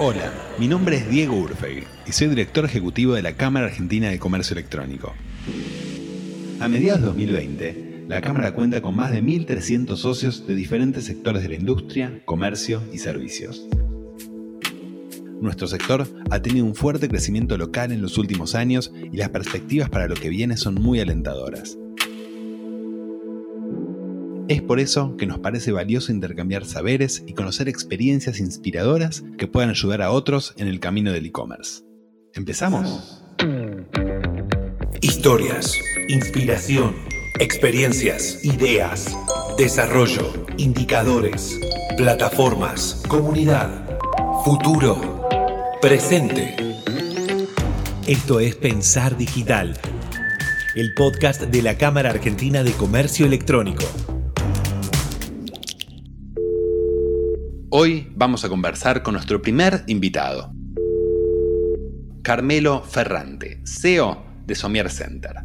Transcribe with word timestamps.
Hola, 0.00 0.32
mi 0.58 0.66
nombre 0.66 0.96
es 0.96 1.08
Diego 1.08 1.36
Urfeg 1.36 1.86
y 2.04 2.10
soy 2.10 2.26
director 2.26 2.64
ejecutivo 2.64 3.14
de 3.14 3.22
la 3.22 3.36
Cámara 3.36 3.66
Argentina 3.66 4.08
de 4.08 4.18
Comercio 4.18 4.54
Electrónico. 4.54 5.14
A 6.58 6.66
mediados 6.66 7.00
de 7.00 7.06
2020, 7.06 8.04
la 8.08 8.20
Cámara 8.20 8.54
cuenta 8.54 8.82
con 8.82 8.96
más 8.96 9.12
de 9.12 9.22
1.300 9.22 9.96
socios 9.96 10.48
de 10.48 10.56
diferentes 10.56 11.04
sectores 11.04 11.42
de 11.42 11.50
la 11.50 11.54
industria, 11.54 12.22
comercio 12.24 12.82
y 12.92 12.98
servicios. 12.98 13.68
Nuestro 15.40 15.68
sector 15.68 16.08
ha 16.28 16.42
tenido 16.42 16.66
un 16.66 16.74
fuerte 16.74 17.08
crecimiento 17.08 17.56
local 17.56 17.92
en 17.92 18.02
los 18.02 18.18
últimos 18.18 18.56
años 18.56 18.92
y 19.12 19.16
las 19.16 19.28
perspectivas 19.28 19.90
para 19.90 20.08
lo 20.08 20.16
que 20.16 20.28
viene 20.28 20.56
son 20.56 20.74
muy 20.74 20.98
alentadoras. 20.98 21.78
Es 24.46 24.60
por 24.60 24.78
eso 24.78 25.16
que 25.16 25.24
nos 25.24 25.38
parece 25.38 25.72
valioso 25.72 26.12
intercambiar 26.12 26.66
saberes 26.66 27.24
y 27.26 27.32
conocer 27.32 27.66
experiencias 27.66 28.40
inspiradoras 28.40 29.24
que 29.38 29.46
puedan 29.46 29.70
ayudar 29.70 30.02
a 30.02 30.10
otros 30.10 30.52
en 30.58 30.68
el 30.68 30.80
camino 30.80 31.12
del 31.12 31.24
e-commerce. 31.24 31.82
¿Empezamos? 32.34 33.24
Historias, 35.00 35.78
inspiración, 36.08 36.94
experiencias, 37.40 38.44
ideas, 38.44 39.16
desarrollo, 39.56 40.30
indicadores, 40.58 41.58
plataformas, 41.96 43.02
comunidad, 43.08 43.98
futuro, 44.44 45.26
presente. 45.80 46.54
Esto 48.06 48.40
es 48.40 48.56
Pensar 48.56 49.16
Digital, 49.16 49.78
el 50.74 50.92
podcast 50.92 51.44
de 51.44 51.62
la 51.62 51.78
Cámara 51.78 52.10
Argentina 52.10 52.62
de 52.62 52.72
Comercio 52.72 53.24
Electrónico. 53.24 53.84
Hoy 57.76 58.06
vamos 58.14 58.44
a 58.44 58.48
conversar 58.48 59.02
con 59.02 59.14
nuestro 59.14 59.42
primer 59.42 59.82
invitado, 59.88 60.52
Carmelo 62.22 62.84
Ferrante, 62.84 63.58
CEO 63.64 64.22
de 64.46 64.54
Somier 64.54 64.88
Center. 64.92 65.38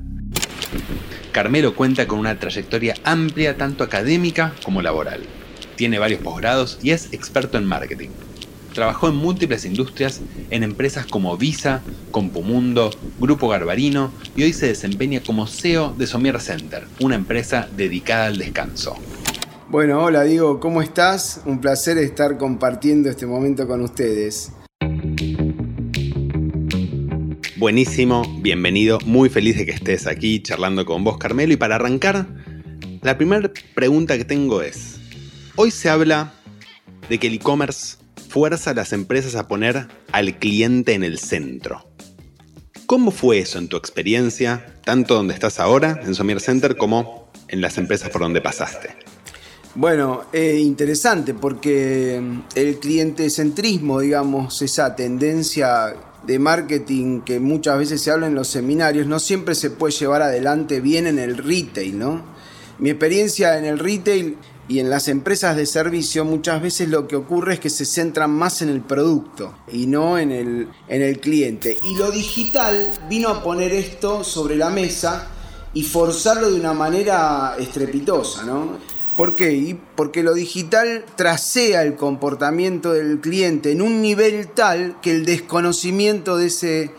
Carmelo 1.32 1.74
cuenta 1.74 2.08
con 2.08 2.20
una 2.20 2.38
trayectoria 2.38 2.94
amplia 3.04 3.58
tanto 3.58 3.84
académica 3.84 4.54
como 4.64 4.84
laboral. 4.84 5.22
Tiene 5.76 5.98
varios 5.98 6.22
posgrados 6.22 6.78
y 6.84 6.92
es 6.92 7.12
experto 7.14 7.58
en 7.58 7.66
marketing. 7.66 8.10
Trabajó 8.76 9.10
en 9.10 9.16
múltiples 9.16 9.66
industrias, 9.66 10.22
en 10.52 10.62
empresas 10.62 11.08
como 11.08 11.36
Visa, 11.36 11.82
Compumundo, 12.12 12.92
Grupo 13.20 13.48
Garbarino 13.48 14.12
y 14.36 14.44
hoy 14.44 14.54
se 14.54 14.68
desempeña 14.68 15.22
como 15.22 15.48
CEO 15.48 15.96
de 15.98 16.06
Somier 16.06 16.40
Center, 16.40 16.86
una 17.00 17.16
empresa 17.16 17.68
dedicada 17.76 18.28
al 18.28 18.38
descanso. 18.38 18.96
Bueno, 19.72 20.04
hola 20.04 20.24
Diego, 20.24 20.60
¿cómo 20.60 20.82
estás? 20.82 21.42
Un 21.46 21.62
placer 21.62 22.00
estar 22.00 22.40
compartiendo 22.40 23.08
este 23.08 23.28
momento 23.28 23.68
con 23.68 23.82
ustedes. 23.82 24.52
Buenísimo, 27.56 28.24
bienvenido, 28.42 28.98
muy 29.06 29.30
feliz 29.30 29.58
de 29.58 29.68
que 29.68 29.72
estés 29.74 30.08
aquí 30.08 30.42
charlando 30.42 30.86
con 30.86 31.04
vos, 31.04 31.20
Carmelo. 31.20 31.54
Y 31.54 31.58
para 31.58 31.76
arrancar, 31.76 32.26
la 33.04 33.16
primera 33.16 33.52
pregunta 33.76 34.18
que 34.18 34.26
tengo 34.26 34.64
es, 34.64 35.02
hoy 35.56 35.70
se 35.70 35.88
habla 35.88 36.34
de 37.08 37.20
que 37.20 37.28
el 37.28 37.36
e-commerce 37.36 37.98
fuerza 38.28 38.72
a 38.72 38.74
las 38.74 38.92
empresas 38.92 39.36
a 39.36 39.48
poner 39.48 39.88
al 40.12 40.40
cliente 40.40 40.96
en 40.96 41.04
el 41.04 41.20
centro. 41.20 41.88
¿Cómo 42.88 43.12
fue 43.12 43.38
eso 43.38 43.60
en 43.60 43.68
tu 43.68 43.78
experiencia, 43.78 44.66
tanto 44.84 45.14
donde 45.14 45.36
estás 45.36 45.60
ahora, 45.60 46.02
en 46.04 46.16
Somier 46.16 46.40
Center, 46.40 46.76
como 46.76 47.32
en 47.50 47.62
las 47.62 47.78
empresas 47.78 48.10
por 48.10 48.22
donde 48.22 48.42
pasaste? 48.42 49.09
Bueno, 49.80 50.24
eh, 50.34 50.58
interesante 50.60 51.34
porque 51.34 52.20
mm, 52.22 52.40
el 52.56 52.80
clientecentrismo, 52.80 54.02
digamos, 54.02 54.62
esa 54.62 54.94
tendencia 54.94 55.96
de 56.28 56.38
marketing 56.38 57.22
que 57.22 57.40
muchas 57.40 57.80
veces 57.80 58.02
se 58.02 58.12
habla 58.12 58.28
en 58.28 58.36
los 58.36 58.50
seminarios, 58.50 59.08
no 59.08 59.20
siempre 59.20 59.56
se 59.56 59.70
puede 59.70 59.94
llevar 59.94 60.22
adelante 60.22 60.82
bien 60.82 61.08
en 61.08 61.18
el 61.18 61.38
retail, 61.38 61.98
¿no? 61.98 62.22
Mi 62.78 62.90
experiencia 62.90 63.58
en 63.58 63.64
el 63.64 63.80
retail 63.80 64.36
y 64.68 64.80
en 64.80 64.90
las 64.90 65.08
empresas 65.08 65.56
de 65.56 65.66
servicio 65.66 66.26
muchas 66.26 66.62
veces 66.62 66.90
lo 66.90 67.08
que 67.08 67.16
ocurre 67.16 67.54
es 67.54 67.62
que 67.62 67.70
se 67.70 67.86
centran 67.86 68.32
más 68.32 68.62
en 68.62 68.68
el 68.68 68.82
producto 68.82 69.54
y 69.72 69.88
no 69.88 70.20
en 70.20 70.34
el, 70.34 70.68
en 70.90 71.02
el 71.02 71.22
cliente. 71.22 71.78
Y 71.86 71.96
lo 71.96 72.12
digital 72.12 72.92
vino 73.10 73.30
a 73.30 73.42
poner 73.42 73.72
esto 73.72 74.26
sobre 74.26 74.58
la 74.58 74.72
mesa 74.72 75.30
y 75.74 75.84
forzarlo 75.84 76.52
de 76.52 76.60
una 76.60 76.74
manera 76.74 77.56
estrepitosa, 77.58 78.44
¿no? 78.44 78.99
¿Por 79.20 79.36
qué? 79.36 79.76
porque 79.98 80.24
lo 80.24 80.34
digital 80.34 81.04
trasea 81.18 81.84
el 81.84 81.96
comportamiento 81.98 82.94
del 82.94 83.20
cliente 83.20 83.74
en 83.74 83.82
un 83.82 84.02
nivel 84.02 84.48
tal 84.48 84.96
que 85.02 85.12
el 85.12 85.26
desconocimiento 85.26 86.38
de 86.38 86.46
ese, 86.46 86.92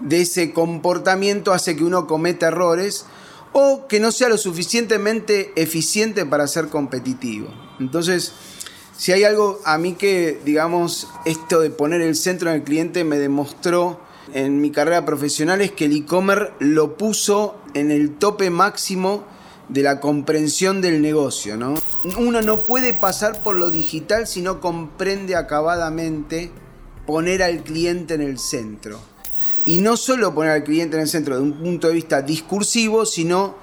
de 0.00 0.22
ese 0.22 0.54
comportamiento 0.54 1.52
hace 1.52 1.76
que 1.76 1.84
uno 1.84 2.06
cometa 2.06 2.46
errores 2.46 3.04
o 3.52 3.86
que 3.86 4.00
no 4.00 4.12
sea 4.12 4.30
lo 4.30 4.38
suficientemente 4.38 5.52
eficiente 5.56 6.24
para 6.24 6.46
ser 6.46 6.68
competitivo. 6.68 7.48
Entonces, 7.78 8.32
si 8.96 9.12
hay 9.12 9.24
algo 9.24 9.60
a 9.66 9.76
mí 9.76 9.92
que, 9.92 10.40
digamos, 10.46 11.06
esto 11.26 11.60
de 11.60 11.68
poner 11.68 12.00
el 12.00 12.16
centro 12.16 12.48
en 12.48 12.56
el 12.56 12.62
cliente 12.62 13.04
me 13.04 13.18
demostró 13.18 14.00
en 14.32 14.62
mi 14.62 14.70
carrera 14.70 15.04
profesional 15.04 15.60
es 15.60 15.72
que 15.72 15.84
el 15.84 15.94
e-commerce 15.94 16.50
lo 16.60 16.96
puso 16.96 17.56
en 17.74 17.90
el 17.90 18.16
tope 18.16 18.48
máximo 18.48 19.26
de 19.68 19.82
la 19.82 20.00
comprensión 20.00 20.80
del 20.80 21.02
negocio, 21.02 21.56
¿no? 21.56 21.74
Uno 22.18 22.40
no 22.42 22.62
puede 22.62 22.94
pasar 22.94 23.42
por 23.42 23.56
lo 23.56 23.70
digital 23.70 24.26
si 24.26 24.40
no 24.40 24.60
comprende 24.60 25.36
acabadamente 25.36 26.50
poner 27.06 27.42
al 27.42 27.62
cliente 27.62 28.14
en 28.14 28.22
el 28.22 28.38
centro. 28.38 29.00
Y 29.64 29.78
no 29.78 29.96
solo 29.96 30.34
poner 30.34 30.52
al 30.52 30.64
cliente 30.64 30.96
en 30.96 31.02
el 31.02 31.08
centro 31.08 31.36
de 31.36 31.42
un 31.42 31.58
punto 31.58 31.88
de 31.88 31.94
vista 31.94 32.22
discursivo, 32.22 33.04
sino 33.04 33.56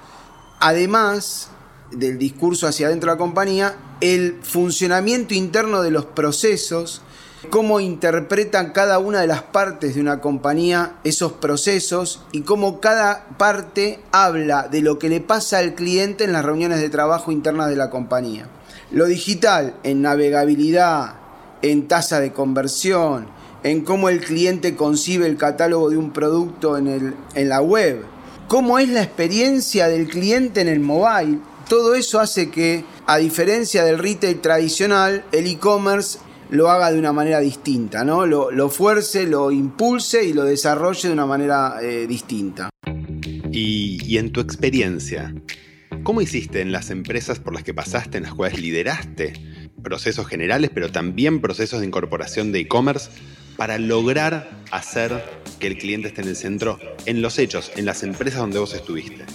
además 0.60 1.50
del 1.92 2.18
discurso 2.18 2.68
hacia 2.68 2.88
adentro 2.88 3.10
de 3.10 3.16
la 3.16 3.20
compañía, 3.20 3.76
el 4.02 4.40
funcionamiento 4.42 5.34
interno 5.34 5.82
de 5.82 5.92
los 5.92 6.06
procesos, 6.06 7.02
cómo 7.48 7.80
interpretan 7.80 8.72
cada 8.72 9.00
una 9.00 9.22
de 9.22 9.28
las 9.28 9.42
partes 9.42 9.96
de 9.96 10.02
una 10.02 10.22
compañía 10.22 10.96
esos 11.04 11.34
procesos 11.34 12.24
y 12.32 12.42
cómo 12.42 12.80
cada 12.80 13.28
parte 13.38 14.00
habla 14.12 14.68
de 14.68 14.82
lo 14.82 15.00
que 15.00 15.10
le 15.10 15.22
pasa 15.22 15.60
al 15.60 15.76
cliente 15.76 16.24
en 16.24 16.34
las 16.34 16.46
reuniones 16.46 16.80
de 16.80 16.90
trabajo 16.90 17.32
internas 17.32 17.70
de 17.70 17.76
la 17.76 17.90
compañía. 17.90 18.48
Lo 18.92 19.06
digital 19.06 19.76
en 19.84 20.02
navegabilidad, 20.02 21.16
en 21.62 21.88
tasa 21.88 22.20
de 22.20 22.32
conversión, 22.32 23.28
en 23.64 23.82
cómo 23.82 24.10
el 24.10 24.20
cliente 24.20 24.76
concibe 24.76 25.26
el 25.26 25.38
catálogo 25.38 25.90
de 25.90 25.98
un 25.98 26.12
producto 26.12 26.78
en, 26.78 27.16
en 27.34 27.50
la 27.50 27.62
web, 27.62 28.06
cómo 28.48 28.78
es 28.78 28.90
la 28.90 29.02
experiencia 29.02 29.88
del 29.88 30.08
cliente 30.08 30.62
en 30.62 30.68
el 30.68 30.80
mobile. 30.80 31.40
Todo 31.68 31.96
eso 31.96 32.20
hace 32.20 32.52
que, 32.52 32.86
a 33.08 33.18
diferencia 33.18 33.84
del 33.84 33.98
retail 33.98 34.40
tradicional, 34.40 35.26
el 35.32 35.48
e-commerce 35.48 36.20
lo 36.50 36.70
haga 36.70 36.92
de 36.92 37.00
una 37.00 37.14
manera 37.14 37.40
distinta, 37.40 38.04
¿no? 38.04 38.26
Lo, 38.26 38.70
fuerce, 38.70 39.26
lo 39.26 39.52
impulse 39.52 40.26
y 40.26 40.34
lo 40.34 40.44
desarrolle 40.44 41.08
de 41.08 41.14
una 41.14 41.26
manera 41.26 41.78
eh, 41.82 42.08
distinta. 42.08 42.70
Y, 43.52 44.00
y, 44.04 44.18
en 44.18 44.32
tu 44.32 44.42
experiencia, 44.42 45.34
¿cómo 46.04 46.22
hiciste 46.22 46.62
en 46.62 46.72
las 46.72 46.90
empresas 46.90 47.40
por 47.40 47.54
las 47.54 47.64
que 47.64 47.74
pasaste, 47.74 48.18
en 48.18 48.24
las 48.24 48.34
cuales 48.34 48.60
lideraste 48.60 49.34
procesos 49.84 50.28
generales, 50.28 50.72
pero 50.74 50.92
también 50.92 51.42
procesos 51.42 51.80
de 51.80 51.88
incorporación 51.88 52.52
de 52.52 52.60
e-commerce, 52.60 53.10
para 53.56 53.78
lograr 53.78 54.50
hacer 54.72 55.24
que 55.60 55.68
el 55.68 55.78
cliente 55.78 56.10
esté 56.10 56.22
en 56.22 56.28
el 56.28 56.36
centro 56.36 56.80
en 57.06 57.22
los 57.22 57.40
hechos, 57.40 57.72
en 57.78 57.86
las 57.86 58.04
empresas 58.04 58.42
donde 58.42 58.60
vos 58.60 58.74
estuviste? 58.74 59.26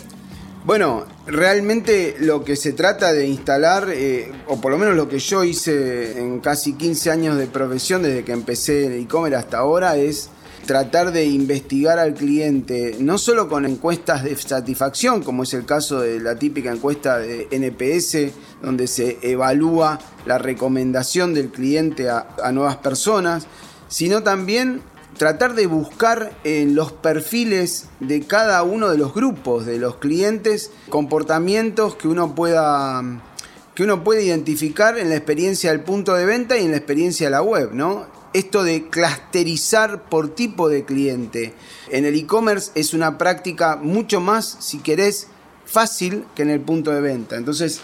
Bueno, 0.62 1.06
realmente 1.26 2.16
lo 2.20 2.44
que 2.44 2.54
se 2.54 2.74
trata 2.74 3.14
de 3.14 3.26
instalar, 3.26 3.88
eh, 3.90 4.30
o 4.46 4.60
por 4.60 4.70
lo 4.70 4.76
menos 4.76 4.94
lo 4.94 5.08
que 5.08 5.18
yo 5.18 5.42
hice 5.42 6.20
en 6.20 6.40
casi 6.40 6.74
15 6.74 7.10
años 7.10 7.38
de 7.38 7.46
profesión, 7.46 8.02
desde 8.02 8.24
que 8.24 8.32
empecé 8.32 8.84
en 8.84 8.92
e-commerce 9.00 9.36
hasta 9.36 9.58
ahora, 9.58 9.96
es 9.96 10.28
tratar 10.66 11.12
de 11.12 11.24
investigar 11.24 11.98
al 11.98 12.12
cliente, 12.12 12.94
no 13.00 13.16
solo 13.16 13.48
con 13.48 13.64
encuestas 13.64 14.22
de 14.22 14.36
satisfacción, 14.36 15.22
como 15.22 15.44
es 15.44 15.54
el 15.54 15.64
caso 15.64 16.00
de 16.02 16.20
la 16.20 16.38
típica 16.38 16.70
encuesta 16.70 17.18
de 17.18 17.48
NPS, 17.50 18.34
donde 18.62 18.86
se 18.86 19.16
evalúa 19.22 19.98
la 20.26 20.36
recomendación 20.36 21.32
del 21.32 21.48
cliente 21.48 22.10
a 22.10 22.52
nuevas 22.52 22.76
personas, 22.76 23.46
sino 23.88 24.22
también 24.22 24.82
tratar 25.20 25.54
de 25.54 25.66
buscar 25.66 26.32
en 26.44 26.74
los 26.74 26.92
perfiles 26.92 27.90
de 28.00 28.22
cada 28.22 28.62
uno 28.62 28.88
de 28.88 28.96
los 28.96 29.12
grupos 29.12 29.66
de 29.66 29.78
los 29.78 29.96
clientes 29.96 30.70
comportamientos 30.88 31.94
que 31.94 32.08
uno 32.08 32.34
pueda 32.34 33.02
que 33.74 33.82
uno 33.82 34.02
identificar 34.14 34.98
en 34.98 35.10
la 35.10 35.16
experiencia 35.16 35.72
del 35.72 35.82
punto 35.82 36.14
de 36.14 36.24
venta 36.24 36.56
y 36.56 36.64
en 36.64 36.70
la 36.70 36.78
experiencia 36.78 37.26
de 37.26 37.32
la 37.32 37.42
web, 37.42 37.74
¿no? 37.74 38.06
Esto 38.32 38.64
de 38.64 38.88
clusterizar 38.88 40.08
por 40.08 40.34
tipo 40.34 40.70
de 40.70 40.86
cliente 40.86 41.52
en 41.90 42.06
el 42.06 42.14
e-commerce 42.14 42.70
es 42.74 42.94
una 42.94 43.18
práctica 43.18 43.76
mucho 43.76 44.22
más, 44.22 44.56
si 44.60 44.78
querés, 44.78 45.26
fácil 45.66 46.24
que 46.34 46.44
en 46.44 46.48
el 46.48 46.60
punto 46.62 46.92
de 46.92 47.02
venta. 47.02 47.36
Entonces, 47.36 47.82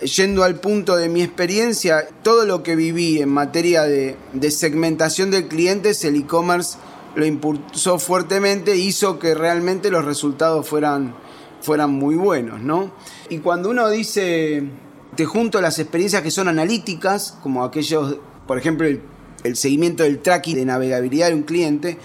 yendo 0.00 0.44
al 0.44 0.56
punto 0.56 0.96
de 0.96 1.08
mi 1.08 1.22
experiencia, 1.22 2.08
todo 2.22 2.44
lo 2.44 2.62
que 2.62 2.76
viví 2.76 3.20
en 3.20 3.28
materia 3.28 3.82
de, 3.82 4.16
segmentación 4.50 5.30
del 5.30 5.48
cliente, 5.48 5.92
el 6.02 6.16
e-commerce 6.16 6.78
lo 7.14 7.24
impulsó 7.24 7.98
fuertemente, 7.98 8.76
hizo 8.76 9.18
que 9.18 9.34
realmente 9.34 9.90
los 9.90 10.04
resultados 10.04 10.68
fueran, 10.68 11.14
fueran 11.60 11.92
muy 11.92 12.16
buenos, 12.16 12.60
¿no? 12.60 12.92
Y 13.28 13.38
cuando 13.38 13.70
uno 13.70 13.88
dice, 13.88 14.64
te 15.14 15.24
junto 15.24 15.60
las 15.60 15.78
experiencias 15.78 16.22
que 16.22 16.30
son 16.30 16.48
analíticas, 16.48 17.38
como 17.42 17.64
aquellos, 17.64 18.16
por 18.46 18.58
ejemplo, 18.58 18.86
el, 18.86 19.00
el 19.44 19.56
seguimiento 19.56 20.02
del 20.02 20.20
tracking 20.20 20.56
de 20.56 20.64
navegabilidad 20.64 21.28
de 21.28 21.34
un 21.34 21.44
cliente, 21.44 21.98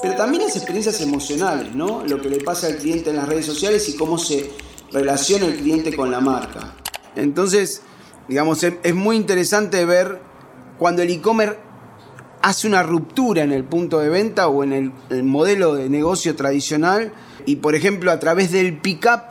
pero 0.00 0.16
también 0.16 0.44
las 0.44 0.56
experiencias 0.56 1.00
emocionales, 1.00 1.74
¿no? 1.74 2.04
Lo 2.06 2.20
que 2.20 2.28
le 2.28 2.38
pasa 2.38 2.66
al 2.66 2.76
cliente 2.76 3.10
en 3.10 3.16
las 3.16 3.28
redes 3.28 3.46
sociales 3.46 3.88
y 3.88 3.96
cómo 3.96 4.18
se 4.18 4.50
relaciona 4.92 5.46
el 5.46 5.56
cliente 5.56 5.94
con 5.94 6.10
la 6.10 6.20
marca. 6.20 6.74
Entonces, 7.16 7.82
digamos, 8.28 8.62
es, 8.62 8.94
muy 8.94 9.16
interesante 9.16 9.84
ver 9.84 10.20
cuando 10.78 11.02
el 11.02 11.10
e-commerce 11.10 11.58
hace 12.42 12.66
una 12.66 12.82
ruptura 12.82 13.42
en 13.42 13.52
el 13.52 13.64
punto 13.64 14.00
de 14.00 14.08
venta 14.08 14.48
o 14.48 14.64
en 14.64 14.72
el, 14.72 14.92
el 15.10 15.22
modelo 15.22 15.74
de 15.74 15.88
negocio 15.88 16.36
tradicional 16.36 17.12
y, 17.46 17.56
por 17.56 17.74
ejemplo, 17.74 18.10
a 18.10 18.18
través 18.18 18.52
del 18.52 18.78
pick-up 18.78 19.22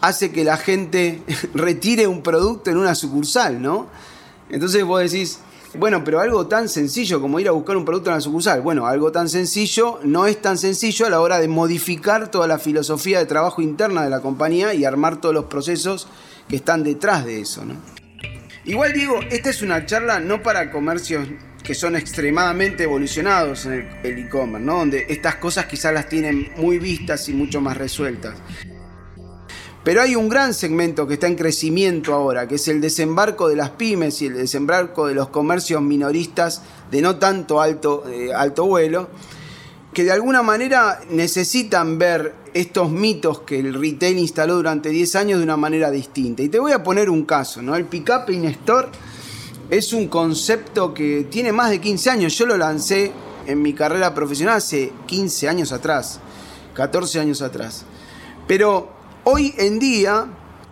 hace 0.00 0.30
que 0.32 0.44
la 0.44 0.56
gente 0.56 1.22
retire 1.54 2.06
un 2.06 2.22
producto 2.22 2.70
en 2.70 2.76
una 2.76 2.94
sucursal, 2.94 3.62
¿no? 3.62 3.86
Entonces 4.50 4.84
vos 4.84 5.00
decís, 5.00 5.40
bueno, 5.78 6.04
pero 6.04 6.20
algo 6.20 6.46
tan 6.46 6.68
sencillo 6.68 7.20
como 7.20 7.40
ir 7.40 7.48
a 7.48 7.52
buscar 7.52 7.78
un 7.78 7.86
producto 7.86 8.10
en 8.10 8.16
la 8.16 8.20
sucursal. 8.20 8.60
Bueno, 8.60 8.86
algo 8.86 9.10
tan 9.10 9.30
sencillo 9.30 10.00
no 10.02 10.26
es 10.26 10.40
tan 10.42 10.58
sencillo 10.58 11.06
a 11.06 11.10
la 11.10 11.20
hora 11.20 11.38
de 11.38 11.48
modificar 11.48 12.30
toda 12.30 12.46
la 12.46 12.58
filosofía 12.58 13.18
de 13.18 13.26
trabajo 13.26 13.62
interna 13.62 14.02
de 14.02 14.10
la 14.10 14.20
compañía 14.20 14.74
y 14.74 14.84
armar 14.84 15.20
todos 15.20 15.34
los 15.34 15.46
procesos 15.46 16.08
que 16.48 16.56
están 16.56 16.82
detrás 16.82 17.24
de 17.24 17.40
eso, 17.40 17.64
¿no? 17.64 17.76
Igual 18.64 18.92
digo, 18.92 19.20
esta 19.30 19.50
es 19.50 19.62
una 19.62 19.84
charla 19.86 20.20
no 20.20 20.42
para 20.42 20.70
comercios 20.70 21.26
que 21.62 21.74
son 21.74 21.96
extremadamente 21.96 22.84
evolucionados 22.84 23.66
en 23.66 23.88
el 24.02 24.18
e-commerce, 24.18 24.64
¿no? 24.64 24.78
Donde 24.78 25.06
estas 25.08 25.36
cosas 25.36 25.66
quizás 25.66 25.92
las 25.94 26.08
tienen 26.08 26.52
muy 26.56 26.78
vistas 26.78 27.28
y 27.28 27.32
mucho 27.32 27.60
más 27.60 27.76
resueltas. 27.76 28.34
Pero 29.84 30.00
hay 30.00 30.14
un 30.14 30.28
gran 30.28 30.54
segmento 30.54 31.08
que 31.08 31.14
está 31.14 31.26
en 31.26 31.34
crecimiento 31.34 32.14
ahora, 32.14 32.46
que 32.46 32.54
es 32.54 32.68
el 32.68 32.80
desembarco 32.80 33.48
de 33.48 33.56
las 33.56 33.70
pymes 33.70 34.22
y 34.22 34.26
el 34.26 34.34
desembarco 34.34 35.08
de 35.08 35.14
los 35.14 35.28
comercios 35.28 35.82
minoristas 35.82 36.62
de 36.90 37.02
no 37.02 37.16
tanto 37.16 37.60
alto, 37.60 38.04
eh, 38.08 38.32
alto 38.32 38.66
vuelo, 38.66 39.10
que 39.92 40.04
de 40.04 40.12
alguna 40.12 40.42
manera 40.42 41.00
necesitan 41.10 41.98
ver 41.98 42.41
estos 42.54 42.90
mitos 42.90 43.40
que 43.40 43.60
el 43.60 43.74
retail 43.74 44.18
instaló 44.18 44.56
durante 44.56 44.90
10 44.90 45.16
años 45.16 45.38
de 45.38 45.44
una 45.44 45.56
manera 45.56 45.90
distinta. 45.90 46.42
Y 46.42 46.48
te 46.48 46.58
voy 46.58 46.72
a 46.72 46.82
poner 46.82 47.08
un 47.10 47.24
caso, 47.24 47.62
¿no? 47.62 47.74
El 47.76 47.86
Pickup 47.86 48.30
in 48.30 48.44
Store 48.46 48.88
es 49.70 49.92
un 49.92 50.08
concepto 50.08 50.92
que 50.92 51.26
tiene 51.30 51.52
más 51.52 51.70
de 51.70 51.80
15 51.80 52.10
años. 52.10 52.36
Yo 52.36 52.46
lo 52.46 52.56
lancé 52.56 53.12
en 53.46 53.62
mi 53.62 53.72
carrera 53.72 54.14
profesional 54.14 54.56
hace 54.56 54.92
15 55.06 55.48
años 55.48 55.72
atrás, 55.72 56.20
14 56.74 57.20
años 57.20 57.42
atrás. 57.42 57.84
Pero 58.46 59.02
Hoy 59.24 59.54
en 59.56 59.78
día 59.78 60.26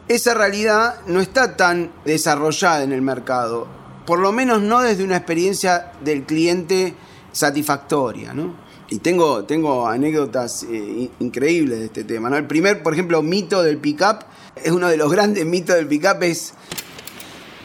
esa 0.08 0.34
realidad 0.34 1.02
no 1.06 1.20
está 1.20 1.56
tan 1.56 1.92
desarrollada 2.04 2.82
en 2.82 2.92
el 2.92 3.00
mercado, 3.00 3.68
por 4.06 4.18
lo 4.18 4.32
menos 4.32 4.60
no 4.60 4.80
desde 4.80 5.04
una 5.04 5.18
experiencia 5.18 5.92
del 6.02 6.24
cliente 6.24 6.96
satisfactoria, 7.30 8.34
¿no? 8.34 8.56
Y 8.90 8.98
tengo, 8.98 9.44
tengo 9.44 9.86
anécdotas 9.86 10.64
eh, 10.64 11.08
increíbles 11.20 11.78
de 11.78 11.84
este 11.86 12.04
tema. 12.04 12.28
¿no? 12.28 12.36
El 12.36 12.46
primer, 12.46 12.82
por 12.82 12.92
ejemplo, 12.92 13.22
mito 13.22 13.62
del 13.62 13.78
pick-up, 13.78 14.24
es 14.56 14.72
uno 14.72 14.88
de 14.88 14.96
los 14.96 15.10
grandes 15.12 15.46
mitos 15.46 15.76
del 15.76 15.86
pick-up, 15.86 16.22
es, 16.22 16.54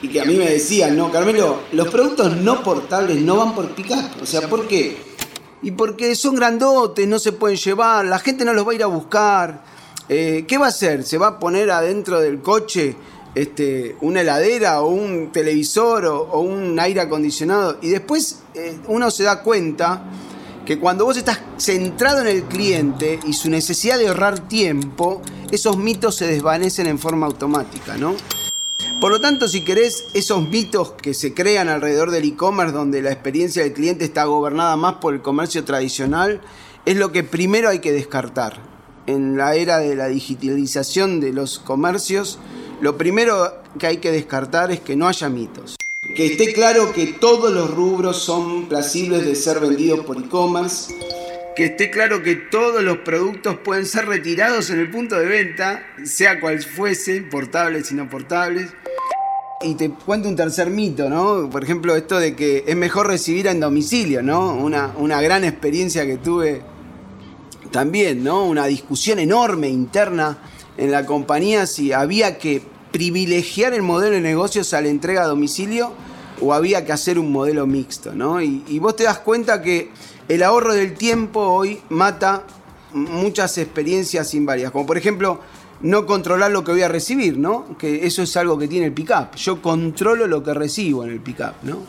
y 0.01 0.09
que 0.09 0.21
a 0.21 0.25
mí 0.25 0.35
me 0.35 0.49
decían, 0.49 0.95
no, 0.95 1.11
Carmelo, 1.11 1.61
los 1.71 1.87
productos 1.87 2.37
no 2.37 2.61
portables 2.61 3.21
no 3.21 3.37
van 3.37 3.55
por 3.55 3.73
pick-up. 3.73 4.21
O 4.21 4.25
sea, 4.25 4.47
¿por 4.47 4.67
qué? 4.67 4.97
Y 5.63 5.71
porque 5.71 6.13
son 6.15 6.35
grandotes, 6.35 7.07
no 7.07 7.17
se 7.17 7.31
pueden 7.31 7.57
llevar, 7.57 8.05
la 8.05 8.19
gente 8.19 8.45
no 8.45 8.53
los 8.53 8.67
va 8.67 8.73
a 8.73 8.75
ir 8.75 8.83
a 8.83 8.87
buscar. 8.87 9.63
Eh, 10.07 10.45
¿Qué 10.47 10.59
va 10.59 10.67
a 10.67 10.69
hacer? 10.69 11.03
¿Se 11.03 11.17
va 11.17 11.27
a 11.27 11.39
poner 11.39 11.71
adentro 11.71 12.19
del 12.19 12.41
coche 12.41 12.95
este, 13.33 13.95
una 14.01 14.21
heladera 14.21 14.81
o 14.83 14.89
un 14.89 15.31
televisor 15.31 16.05
o, 16.05 16.39
un 16.39 16.79
aire 16.79 17.01
acondicionado? 17.01 17.79
Y 17.81 17.89
después 17.89 18.41
eh, 18.53 18.77
uno 18.87 19.09
se 19.09 19.23
da 19.23 19.41
cuenta 19.41 20.03
que 20.65 20.79
cuando 20.79 21.05
vos 21.05 21.15
estás 21.15 21.39
centrado 21.57 22.21
en 22.21 22.27
el 22.27 22.43
cliente 22.43 23.19
y 23.25 23.33
su 23.33 23.49
necesidad 23.49 23.99
de 23.99 24.07
ahorrar 24.07 24.39
tiempo, 24.39 25.21
esos 25.51 25.77
mitos 25.77 26.15
se 26.15 26.27
desvanecen 26.27 26.87
en 26.87 26.97
forma 26.97 27.27
automática, 27.27 27.97
¿no? 27.97 28.15
Por 28.99 29.11
lo 29.11 29.21
tanto, 29.21 29.47
si 29.47 29.63
querés, 29.63 30.05
esos 30.13 30.47
mitos 30.49 30.93
que 30.93 31.13
se 31.13 31.33
crean 31.33 31.69
alrededor 31.69 32.11
del 32.11 32.25
e-commerce, 32.25 32.73
donde 32.73 33.01
la 33.01 33.11
experiencia 33.11 33.61
del 33.61 33.73
cliente 33.73 34.05
está 34.05 34.25
gobernada 34.25 34.75
más 34.75 34.95
por 34.95 35.13
el 35.13 35.21
comercio 35.21 35.63
tradicional, 35.63 36.41
es 36.85 36.97
lo 36.97 37.11
que 37.11 37.23
primero 37.23 37.69
hay 37.69 37.79
que 37.79 37.91
descartar 37.91 38.57
en 39.05 39.37
la 39.37 39.55
era 39.55 39.77
de 39.77 39.95
la 39.95 40.07
digitalización 40.07 41.19
de 41.19 41.33
los 41.33 41.59
comercios, 41.59 42.39
lo 42.81 42.97
primero 42.97 43.53
que 43.77 43.87
hay 43.87 43.97
que 43.97 44.11
descartar 44.11 44.71
es 44.71 44.79
que 44.79 44.95
no 44.95 45.07
haya 45.07 45.29
mitos. 45.29 45.75
Que 46.13 46.27
esté 46.27 46.53
claro 46.53 46.93
que 46.93 47.07
todos 47.07 47.51
los 47.51 47.73
rubros 47.73 48.21
son 48.21 48.67
plasibles 48.67 49.25
de 49.25 49.35
ser 49.35 49.59
vendidos 49.59 50.05
por 50.05 50.17
e-commerce. 50.17 50.93
Que 51.55 51.65
esté 51.65 51.89
claro 51.89 52.21
que 52.21 52.35
todos 52.35 52.83
los 52.83 52.97
productos 52.99 53.57
pueden 53.63 53.85
ser 53.85 54.05
retirados 54.05 54.69
en 54.69 54.79
el 54.79 54.91
punto 54.91 55.15
de 55.15 55.25
venta, 55.25 55.83
sea 56.03 56.39
cual 56.39 56.61
fuese, 56.61 57.21
portables 57.21 57.91
y 57.91 57.95
no 57.95 58.09
portables. 58.09 58.71
Y 59.61 59.75
te 59.75 59.89
cuento 59.89 60.29
un 60.29 60.35
tercer 60.35 60.69
mito, 60.69 61.09
¿no? 61.09 61.49
Por 61.49 61.63
ejemplo, 61.63 61.95
esto 61.95 62.19
de 62.19 62.35
que 62.35 62.65
es 62.67 62.75
mejor 62.75 63.07
recibir 63.07 63.47
en 63.47 63.59
domicilio, 63.59 64.21
¿no? 64.21 64.53
Una, 64.53 64.93
una 64.97 65.21
gran 65.21 65.43
experiencia 65.43 66.05
que 66.05 66.17
tuve 66.17 66.61
también, 67.71 68.23
¿no? 68.23 68.45
Una 68.45 68.65
discusión 68.67 69.17
enorme 69.19 69.69
interna 69.69 70.37
en 70.77 70.91
la 70.91 71.05
compañía 71.05 71.65
si 71.65 71.91
había 71.93 72.37
que 72.37 72.61
privilegiar 72.95 73.73
el 73.73 73.81
modelo 73.81 74.15
de 74.15 74.21
negocios 74.21 74.73
a 74.73 74.79
la 74.79 74.87
entrega 74.87 75.23
a 75.23 75.27
domicilio 75.27 75.91
o 76.39 76.53
había 76.53 76.85
que 76.85 76.93
hacer 76.93 77.19
un 77.19 77.29
modelo 77.29 77.67
mixto, 77.67 78.15
¿no? 78.15 78.41
Y, 78.41 78.79
vos 78.79 78.95
te 78.95 79.03
das 79.03 79.19
cuenta 79.19 79.61
que 79.61 79.91
el 80.29 80.41
ahorro 80.41 80.73
del 80.73 80.93
tiempo 80.93 81.41
hoy 81.41 81.81
mata 81.89 82.43
muchas 82.93 83.57
experiencias 83.57 84.33
invarias, 84.33 84.71
como 84.71 84.85
por 84.85 84.97
ejemplo 84.97 85.41
no 85.81 86.05
controlar 86.05 86.51
lo 86.51 86.63
que 86.63 86.71
voy 86.71 86.83
a 86.83 86.87
recibir, 86.87 87.37
¿no? 87.37 87.77
Que 87.77 88.07
eso 88.07 88.21
es 88.21 88.37
algo 88.37 88.57
que 88.57 88.69
tiene 88.69 88.85
el 88.85 88.93
pickup. 88.93 89.35
Yo 89.35 89.61
controlo 89.61 90.25
lo 90.25 90.41
que 90.41 90.53
recibo 90.53 91.03
en 91.03 91.11
el 91.11 91.19
pickup, 91.19 91.63
¿no? 91.63 91.79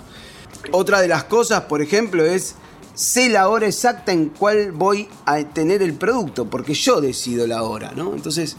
Otra 0.73 1.01
de 1.01 1.07
las 1.07 1.23
cosas, 1.23 1.63
por 1.63 1.83
ejemplo, 1.83 2.25
es 2.25 2.57
sé 2.95 3.29
la 3.29 3.49
hora 3.49 3.69
exacta 3.69 4.11
en 4.11 4.31
cuál 4.31 4.73
voy 4.73 5.07
a 5.25 5.39
tener 5.45 5.83
el 5.83 5.95
producto, 5.95 6.51
porque 6.51 6.75
yo 6.75 7.01
decido 7.01 7.47
la 7.47 7.63
hora, 7.63 7.93
¿no? 7.95 8.13
Entonces, 8.13 8.57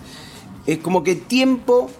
es 0.66 0.77
como 0.77 1.04
que 1.04 1.16
tiempo 1.16 1.92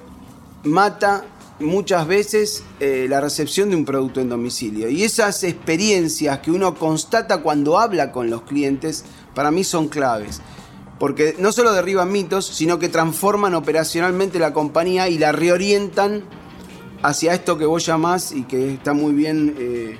mata 0.68 1.26
muchas 1.60 2.08
veces 2.08 2.64
eh, 2.80 3.08
la 3.10 3.20
recepción 3.20 3.70
de 3.70 3.76
un 3.76 3.86
producto 3.86 4.22
en 4.22 4.30
domicilio. 4.30 4.90
Y 4.90 5.04
esas 5.04 5.44
experiencias 5.44 6.40
que 6.40 6.52
uno 6.52 6.76
constata 6.76 7.42
cuando 7.42 7.80
habla 7.80 8.12
con 8.12 8.30
los 8.30 8.44
clientes, 8.44 9.06
para 9.34 9.52
mí 9.52 9.64
son 9.64 9.88
claves. 9.88 10.42
Porque 11.00 11.36
no 11.40 11.52
solo 11.52 11.74
derriban 11.74 12.12
mitos, 12.12 12.46
sino 12.46 12.80
que 12.80 12.90
transforman 12.90 13.54
operacionalmente 13.56 14.40
la 14.40 14.54
compañía 14.54 15.10
y 15.10 15.18
la 15.18 15.32
reorientan 15.32 16.24
hacia 17.04 17.34
esto 17.34 17.58
que 17.58 17.66
vos 17.66 17.86
llamás 17.86 18.32
y 18.32 18.44
que 18.44 18.74
está 18.74 18.94
muy 18.94 19.14
bien 19.14 19.56
eh, 19.60 19.98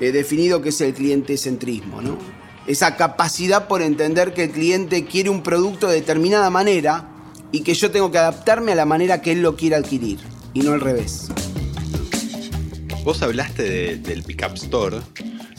He 0.00 0.12
definido 0.12 0.60
que 0.60 0.68
es 0.68 0.80
el 0.82 0.92
cliente 0.92 1.38
centrismo, 1.38 2.02
¿no? 2.02 2.18
Esa 2.66 2.96
capacidad 2.96 3.66
por 3.66 3.80
entender 3.80 4.34
que 4.34 4.44
el 4.44 4.50
cliente 4.50 5.06
quiere 5.06 5.30
un 5.30 5.42
producto 5.42 5.86
de 5.86 5.94
determinada 5.94 6.50
manera 6.50 7.08
y 7.52 7.60
que 7.60 7.74
yo 7.74 7.90
tengo 7.90 8.10
que 8.10 8.18
adaptarme 8.18 8.72
a 8.72 8.74
la 8.74 8.84
manera 8.84 9.22
que 9.22 9.32
él 9.32 9.42
lo 9.42 9.56
quiere 9.56 9.76
adquirir 9.76 10.18
y 10.54 10.60
no 10.60 10.72
al 10.72 10.80
revés. 10.80 11.28
Vos 13.04 13.22
hablaste 13.22 13.96
del 13.98 14.22
Pickup 14.24 14.54
Store, 14.54 14.98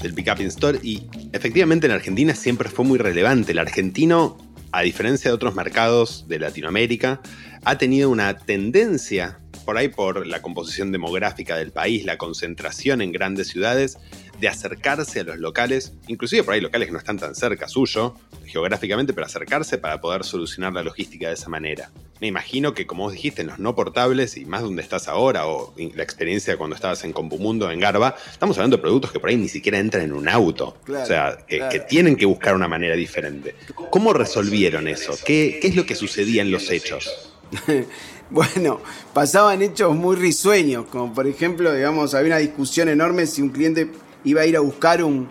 del 0.02 0.14
Pickup 0.14 0.42
in 0.42 0.48
Store 0.48 0.80
y 0.84 1.08
efectivamente 1.32 1.88
en 1.88 1.94
Argentina 1.94 2.36
siempre 2.36 2.70
fue 2.70 2.84
muy 2.84 2.98
relevante. 2.98 3.54
El 3.54 3.60
argentino, 3.60 4.38
a 4.72 4.82
diferencia 4.82 5.32
de 5.32 5.36
otros 5.36 5.56
mercados 5.56 6.26
de 6.28 6.40
Latinoamérica, 6.40 7.22
ha 7.64 7.78
tenido 7.78 8.10
una 8.10 8.38
tendencia 8.38 9.40
por 9.66 9.78
ahí 9.78 9.90
por 9.90 10.26
la 10.26 10.42
composición 10.42 10.94
demográfica 10.94 11.58
del 11.58 11.72
país, 11.72 12.06
la 12.06 12.18
concentración 12.18 13.02
en 13.02 13.12
grandes 13.12 13.48
ciudades, 13.48 13.98
de 14.40 14.48
acercarse 14.48 15.22
a 15.22 15.24
los 15.24 15.38
locales, 15.38 15.94
inclusive 16.08 16.44
por 16.44 16.54
ahí 16.54 16.62
locales 16.62 16.88
que 16.88 16.92
no 16.92 17.00
están 17.00 17.18
tan 17.18 17.36
cerca 17.36 17.68
suyo, 17.68 18.16
geográficamente, 18.46 19.14
pero 19.14 19.26
acercarse 19.26 19.78
para 19.78 20.00
poder 20.00 20.24
solucionar 20.24 20.74
la 20.74 20.84
logística 20.84 21.28
de 21.28 21.34
esa 21.34 21.50
manera. 21.50 21.92
Me 22.22 22.28
imagino 22.28 22.74
que, 22.74 22.88
como 22.88 23.04
vos 23.04 23.14
dijiste, 23.14 23.42
en 23.42 23.48
los 23.48 23.60
no 23.60 23.76
portables 23.76 24.38
y 24.38 24.46
más 24.46 24.62
donde 24.62 24.82
estás 24.82 25.08
ahora, 25.08 25.48
o 25.48 25.74
la 25.78 26.04
experiencia 26.04 26.58
cuando 26.58 26.76
estabas 26.76 27.04
en 27.04 27.14
Compumundo, 27.14 27.70
en 27.70 27.80
Garba, 27.80 28.16
estamos 28.32 28.58
hablando 28.58 28.78
de 28.78 28.82
productos 28.82 29.12
que 29.12 29.20
por 29.20 29.30
ahí 29.30 29.38
ni 29.38 29.50
siquiera 29.50 29.78
entran 29.80 30.04
en 30.04 30.14
un 30.14 30.28
auto. 30.28 30.78
o 30.88 31.06
sea, 31.06 31.38
que, 31.48 31.86
tienen 31.88 32.16
que 32.16 32.26
buscar 32.26 32.56
una 32.56 32.68
manera 32.68 32.96
diferente. 32.96 33.56
¿Cómo 33.90 34.14
resolvieron 34.14 34.88
eso? 34.88 35.14
¿Qué, 35.26 35.60
qué 35.62 35.68
es 35.68 35.76
lo 35.76 35.86
que 35.86 35.96
sucedía 35.96 36.42
en 36.42 36.52
los 36.52 36.70
hechos? 36.70 37.32
Bueno, 38.30 38.82
pasaban 39.14 39.62
hechos 39.62 39.96
muy 39.96 40.18
risueños, 40.18 40.86
como 40.88 41.14
por 41.14 41.28
ejemplo, 41.28 41.74
digamos, 41.74 42.14
había 42.14 42.34
una 42.34 42.38
discusión 42.40 42.90
enorme 42.90 43.26
si 43.26 43.42
un 43.42 43.50
cliente 43.50 43.90
iba 44.28 44.42
a 44.42 44.46
ir 44.46 44.58
a 44.58 44.60
buscar 44.60 45.04
un, 45.04 45.30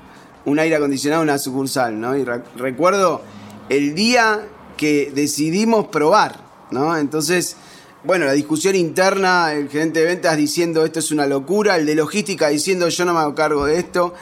aire 0.58 0.76
acondicionado 0.76 1.22
en 1.22 1.28
una 1.28 1.38
sucursal, 1.38 2.00
¿no? 2.00 2.16
Y 2.16 2.24
recuerdo 2.24 3.20
el 3.68 3.94
día 3.94 4.46
que 4.76 5.12
decidimos 5.14 5.88
probar, 5.88 6.40
¿no? 6.70 6.96
Entonces, 6.96 7.56
bueno, 8.04 8.24
la 8.24 8.32
discusión 8.32 8.74
interna, 8.74 9.52
el 9.52 9.68
gerente 9.68 10.00
de 10.00 10.06
ventas 10.06 10.36
diciendo 10.36 10.84
esto 10.84 11.00
es 11.00 11.10
una 11.10 11.26
locura, 11.26 11.76
el 11.76 11.84
de 11.84 11.94
logística 11.94 12.48
diciendo 12.48 12.88
yo 12.88 13.04
no 13.04 13.12
me 13.12 13.20
hago 13.20 13.34
cargo 13.34 13.66
de 13.66 13.78
esto. 13.78 14.14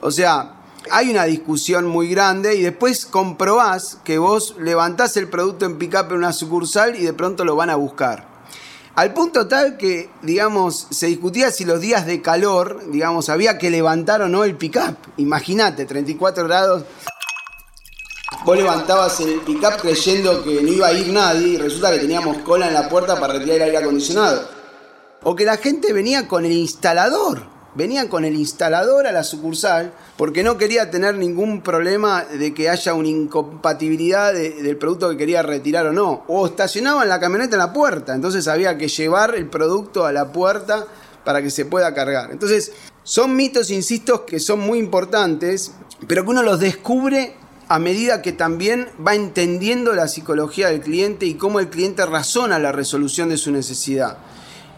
O 0.00 0.10
sea, 0.10 0.56
hay 0.90 1.10
una 1.10 1.24
discusión 1.24 1.86
muy 1.86 2.08
grande 2.08 2.56
y 2.56 2.62
después 2.62 3.06
comprobás 3.06 3.98
que 4.04 4.18
vos 4.18 4.56
levantás 4.60 5.16
el 5.16 5.28
producto 5.28 5.64
en 5.64 5.78
pickup 5.78 6.10
en 6.10 6.18
una 6.18 6.32
sucursal 6.32 6.96
y 6.96 7.04
de 7.04 7.12
pronto 7.12 7.44
lo 7.44 7.56
van 7.56 7.70
a 7.70 7.76
buscar. 7.76 8.37
Al 8.98 9.14
punto 9.14 9.46
tal 9.46 9.76
que, 9.76 10.10
digamos, 10.22 10.88
se 10.90 11.06
discutía 11.06 11.52
si 11.52 11.64
los 11.64 11.80
días 11.80 12.04
de 12.04 12.20
calor, 12.20 12.90
digamos, 12.90 13.28
había 13.28 13.56
que 13.56 13.70
levantar 13.70 14.22
o 14.22 14.28
no 14.28 14.42
el 14.42 14.56
pickup. 14.56 14.96
Imagínate, 15.18 15.86
34 15.86 16.42
grados. 16.48 16.82
Vos 18.44 18.56
levantabas 18.56 19.20
el 19.20 19.38
pickup 19.42 19.76
creyendo 19.80 20.42
que 20.42 20.62
no 20.62 20.72
iba 20.72 20.88
a 20.88 20.92
ir 20.94 21.12
nadie 21.12 21.46
y 21.46 21.56
resulta 21.58 21.92
que 21.92 22.00
teníamos 22.00 22.38
cola 22.38 22.66
en 22.66 22.74
la 22.74 22.88
puerta 22.88 23.20
para 23.20 23.34
retirar 23.34 23.58
el 23.58 23.62
aire 23.62 23.76
acondicionado. 23.76 24.48
O 25.22 25.36
que 25.36 25.44
la 25.44 25.58
gente 25.58 25.92
venía 25.92 26.26
con 26.26 26.44
el 26.44 26.50
instalador 26.50 27.57
venían 27.78 28.08
con 28.08 28.24
el 28.24 28.34
instalador 28.34 29.06
a 29.06 29.12
la 29.12 29.22
sucursal 29.22 29.92
porque 30.16 30.42
no 30.42 30.58
quería 30.58 30.90
tener 30.90 31.14
ningún 31.14 31.62
problema 31.62 32.24
de 32.24 32.52
que 32.52 32.68
haya 32.68 32.92
una 32.92 33.08
incompatibilidad 33.08 34.34
del 34.34 34.76
producto 34.76 35.08
que 35.10 35.16
quería 35.16 35.42
retirar 35.42 35.86
o 35.86 35.92
no. 35.92 36.24
O 36.26 36.44
estacionaban 36.44 37.08
la 37.08 37.20
camioneta 37.20 37.54
en 37.54 37.60
la 37.60 37.72
puerta, 37.72 38.16
entonces 38.16 38.48
había 38.48 38.76
que 38.76 38.88
llevar 38.88 39.36
el 39.36 39.46
producto 39.46 40.04
a 40.04 40.12
la 40.12 40.32
puerta 40.32 40.88
para 41.24 41.40
que 41.40 41.50
se 41.50 41.66
pueda 41.66 41.94
cargar. 41.94 42.32
Entonces, 42.32 42.72
son 43.04 43.36
mitos, 43.36 43.70
insisto, 43.70 44.26
que 44.26 44.40
son 44.40 44.58
muy 44.58 44.80
importantes, 44.80 45.70
pero 46.08 46.24
que 46.24 46.30
uno 46.30 46.42
los 46.42 46.58
descubre 46.58 47.36
a 47.68 47.78
medida 47.78 48.22
que 48.22 48.32
también 48.32 48.88
va 49.06 49.14
entendiendo 49.14 49.94
la 49.94 50.08
psicología 50.08 50.68
del 50.68 50.80
cliente 50.80 51.26
y 51.26 51.34
cómo 51.34 51.60
el 51.60 51.68
cliente 51.68 52.04
razona 52.06 52.58
la 52.58 52.72
resolución 52.72 53.28
de 53.28 53.36
su 53.36 53.52
necesidad. 53.52 54.18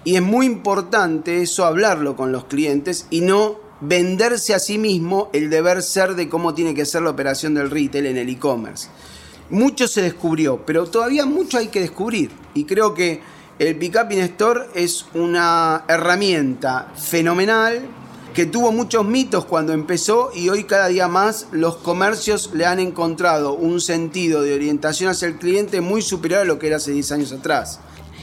Y 0.05 0.17
es 0.17 0.23
muy 0.23 0.47
importante 0.47 1.43
eso 1.43 1.65
hablarlo 1.65 2.17
con 2.17 2.33
los 2.33 2.45
clientes 2.45 3.07
y 3.11 3.21
no 3.21 3.59
venderse 3.81 4.55
a 4.55 4.59
sí 4.59 4.79
mismo 4.79 5.31
el 5.33 5.51
deber 5.51 5.83
ser 5.83 6.15
de 6.15 6.29
cómo 6.29 6.55
tiene 6.55 6.75
que 6.75 6.87
ser 6.87 7.03
la 7.03 7.11
operación 7.11 7.55
del 7.55 7.71
retail 7.71 8.07
en 8.07 8.17
el 8.17 8.29
e-commerce. 8.29 8.89
Mucho 9.51 9.89
se 9.89 10.03
descubrió, 10.03 10.65
pero 10.65 10.87
todavía 10.87 11.27
mucho 11.27 11.59
hay 11.59 11.69
que 11.69 11.81
descubrir. 11.81 12.31
Y 12.55 12.65
creo 12.65 12.95
que 12.95 13.21
el 13.59 13.77
Pickup 13.77 14.11
in 14.13 14.21
Store 14.21 14.67
es 14.75 15.07
una 15.13 15.85
herramienta 15.89 16.93
fenomenal 16.97 17.83
que 18.33 18.47
tuvo 18.47 18.71
muchos 18.71 19.05
mitos 19.05 19.45
cuando 19.45 19.73
empezó 19.73 20.31
y 20.33 20.49
hoy 20.49 20.65
cada 20.65 20.87
día 20.87 21.09
más 21.09 21.49
los 21.51 21.77
comercios 21.77 22.51
le 22.55 22.65
han 22.65 22.79
encontrado 22.79 23.55
un 23.55 23.81
sentido 23.81 24.43
de 24.43 24.55
orientación 24.55 25.11
hacia 25.11 25.27
el 25.27 25.37
cliente 25.37 25.81
muy 25.81 26.01
superior 26.01 26.43
a 26.43 26.45
lo 26.45 26.59
que 26.59 26.69
era 26.69 26.77
hace 26.77 26.93
10 26.93 27.13
años 27.13 27.33
atrás. 27.33 27.81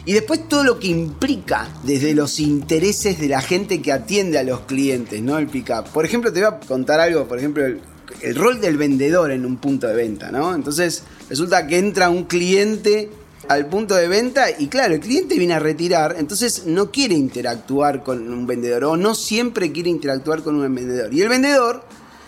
Y 0.07 0.13
después 0.13 0.47
todo 0.47 0.63
lo 0.63 0.79
que 0.79 0.87
implica 0.87 1.67
desde 1.83 2.15
los 2.15 2.39
intereses 2.39 3.19
de 3.19 3.27
la 3.27 3.41
gente 3.41 3.81
que 3.81 3.91
atiende 3.91 4.39
a 4.39 4.43
los 4.43 4.61
clientes, 4.61 5.21
¿no? 5.21 5.37
El 5.37 5.47
pick-up. 5.47 5.89
Por 5.91 6.05
ejemplo, 6.05 6.31
te 6.31 6.39
voy 6.39 6.47
a 6.47 6.65
contar 6.65 7.01
algo, 7.01 7.27
por 7.27 7.37
ejemplo, 7.37 7.65
el, 7.65 8.35
rol 8.35 8.61
del 8.61 8.77
vendedor 8.77 9.31
en 9.31 9.45
un 9.45 9.57
punto 9.57 9.85
de 9.85 9.95
venta, 9.95 10.31
¿no? 10.31 10.55
Entonces, 10.55 11.03
resulta 11.29 11.67
que 11.67 11.77
entra 11.77 12.09
un 12.09 12.23
cliente 12.23 13.09
al 13.49 13.65
punto 13.65 13.95
de 13.95 14.07
venta 14.07 14.45
y 14.57 14.67
claro, 14.67 14.93
el 14.93 15.01
cliente 15.01 15.37
viene 15.37 15.55
a 15.55 15.59
retirar, 15.59 16.15
entonces 16.17 16.65
no 16.65 16.89
quiere 16.89 17.15
interactuar 17.15 18.01
con 18.01 18.31
un 18.31 18.47
vendedor 18.47 18.85
o 18.85 18.95
no 18.95 19.13
siempre 19.13 19.73
quiere 19.73 19.89
interactuar 19.89 20.41
con 20.41 20.55
un 20.55 20.73
vendedor. 20.73 21.13
Y 21.13 21.21
el 21.21 21.27
vendedor 21.27 21.83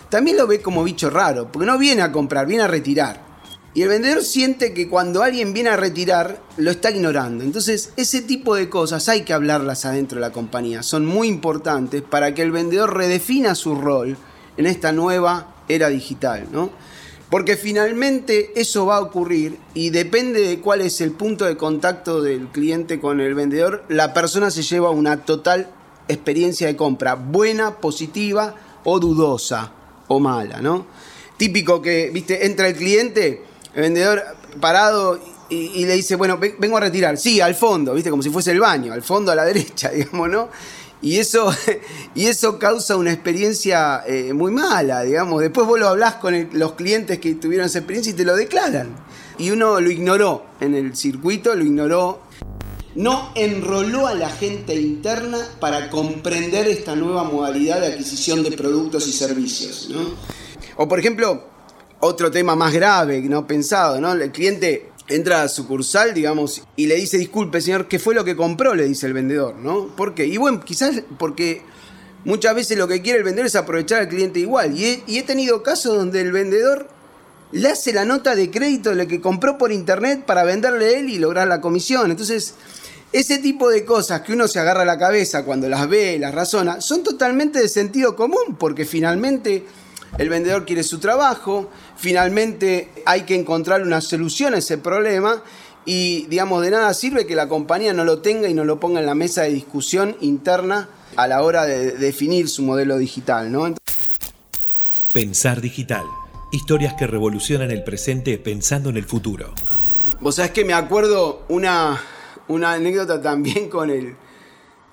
también 0.09 0.35
lo 0.35 0.47
ve 0.47 0.61
como 0.61 0.83
bicho 0.83 1.09
raro, 1.09 1.49
porque 1.49 1.65
no 1.65 1.77
viene 1.77 2.01
a 2.01 2.11
comprar, 2.11 2.45
viene 2.45 2.63
a 2.63 2.67
retirar. 2.67 3.28
Y 3.73 3.83
el 3.83 3.89
vendedor 3.89 4.23
siente 4.23 4.73
que 4.73 4.89
cuando 4.89 5.21
alguien 5.21 5.53
viene 5.53 5.69
a 5.69 5.77
retirar, 5.77 6.41
lo 6.57 6.71
está 6.71 6.89
ignorando. 6.89 7.43
Entonces, 7.43 7.93
ese 7.97 8.21
tipo 8.21 8.55
de 8.55 8.67
cosas 8.67 9.07
hay 9.09 9.21
que 9.21 9.33
hablarlas 9.33 9.85
adentro 9.85 10.15
de 10.15 10.21
la 10.21 10.31
compañía. 10.31 10.81
Son 10.81 11.05
muy 11.05 11.27
importantes 11.27 12.01
para 12.01 12.33
que 12.33 12.41
el 12.41 12.51
vendedor 12.51 12.97
redefina 12.97 13.53
su 13.53 13.75
rol 13.75 14.17
en 14.57 14.65
esta 14.65 14.91
nueva 14.91 15.55
era 15.67 15.89
digital, 15.89 16.47
¿no? 16.51 16.71
Porque 17.29 17.57
finalmente 17.57 18.59
eso 18.59 18.87
va 18.87 18.97
a 18.97 19.01
ocurrir 19.01 19.59
y 19.75 19.91
depende 19.91 20.41
de 20.41 20.59
cuál 20.59 20.81
es 20.81 20.99
el 20.99 21.11
punto 21.11 21.45
de 21.45 21.57
contacto 21.57 22.23
del 22.23 22.47
cliente 22.47 22.99
con 22.99 23.21
el 23.21 23.35
vendedor, 23.35 23.85
la 23.87 24.13
persona 24.15 24.49
se 24.49 24.63
lleva 24.63 24.89
una 24.89 25.25
total 25.25 25.69
experiencia 26.07 26.65
de 26.65 26.75
compra, 26.75 27.13
buena, 27.13 27.77
positiva 27.77 28.55
o 28.83 28.99
dudosa 28.99 29.71
o 30.07 30.19
mala, 30.19 30.59
¿no? 30.59 30.87
Típico 31.37 31.83
que, 31.83 32.09
viste, 32.11 32.47
entra 32.47 32.67
el 32.67 32.75
cliente 32.75 33.43
el 33.75 33.81
vendedor 33.81 34.23
parado 34.59 35.19
y, 35.49 35.85
le 35.85 35.95
dice, 35.95 36.15
bueno, 36.15 36.37
vengo 36.37 36.77
a 36.77 36.79
retirar. 36.79 37.17
Sí, 37.17 37.41
al 37.41 37.55
fondo, 37.55 37.93
¿viste? 37.93 38.09
Como 38.09 38.21
si 38.21 38.29
fuese 38.29 38.51
el 38.51 38.59
baño, 38.59 38.93
al 38.93 39.01
fondo 39.01 39.31
a 39.31 39.35
la 39.35 39.45
derecha, 39.45 39.89
digamos, 39.89 40.29
¿no? 40.29 40.49
Y 41.01 41.17
eso, 41.17 41.51
y 42.15 42.27
eso 42.27 42.59
causa 42.59 42.97
una 42.97 43.11
experiencia 43.11 44.03
eh, 44.05 44.33
muy 44.33 44.51
mala, 44.51 45.01
digamos. 45.03 45.41
Después 45.41 45.65
vos 45.65 45.79
lo 45.79 45.87
hablás 45.87 46.15
con 46.15 46.49
los 46.53 46.73
clientes 46.73 47.19
que 47.19 47.35
tuvieron 47.35 47.67
esa 47.67 47.79
experiencia 47.79 48.11
y 48.11 48.15
te 48.15 48.25
lo 48.25 48.35
declaran. 48.35 48.89
Y 49.37 49.51
uno 49.51 49.79
lo 49.79 49.89
ignoró 49.89 50.45
en 50.59 50.75
el 50.75 50.95
circuito, 50.95 51.55
lo 51.55 51.63
ignoró. 51.63 52.21
No 52.95 53.31
enroló 53.35 54.07
a 54.07 54.15
la 54.15 54.29
gente 54.29 54.75
interna 54.75 55.37
para 55.59 55.89
comprender 55.89 56.67
esta 56.67 56.95
nueva 56.95 57.23
modalidad 57.23 57.79
de 57.79 57.87
adquisición 57.87 58.43
de 58.43 58.51
productos 58.51 59.07
y 59.07 59.13
servicios. 59.13 59.89
¿no? 59.89 60.01
O 60.75 60.87
por 60.87 60.99
ejemplo, 60.99 61.45
otro 61.99 62.31
tema 62.31 62.55
más 62.55 62.73
grave, 62.73 63.21
no 63.21 63.45
pensado, 63.45 63.99
¿no? 63.99 64.13
El 64.13 64.31
cliente 64.31 64.89
entra 65.07 65.41
a 65.41 65.47
sucursal, 65.49 66.13
digamos, 66.13 66.63
y 66.75 66.87
le 66.87 66.95
dice, 66.95 67.17
disculpe, 67.17 67.61
señor, 67.61 67.87
¿qué 67.87 67.99
fue 67.99 68.13
lo 68.13 68.23
que 68.23 68.35
compró? 68.35 68.75
Le 68.75 68.85
dice 68.85 69.07
el 69.07 69.13
vendedor, 69.13 69.55
¿no? 69.55 69.87
¿Por 69.87 70.13
qué? 70.13 70.25
Y 70.25 70.37
bueno, 70.37 70.61
quizás 70.63 71.01
porque 71.17 71.63
muchas 72.25 72.55
veces 72.55 72.77
lo 72.77 72.87
que 72.87 73.01
quiere 73.01 73.19
el 73.19 73.25
vendedor 73.25 73.47
es 73.47 73.55
aprovechar 73.55 74.01
al 74.01 74.07
cliente 74.07 74.39
igual. 74.39 74.77
Y 74.77 75.03
he, 75.07 75.23
tenido 75.23 75.63
casos 75.63 75.97
donde 75.97 76.21
el 76.21 76.31
vendedor 76.31 76.87
le 77.51 77.67
hace 77.67 77.91
la 77.91 78.05
nota 78.05 78.35
de 78.35 78.51
crédito 78.51 78.91
de 78.91 78.95
lo 78.95 79.07
que 79.07 79.19
compró 79.19 79.57
por 79.57 79.71
internet 79.71 80.23
para 80.25 80.43
venderle 80.43 80.99
él 80.99 81.09
y 81.09 81.17
lograr 81.17 81.47
la 81.47 81.59
comisión. 81.59 82.11
Entonces, 82.11 82.53
ese 83.11 83.39
tipo 83.39 83.69
de 83.69 83.85
cosas 83.85 84.21
que 84.21 84.33
uno 84.33 84.47
se 84.47 84.59
agarra 84.59 84.83
a 84.83 84.85
la 84.85 84.99
cabeza 84.99 85.43
cuando 85.43 85.67
las 85.67 85.89
ve, 85.89 86.19
las 86.19 86.35
razona, 86.35 86.81
son 86.81 87.03
totalmente 87.03 87.59
de 87.59 87.67
sentido 87.67 88.15
común, 88.15 88.55
porque 88.59 88.85
finalmente 88.85 89.65
el 90.17 90.29
vendedor 90.29 90.65
quiere 90.65 90.83
su 90.83 90.99
trabajo, 90.99 91.69
finalmente 91.95 92.89
hay 93.05 93.21
que 93.21 93.35
encontrar 93.35 93.81
una 93.81 94.01
solución 94.01 94.53
a 94.53 94.57
ese 94.57 94.77
problema 94.77 95.43
y 95.85 96.25
digamos 96.27 96.61
de 96.61 96.71
nada 96.71 96.93
sirve 96.93 97.25
que 97.25 97.35
la 97.35 97.47
compañía 97.47 97.93
no 97.93 98.03
lo 98.03 98.19
tenga 98.19 98.47
y 98.47 98.53
no 98.53 98.63
lo 98.63 98.79
ponga 98.79 98.99
en 98.99 99.05
la 99.05 99.15
mesa 99.15 99.43
de 99.43 99.49
discusión 99.49 100.15
interna 100.21 100.89
a 101.15 101.27
la 101.27 101.41
hora 101.43 101.65
de 101.65 101.91
definir 101.93 102.49
su 102.49 102.63
modelo 102.63 102.97
digital. 102.97 103.51
¿no? 103.51 103.75
Pensar 105.13 105.61
digital. 105.61 106.03
Historias 106.51 106.95
que 106.95 107.07
revolucionan 107.07 107.71
el 107.71 107.83
presente 107.83 108.37
pensando 108.37 108.89
en 108.89 108.97
el 108.97 109.05
futuro. 109.05 109.53
Vos 110.19 110.35
sabés 110.35 110.51
que 110.51 110.65
me 110.65 110.73
acuerdo 110.73 111.43
una, 111.47 112.01
una 112.47 112.73
anécdota 112.73 113.21
también 113.21 113.69
con 113.69 113.89
el, 113.89 114.15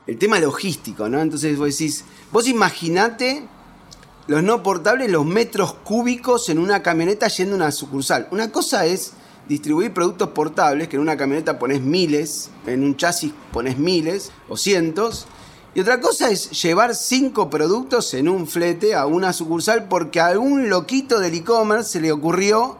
el 0.06 0.18
tema 0.18 0.38
logístico, 0.38 1.08
¿no? 1.08 1.20
Entonces 1.20 1.58
vos 1.58 1.68
decís, 1.70 2.04
vos 2.30 2.46
imaginate 2.46 3.48
los 4.26 4.42
no 4.42 4.62
portables, 4.62 5.10
los 5.10 5.24
metros 5.24 5.74
cúbicos 5.84 6.48
en 6.48 6.58
una 6.58 6.82
camioneta 6.82 7.28
yendo 7.28 7.54
a 7.54 7.56
una 7.56 7.72
sucursal. 7.72 8.28
Una 8.30 8.50
cosa 8.50 8.86
es 8.86 9.12
distribuir 9.48 9.92
productos 9.92 10.30
portables, 10.30 10.88
que 10.88 10.96
en 10.96 11.02
una 11.02 11.16
camioneta 11.16 11.58
pones 11.58 11.80
miles, 11.80 12.50
en 12.66 12.82
un 12.82 12.96
chasis 12.96 13.32
pones 13.52 13.78
miles 13.78 14.32
o 14.48 14.56
cientos. 14.56 15.26
Y 15.74 15.80
otra 15.80 16.00
cosa 16.00 16.30
es 16.30 16.50
llevar 16.62 16.94
cinco 16.94 17.50
productos 17.50 18.14
en 18.14 18.28
un 18.28 18.46
flete 18.46 18.94
a 18.94 19.06
una 19.06 19.32
sucursal 19.32 19.86
porque 19.88 20.20
a 20.20 20.26
algún 20.26 20.68
loquito 20.68 21.20
del 21.20 21.34
e-commerce 21.34 21.90
se 21.90 22.00
le 22.00 22.10
ocurrió 22.10 22.78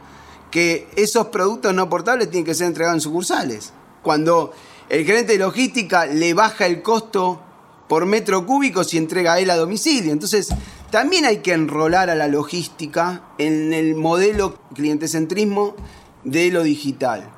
que 0.50 0.88
esos 0.96 1.26
productos 1.28 1.74
no 1.74 1.88
portables 1.88 2.30
tienen 2.30 2.46
que 2.46 2.54
ser 2.54 2.66
entregados 2.66 2.96
en 2.96 3.00
sucursales. 3.02 3.72
Cuando 4.02 4.52
el 4.88 5.04
gerente 5.04 5.32
de 5.32 5.38
logística 5.38 6.06
le 6.06 6.32
baja 6.32 6.66
el 6.66 6.82
costo 6.82 7.40
por 7.88 8.06
metro 8.06 8.46
cúbico 8.46 8.82
si 8.82 8.96
entrega 8.96 9.38
él 9.38 9.50
a 9.50 9.56
domicilio. 9.56 10.12
Entonces, 10.12 10.48
también 10.96 11.26
hay 11.26 11.40
que 11.40 11.52
enrolar 11.52 12.08
a 12.08 12.14
la 12.14 12.26
logística 12.26 13.22
en 13.36 13.74
el 13.74 13.96
modelo 13.96 14.58
clientecentrismo 14.74 15.76
de 16.24 16.50
lo 16.50 16.62
digital. 16.62 17.30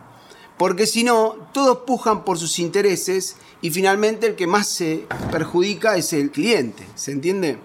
Porque 0.57 0.87
si 0.87 1.03
no, 1.03 1.51
todos 1.53 1.79
pujan 1.85 2.25
por 2.25 2.39
sus 2.39 2.61
intereses 2.61 3.35
y 3.61 3.71
finalmente 3.71 4.29
el 4.29 4.37
que 4.37 4.47
más 4.47 4.69
se 4.69 5.07
perjudica 5.33 5.97
es 5.97 6.13
el 6.13 6.31
cliente. 6.31 6.85
¿Se 6.95 7.11
entiende? 7.11 7.59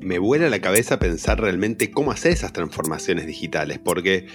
me 0.00 0.18
vuela 0.18 0.50
la 0.50 0.60
cabeza 0.60 0.98
pensar 0.98 1.40
realmente 1.40 1.90
cómo 1.90 2.12
hacer 2.12 2.32
esas 2.32 2.52
transformaciones 2.52 3.26
digitales, 3.26 3.78
porque 3.82 4.26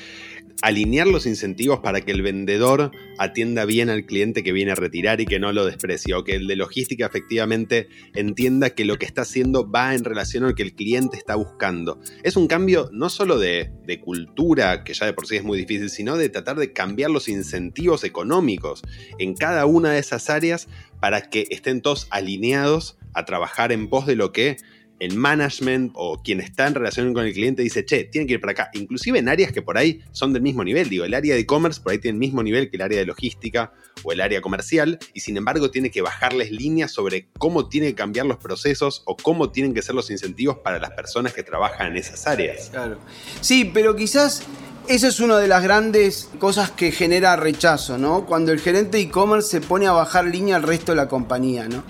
alinear 0.61 1.07
los 1.07 1.25
incentivos 1.25 1.79
para 1.79 2.01
que 2.01 2.11
el 2.11 2.21
vendedor 2.21 2.91
atienda 3.17 3.65
bien 3.65 3.89
al 3.89 4.05
cliente 4.05 4.43
que 4.43 4.51
viene 4.51 4.71
a 4.71 4.75
retirar 4.75 5.21
y 5.21 5.25
que 5.25 5.39
no 5.39 5.51
lo 5.51 5.65
desprecie, 5.65 6.13
o 6.13 6.23
que 6.23 6.35
el 6.35 6.47
de 6.47 6.55
logística 6.55 7.05
efectivamente 7.05 7.87
entienda 8.15 8.71
que 8.71 8.85
lo 8.85 8.97
que 8.97 9.05
está 9.05 9.21
haciendo 9.21 9.69
va 9.69 9.95
en 9.95 10.03
relación 10.03 10.43
a 10.43 10.49
lo 10.49 10.55
que 10.55 10.63
el 10.63 10.73
cliente 10.73 11.17
está 11.17 11.35
buscando. 11.35 11.99
Es 12.23 12.35
un 12.35 12.47
cambio 12.47 12.89
no 12.93 13.09
solo 13.09 13.37
de, 13.37 13.71
de 13.85 13.99
cultura, 13.99 14.83
que 14.83 14.93
ya 14.93 15.05
de 15.05 15.13
por 15.13 15.27
sí 15.27 15.35
es 15.35 15.43
muy 15.43 15.57
difícil, 15.57 15.89
sino 15.89 16.17
de 16.17 16.29
tratar 16.29 16.57
de 16.57 16.73
cambiar 16.73 17.11
los 17.11 17.27
incentivos 17.27 18.03
económicos 18.03 18.81
en 19.17 19.35
cada 19.35 19.65
una 19.65 19.91
de 19.91 19.99
esas 19.99 20.29
áreas 20.29 20.67
para 20.99 21.29
que 21.29 21.47
estén 21.49 21.81
todos 21.81 22.07
alineados 22.09 22.97
a 23.13 23.25
trabajar 23.25 23.71
en 23.71 23.89
pos 23.89 24.05
de 24.05 24.15
lo 24.15 24.31
que 24.31 24.57
el 24.99 25.15
management 25.15 25.91
o 25.95 26.21
quien 26.21 26.41
está 26.41 26.67
en 26.67 26.75
relación 26.75 27.13
con 27.13 27.25
el 27.25 27.33
cliente 27.33 27.61
dice, 27.61 27.85
che, 27.85 28.05
tienen 28.05 28.27
que 28.27 28.33
ir 28.35 28.41
para 28.41 28.51
acá. 28.51 28.69
Inclusive 28.73 29.19
en 29.19 29.29
áreas 29.29 29.51
que 29.51 29.61
por 29.61 29.77
ahí 29.77 30.01
son 30.11 30.33
del 30.33 30.41
mismo 30.41 30.63
nivel. 30.63 30.89
Digo, 30.89 31.05
el 31.05 31.13
área 31.13 31.33
de 31.35 31.41
e-commerce 31.41 31.81
por 31.81 31.91
ahí 31.91 31.99
tiene 31.99 32.15
el 32.15 32.19
mismo 32.19 32.43
nivel 32.43 32.69
que 32.69 32.77
el 32.77 32.81
área 32.81 32.99
de 32.99 33.05
logística 33.05 33.73
o 34.03 34.11
el 34.11 34.21
área 34.21 34.41
comercial 34.41 34.99
y 35.13 35.21
sin 35.21 35.37
embargo 35.37 35.71
tiene 35.71 35.91
que 35.91 36.01
bajarles 36.01 36.51
líneas 36.51 36.91
sobre 36.91 37.27
cómo 37.37 37.69
tienen 37.69 37.91
que 37.91 37.95
cambiar 37.95 38.25
los 38.25 38.37
procesos 38.37 39.03
o 39.05 39.15
cómo 39.15 39.51
tienen 39.51 39.73
que 39.73 39.81
ser 39.81 39.95
los 39.95 40.09
incentivos 40.11 40.57
para 40.59 40.79
las 40.79 40.91
personas 40.91 41.33
que 41.33 41.43
trabajan 41.43 41.87
en 41.87 41.97
esas 41.97 42.27
áreas. 42.27 42.69
Claro. 42.69 42.97
Sí, 43.41 43.69
pero 43.73 43.95
quizás 43.95 44.43
esa 44.87 45.07
es 45.07 45.19
una 45.19 45.37
de 45.37 45.47
las 45.47 45.63
grandes 45.63 46.29
cosas 46.39 46.71
que 46.71 46.91
genera 46.91 47.35
rechazo, 47.35 47.97
¿no? 47.97 48.25
Cuando 48.25 48.51
el 48.51 48.59
gerente 48.59 48.97
de 48.97 49.03
e-commerce 49.03 49.49
se 49.49 49.61
pone 49.61 49.85
a 49.87 49.91
bajar 49.91 50.25
línea 50.25 50.55
al 50.55 50.63
resto 50.63 50.93
de 50.93 50.95
la 50.95 51.07
compañía, 51.07 51.67
¿no? 51.67 51.83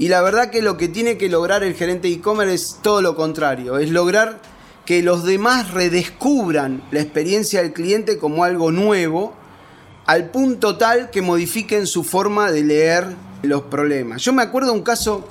Y 0.00 0.08
la 0.08 0.22
verdad 0.22 0.48
que 0.48 0.62
lo 0.62 0.78
que 0.78 0.88
tiene 0.88 1.18
que 1.18 1.28
lograr 1.28 1.62
el 1.62 1.74
gerente 1.74 2.08
de 2.08 2.14
e-commerce 2.14 2.54
es 2.54 2.78
todo 2.80 3.02
lo 3.02 3.14
contrario, 3.14 3.76
es 3.76 3.90
lograr 3.90 4.40
que 4.86 5.02
los 5.02 5.24
demás 5.24 5.74
redescubran 5.74 6.82
la 6.90 7.02
experiencia 7.02 7.60
del 7.60 7.74
cliente 7.74 8.16
como 8.16 8.44
algo 8.44 8.72
nuevo, 8.72 9.34
al 10.06 10.30
punto 10.30 10.78
tal 10.78 11.10
que 11.10 11.20
modifiquen 11.20 11.86
su 11.86 12.02
forma 12.02 12.50
de 12.50 12.64
leer 12.64 13.14
los 13.42 13.64
problemas. 13.64 14.22
Yo 14.22 14.32
me 14.32 14.40
acuerdo 14.40 14.72
un 14.72 14.80
caso, 14.80 15.28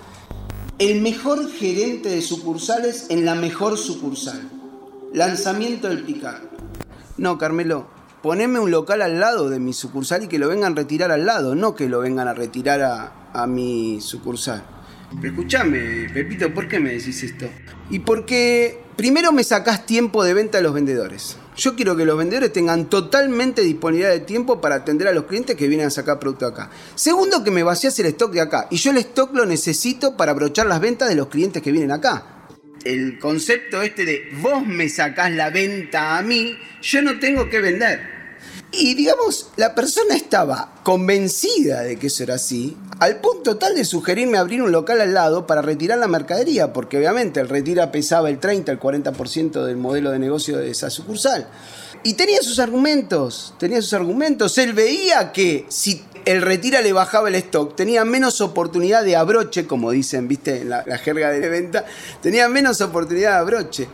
el 0.78 1.02
mejor 1.02 1.50
gerente 1.50 2.10
de 2.10 2.22
sucursales 2.22 3.08
en 3.10 3.26
la 3.26 3.34
mejor 3.34 3.76
sucursal, 3.76 4.52
lanzamiento 5.14 5.90
del 5.90 6.04
Picar. 6.04 6.42
No, 7.18 7.40
Carmelo, 7.40 7.88
poneme 8.22 8.60
un 8.60 8.70
local 8.70 9.02
al 9.02 9.20
lado 9.20 9.50
de 9.50 9.60
mi 9.60 9.74
sucursal 9.74 10.26
y 10.26 10.28
que 10.28 10.38
lo 10.38 10.48
vengan 10.48 10.74
a 10.74 10.76
retirar 10.76 11.10
al 11.10 11.26
lado, 11.26 11.56
no 11.56 11.74
que 11.74 11.90
lo 11.90 12.02
vengan 12.02 12.28
a 12.28 12.36
retirar 12.36 12.84
a, 12.84 13.19
a 13.34 13.48
mi 13.48 14.00
sucursal. 14.02 14.64
Pero 15.22 15.34
escúchame, 15.34 16.10
Pepito, 16.14 16.54
¿por 16.54 16.68
qué 16.68 16.80
me 16.80 16.92
decís 16.92 17.24
esto? 17.24 17.50
Y 17.90 18.00
porque 18.00 18.80
primero 18.96 19.32
me 19.32 19.44
sacás 19.44 19.86
tiempo 19.86 20.24
de 20.24 20.34
venta 20.34 20.60
a 20.60 20.62
los 20.62 20.74
vendedores. 20.74 21.38
Yo 21.58 21.76
quiero 21.76 21.98
que 21.98 22.06
los 22.06 22.18
vendedores 22.18 22.54
tengan 22.54 22.90
totalmente 22.90 23.62
disponibilidad 23.62 24.12
de 24.12 24.22
tiempo 24.22 24.62
para 24.62 24.76
atender 24.76 25.08
a 25.08 25.14
los 25.14 25.26
clientes 25.26 25.56
que 25.56 25.68
vienen 25.68 25.88
a 25.88 25.90
sacar 25.90 26.20
producto 26.20 26.46
acá. 26.46 26.70
Segundo, 26.96 27.44
que 27.44 27.52
me 27.52 27.64
vacías 27.64 27.98
el 28.00 28.06
stock 28.06 28.32
de 28.32 28.42
acá. 28.42 28.68
Y 28.70 28.78
yo 28.78 28.92
el 28.92 28.98
stock 28.98 29.34
lo 29.36 29.46
necesito 29.46 30.16
para 30.16 30.34
aprovechar 30.34 30.68
las 30.68 30.80
ventas 30.80 31.10
de 31.10 31.16
los 31.16 31.28
clientes 31.28 31.62
que 31.62 31.72
vienen 31.72 31.92
acá. 31.92 32.48
El 32.86 33.20
concepto 33.20 33.82
este 33.82 34.06
de 34.06 34.30
vos 34.42 34.66
me 34.66 34.88
sacás 34.88 35.32
la 35.32 35.50
venta 35.50 36.18
a 36.18 36.22
mí, 36.22 36.58
yo 36.82 37.02
no 37.02 37.20
tengo 37.20 37.50
que 37.50 37.60
vender. 37.60 38.19
Y 38.72 38.94
digamos, 38.94 39.50
la 39.56 39.74
persona 39.74 40.16
estaba 40.16 40.74
convencida 40.84 41.82
de 41.82 41.98
que 41.98 42.08
eso 42.08 42.22
era 42.22 42.36
así, 42.36 42.78
al 43.00 43.20
punto 43.20 43.58
tal 43.58 43.74
de 43.74 43.84
sugerirme 43.84 44.38
abrir 44.38 44.62
un 44.62 44.72
local 44.72 45.02
al 45.02 45.14
lado 45.14 45.48
para 45.48 45.64
retirar 45.64 45.98
la 45.98 46.08
mercadería, 46.08 46.72
porque 46.72 46.98
obviamente 46.98 47.40
el 47.40 47.50
retira 47.50 47.92
pesaba 47.92 48.30
el 48.30 48.40
30, 48.40 48.72
el 48.72 48.80
40% 48.80 49.66
del 49.66 49.78
modelo 49.78 50.12
de 50.12 50.20
negocio 50.20 50.58
de 50.58 50.70
esa 50.70 50.92
sucursal. 50.92 51.50
Y 52.04 52.14
tenía 52.14 52.42
sus 52.44 52.60
argumentos, 52.60 53.56
tenía 53.58 53.82
sus 53.82 53.94
argumentos. 53.94 54.58
Él 54.60 54.74
veía 54.74 55.32
que 55.32 55.66
si 55.70 56.04
el 56.26 56.42
retira 56.44 56.82
le 56.82 56.94
bajaba 56.94 57.28
el 57.28 57.36
stock, 57.36 57.76
tenía 57.76 58.06
menos 58.06 58.40
oportunidad 58.40 59.04
de 59.04 59.16
abroche, 59.16 59.66
como 59.66 59.90
dicen, 59.90 60.28
viste, 60.28 60.62
en 60.62 60.70
la, 60.70 60.84
la 60.86 61.00
jerga 61.00 61.32
de 61.32 61.50
venta, 61.50 61.86
tenía 62.22 62.48
menos 62.48 62.82
oportunidad 62.82 63.32
de 63.32 63.38
abroche. 63.38 63.90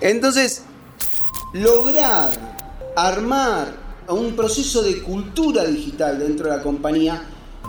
Entonces, 0.00 0.62
lograr 1.52 2.32
armar 2.96 3.85
un 4.14 4.36
proceso 4.36 4.82
de 4.82 5.02
cultura 5.02 5.64
digital 5.64 6.18
dentro 6.18 6.50
de 6.50 6.56
la 6.56 6.62
compañía, 6.62 7.22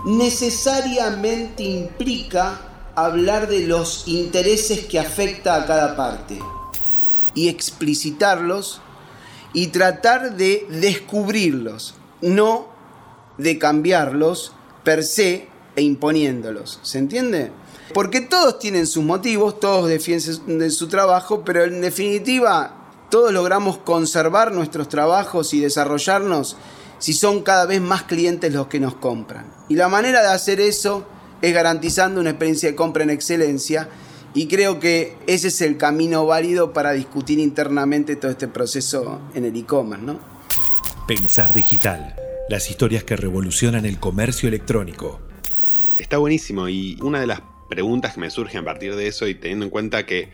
necesariamente 0.06 1.62
implica 1.62 2.60
hablar 2.94 3.48
de 3.48 3.66
los 3.66 4.06
intereses 4.06 4.86
que 4.86 4.98
afecta 4.98 5.56
a 5.56 5.66
cada 5.66 5.96
parte 5.96 6.38
y 7.34 7.48
explicitarlos 7.48 8.80
y 9.52 9.68
tratar 9.68 10.36
de 10.36 10.66
descubrirlos, 10.68 11.94
no 12.20 12.68
de 13.38 13.58
cambiarlos 13.58 14.52
per 14.84 15.04
se 15.04 15.48
e 15.76 15.82
imponiéndolos. 15.82 16.80
¿Se 16.82 16.98
entiende? 16.98 17.52
Porque 17.94 18.20
todos 18.20 18.58
tienen 18.58 18.86
sus 18.86 19.04
motivos, 19.04 19.60
todos 19.60 19.88
defienden 19.88 20.70
su 20.70 20.88
trabajo, 20.88 21.42
pero 21.44 21.64
en 21.64 21.80
definitiva 21.80 22.77
todos 23.10 23.32
logramos 23.32 23.78
conservar 23.78 24.52
nuestros 24.52 24.88
trabajos 24.88 25.54
y 25.54 25.60
desarrollarnos 25.60 26.56
si 26.98 27.12
son 27.12 27.42
cada 27.42 27.66
vez 27.66 27.80
más 27.80 28.02
clientes 28.02 28.52
los 28.52 28.66
que 28.66 28.80
nos 28.80 28.94
compran. 28.94 29.46
Y 29.68 29.76
la 29.76 29.88
manera 29.88 30.20
de 30.22 30.28
hacer 30.28 30.60
eso 30.60 31.06
es 31.40 31.54
garantizando 31.54 32.20
una 32.20 32.30
experiencia 32.30 32.68
de 32.68 32.74
compra 32.74 33.04
en 33.04 33.10
excelencia 33.10 33.88
y 34.34 34.46
creo 34.46 34.78
que 34.78 35.16
ese 35.26 35.48
es 35.48 35.60
el 35.60 35.76
camino 35.76 36.26
válido 36.26 36.72
para 36.72 36.92
discutir 36.92 37.38
internamente 37.38 38.16
todo 38.16 38.30
este 38.30 38.48
proceso 38.48 39.20
en 39.34 39.44
el 39.44 39.56
e-commerce, 39.56 40.04
¿no? 40.04 40.18
Pensar 41.06 41.54
digital. 41.54 42.14
Las 42.48 42.68
historias 42.70 43.04
que 43.04 43.16
revolucionan 43.16 43.86
el 43.86 43.98
comercio 43.98 44.48
electrónico. 44.48 45.20
Está 45.96 46.18
buenísimo 46.18 46.68
y 46.68 46.98
una 47.02 47.20
de 47.20 47.26
las 47.26 47.40
preguntas 47.68 48.14
que 48.14 48.20
me 48.20 48.30
surge 48.30 48.58
a 48.58 48.64
partir 48.64 48.96
de 48.96 49.06
eso 49.06 49.26
y 49.26 49.34
teniendo 49.34 49.64
en 49.64 49.70
cuenta 49.70 50.06
que 50.06 50.30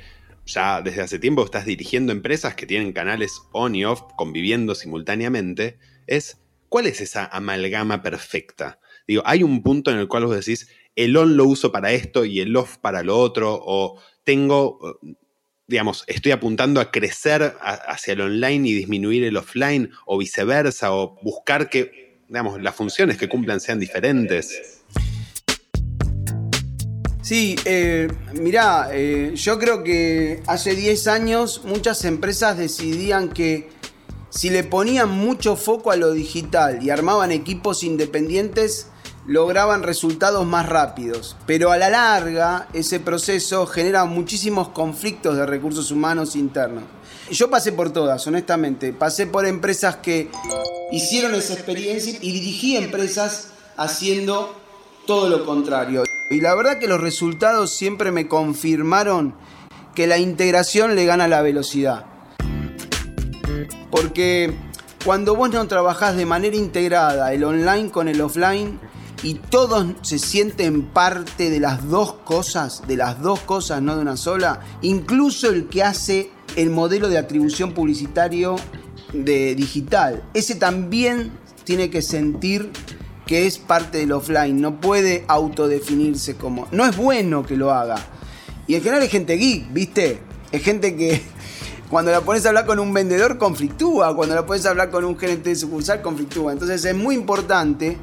ya 0.46 0.82
desde 0.82 1.02
hace 1.02 1.18
tiempo 1.18 1.44
estás 1.44 1.64
dirigiendo 1.64 2.12
empresas 2.12 2.54
que 2.54 2.66
tienen 2.66 2.92
canales 2.92 3.42
on 3.52 3.74
y 3.74 3.84
off 3.84 4.02
conviviendo 4.16 4.74
simultáneamente, 4.74 5.78
es 6.06 6.38
¿cuál 6.68 6.86
es 6.86 7.00
esa 7.00 7.26
amalgama 7.26 8.02
perfecta? 8.02 8.78
Digo, 9.06 9.22
hay 9.26 9.42
un 9.42 9.62
punto 9.62 9.90
en 9.90 9.98
el 9.98 10.08
cual 10.08 10.26
vos 10.26 10.36
decís, 10.36 10.68
el 10.96 11.16
on 11.16 11.36
lo 11.36 11.44
uso 11.44 11.72
para 11.72 11.92
esto 11.92 12.24
y 12.24 12.40
el 12.40 12.56
off 12.56 12.78
para 12.78 13.02
lo 13.02 13.18
otro, 13.18 13.58
o 13.64 14.00
tengo, 14.24 14.98
digamos, 15.66 16.04
estoy 16.06 16.32
apuntando 16.32 16.80
a 16.80 16.90
crecer 16.90 17.54
hacia 17.60 18.12
el 18.12 18.20
online 18.20 18.68
y 18.68 18.74
disminuir 18.74 19.24
el 19.24 19.36
offline, 19.36 19.90
o 20.06 20.18
viceversa, 20.18 20.94
o 20.94 21.16
buscar 21.22 21.68
que, 21.68 22.20
digamos, 22.28 22.60
las 22.62 22.74
funciones 22.74 23.18
que 23.18 23.28
cumplan 23.28 23.60
sean 23.60 23.78
diferentes. 23.78 24.83
Sí, 27.24 27.56
eh, 27.64 28.06
mirá, 28.34 28.90
eh, 28.92 29.32
yo 29.34 29.58
creo 29.58 29.82
que 29.82 30.42
hace 30.46 30.74
10 30.74 31.06
años 31.06 31.62
muchas 31.64 32.04
empresas 32.04 32.58
decidían 32.58 33.30
que 33.30 33.70
si 34.28 34.50
le 34.50 34.62
ponían 34.62 35.08
mucho 35.08 35.56
foco 35.56 35.90
a 35.90 35.96
lo 35.96 36.12
digital 36.12 36.82
y 36.82 36.90
armaban 36.90 37.32
equipos 37.32 37.82
independientes, 37.82 38.88
lograban 39.26 39.82
resultados 39.82 40.44
más 40.44 40.68
rápidos. 40.68 41.34
Pero 41.46 41.72
a 41.72 41.78
la 41.78 41.88
larga, 41.88 42.68
ese 42.74 43.00
proceso 43.00 43.64
genera 43.64 44.04
muchísimos 44.04 44.68
conflictos 44.68 45.34
de 45.38 45.46
recursos 45.46 45.90
humanos 45.90 46.36
internos. 46.36 46.84
Yo 47.30 47.48
pasé 47.48 47.72
por 47.72 47.90
todas, 47.90 48.26
honestamente. 48.26 48.92
Pasé 48.92 49.26
por 49.26 49.46
empresas 49.46 49.96
que 49.96 50.28
hicieron 50.92 51.34
esa 51.34 51.54
experiencia 51.54 52.18
y 52.20 52.32
dirigí 52.32 52.76
empresas 52.76 53.48
haciendo 53.78 54.54
todo 55.06 55.30
lo 55.30 55.46
contrario. 55.46 56.04
Y 56.30 56.40
la 56.40 56.54
verdad 56.54 56.78
que 56.78 56.86
los 56.86 57.00
resultados 57.00 57.70
siempre 57.70 58.10
me 58.10 58.28
confirmaron 58.28 59.34
que 59.94 60.06
la 60.06 60.18
integración 60.18 60.94
le 60.94 61.04
gana 61.04 61.28
la 61.28 61.42
velocidad. 61.42 62.06
Porque 63.90 64.54
cuando 65.04 65.36
vos 65.36 65.50
no 65.50 65.66
trabajás 65.68 66.16
de 66.16 66.24
manera 66.24 66.56
integrada 66.56 67.32
el 67.34 67.44
online 67.44 67.90
con 67.90 68.08
el 68.08 68.22
offline 68.22 68.80
y 69.22 69.34
todos 69.34 69.86
se 70.00 70.18
sienten 70.18 70.86
parte 70.86 71.50
de 71.50 71.60
las 71.60 71.88
dos 71.88 72.14
cosas, 72.24 72.82
de 72.88 72.96
las 72.96 73.20
dos 73.20 73.40
cosas, 73.40 73.82
no 73.82 73.94
de 73.94 74.02
una 74.02 74.16
sola, 74.16 74.60
incluso 74.80 75.50
el 75.50 75.68
que 75.68 75.82
hace 75.82 76.30
el 76.56 76.70
modelo 76.70 77.08
de 77.08 77.18
atribución 77.18 77.72
publicitario 77.72 78.56
de 79.12 79.54
digital, 79.54 80.24
ese 80.32 80.54
también 80.54 81.32
tiene 81.64 81.90
que 81.90 82.02
sentir 82.02 82.70
que 83.26 83.46
es 83.46 83.58
parte 83.58 83.98
del 83.98 84.12
offline, 84.12 84.60
no 84.60 84.80
puede 84.80 85.24
autodefinirse 85.28 86.36
como... 86.36 86.68
No 86.72 86.84
es 86.84 86.96
bueno 86.96 87.44
que 87.44 87.56
lo 87.56 87.72
haga. 87.72 87.96
Y 88.66 88.74
en 88.74 88.82
general 88.82 89.02
es 89.02 89.10
gente 89.10 89.36
geek, 89.36 89.72
¿viste? 89.72 90.20
Es 90.52 90.62
gente 90.62 90.94
que 90.96 91.22
cuando 91.90 92.10
la 92.10 92.20
pones 92.20 92.44
a 92.44 92.48
hablar 92.48 92.66
con 92.66 92.78
un 92.78 92.92
vendedor 92.92 93.38
conflictúa, 93.38 94.14
cuando 94.14 94.34
la 94.34 94.44
pones 94.44 94.66
a 94.66 94.70
hablar 94.70 94.90
con 94.90 95.04
un 95.04 95.18
gerente 95.18 95.50
de 95.50 95.56
sucursal 95.56 96.02
conflictúa. 96.02 96.52
Entonces 96.52 96.84
es 96.84 96.94
muy 96.94 97.14
importante 97.14 97.96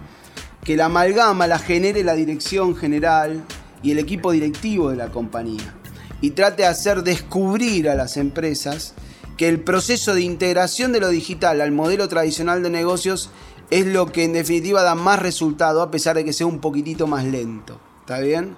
que 0.64 0.76
la 0.76 0.86
amalgama 0.86 1.48
la 1.48 1.60
genere 1.60 2.04
la 2.04 2.14
dirección 2.14 2.76
general 2.76 3.44
y 3.84 3.92
el 3.92 4.00
equipo 4.00 4.32
directivo 4.32 4.90
de 4.90 4.98
la 4.98 5.10
compañía. 5.10 5.76
y 6.24 6.32
trate 6.32 6.62
de 6.62 6.68
hacer 6.68 7.02
descubrir 7.02 7.90
a 7.90 7.96
las 7.96 8.16
empresas 8.16 8.94
que 9.38 9.50
el 9.50 9.60
proceso 9.60 10.14
de 10.14 10.22
integración 10.22 10.92
de 10.92 11.00
lo 11.00 11.10
digital 11.10 11.62
al 11.62 11.72
modelo 11.72 12.08
tradicional 12.08 12.62
de 12.62 12.70
negocios 12.70 13.32
es 13.72 13.88
lo 13.88 14.12
que 14.12 14.26
en 14.26 14.34
definitiva 14.34 14.84
da 14.84 14.96
más 14.96 15.20
resultado 15.20 15.82
a 15.82 15.90
pesar 15.90 16.16
de 16.16 16.26
que 16.26 16.34
sea 16.34 16.46
un 16.46 16.60
poquitito 16.60 17.08
más 17.08 17.26
lento. 17.26 17.80
¿Está 18.02 18.20
bien? 18.20 18.58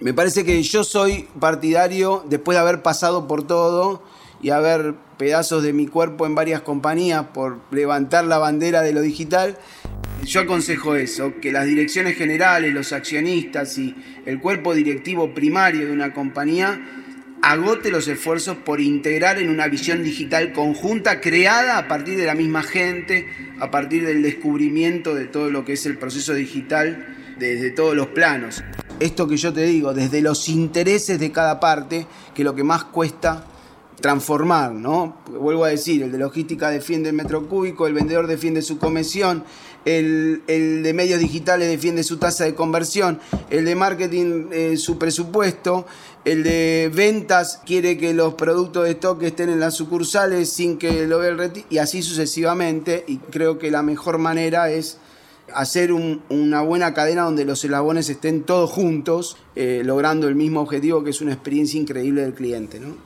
Me 0.00 0.14
parece 0.14 0.44
que 0.44 0.62
yo 0.62 0.84
soy 0.84 1.28
partidario, 1.40 2.24
después 2.28 2.56
de 2.56 2.60
haber 2.60 2.82
pasado 2.82 3.26
por 3.26 3.44
todo 3.46 4.02
y 4.40 4.50
haber 4.50 4.94
pedazos 5.18 5.64
de 5.64 5.72
mi 5.72 5.88
cuerpo 5.88 6.24
en 6.24 6.36
varias 6.36 6.60
compañías 6.60 7.26
por 7.34 7.58
levantar 7.72 8.24
la 8.24 8.38
bandera 8.38 8.82
de 8.82 8.92
lo 8.92 9.00
digital, 9.00 9.58
yo 10.24 10.42
aconsejo 10.42 10.94
eso, 10.94 11.32
que 11.40 11.50
las 11.50 11.66
direcciones 11.66 12.16
generales, 12.16 12.72
los 12.72 12.92
accionistas 12.92 13.76
y 13.78 13.96
el 14.24 14.40
cuerpo 14.40 14.74
directivo 14.74 15.34
primario 15.34 15.86
de 15.86 15.92
una 15.92 16.14
compañía 16.14 16.80
agote 17.42 17.90
los 17.90 18.08
esfuerzos 18.08 18.56
por 18.56 18.80
integrar 18.80 19.38
en 19.38 19.50
una 19.50 19.68
visión 19.68 20.02
digital 20.02 20.52
conjunta 20.52 21.20
creada 21.20 21.78
a 21.78 21.88
partir 21.88 22.18
de 22.18 22.26
la 22.26 22.34
misma 22.34 22.62
gente, 22.62 23.28
a 23.60 23.70
partir 23.70 24.06
del 24.06 24.22
descubrimiento 24.22 25.14
de 25.14 25.26
todo 25.26 25.50
lo 25.50 25.64
que 25.64 25.74
es 25.74 25.86
el 25.86 25.98
proceso 25.98 26.34
digital 26.34 27.16
desde 27.38 27.70
todos 27.70 27.94
los 27.94 28.08
planos. 28.08 28.62
Esto 29.00 29.28
que 29.28 29.36
yo 29.36 29.52
te 29.52 29.62
digo, 29.62 29.94
desde 29.94 30.20
los 30.20 30.48
intereses 30.48 31.20
de 31.20 31.30
cada 31.30 31.60
parte, 31.60 32.06
que 32.34 32.42
lo 32.44 32.54
que 32.54 32.64
más 32.64 32.84
cuesta 32.84 33.44
transformar, 34.00 34.72
¿no? 34.72 35.18
vuelvo 35.26 35.64
a 35.64 35.68
decir, 35.68 36.02
el 36.02 36.12
de 36.12 36.18
logística 36.18 36.70
defiende 36.70 37.08
el 37.08 37.16
metro 37.16 37.48
cúbico, 37.48 37.86
el 37.86 37.94
vendedor 37.94 38.26
defiende 38.26 38.62
su 38.62 38.78
comisión, 38.78 39.44
el, 39.84 40.42
de 40.46 40.92
medios 40.92 41.20
digitales 41.20 41.68
defiende 41.68 42.02
su 42.02 42.18
tasa 42.18 42.44
de 42.44 42.54
conversión, 42.54 43.20
el 43.50 43.64
de 43.64 43.74
marketing 43.74 44.46
eh, 44.52 44.76
su 44.76 44.98
presupuesto, 44.98 45.86
el 46.24 46.42
de 46.42 46.90
ventas 46.94 47.62
quiere 47.64 47.96
que 47.96 48.12
los 48.12 48.34
productos 48.34 48.84
de 48.84 48.90
stock 48.92 49.22
estén 49.22 49.48
en 49.48 49.60
las 49.60 49.74
sucursales 49.74 50.50
sin 50.50 50.78
que 50.78 51.06
lo 51.06 51.18
vea 51.18 51.30
el 51.30 51.38
retiro, 51.38 51.66
y 51.70 51.78
así 51.78 52.02
sucesivamente, 52.02 53.04
y 53.06 53.16
creo 53.18 53.58
que 53.58 53.70
la 53.70 53.82
mejor 53.82 54.18
manera 54.18 54.70
es 54.70 54.98
hacer 55.54 55.92
una 55.92 56.60
buena 56.60 56.92
cadena 56.92 57.22
donde 57.22 57.44
los 57.44 57.64
eslabones 57.64 58.10
estén 58.10 58.42
todos 58.42 58.70
juntos, 58.70 59.38
eh, 59.56 59.82
logrando 59.84 60.28
el 60.28 60.34
mismo 60.34 60.60
objetivo 60.60 61.02
que 61.02 61.10
es 61.10 61.20
una 61.20 61.32
experiencia 61.32 61.80
increíble 61.80 62.22
del 62.22 62.34
cliente. 62.34 62.80
¿no? 62.80 62.96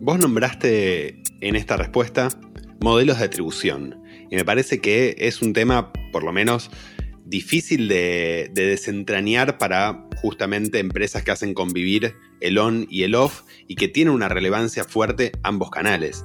Vos 0.00 0.18
nombraste 0.18 1.22
en 1.40 1.56
esta 1.56 1.76
respuesta 1.76 2.28
modelos 2.80 3.18
de 3.18 3.24
atribución. 3.24 4.02
Y 4.30 4.36
me 4.36 4.44
parece 4.44 4.80
que 4.80 5.14
es 5.18 5.42
un 5.42 5.52
tema, 5.52 5.92
por 6.12 6.24
lo 6.24 6.32
menos, 6.32 6.70
difícil 7.24 7.88
de, 7.88 8.50
desentrañar 8.54 9.58
para 9.58 10.06
justamente 10.22 10.78
empresas 10.78 11.22
que 11.22 11.32
hacen 11.32 11.54
convivir 11.54 12.14
el 12.40 12.58
on 12.58 12.86
y 12.88 13.02
el 13.02 13.14
off 13.14 13.42
y 13.66 13.74
que 13.74 13.88
tienen 13.88 14.14
una 14.14 14.28
relevancia 14.28 14.84
fuerte 14.84 15.32
ambos 15.42 15.70
canales. 15.70 16.24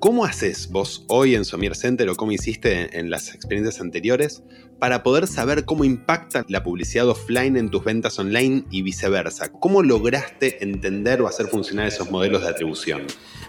¿Cómo 0.00 0.24
haces 0.24 0.70
vos 0.70 1.04
hoy 1.08 1.34
en 1.34 1.44
Somier 1.44 1.76
Center 1.76 2.08
o 2.08 2.16
cómo 2.16 2.32
hiciste 2.32 2.98
en 2.98 3.10
las 3.10 3.34
experiencias 3.34 3.82
anteriores 3.82 4.42
para 4.78 5.02
poder 5.02 5.26
saber 5.26 5.66
cómo 5.66 5.84
impacta 5.84 6.46
la 6.48 6.62
publicidad 6.62 7.06
offline 7.06 7.58
en 7.58 7.68
tus 7.68 7.84
ventas 7.84 8.18
online 8.18 8.64
y 8.70 8.80
viceversa? 8.80 9.52
¿Cómo 9.52 9.82
lograste 9.82 10.64
entender 10.64 11.20
o 11.20 11.28
hacer 11.28 11.48
funcionar 11.48 11.86
esos 11.86 12.10
modelos 12.10 12.40
de 12.40 12.48
atribución? 12.48 13.02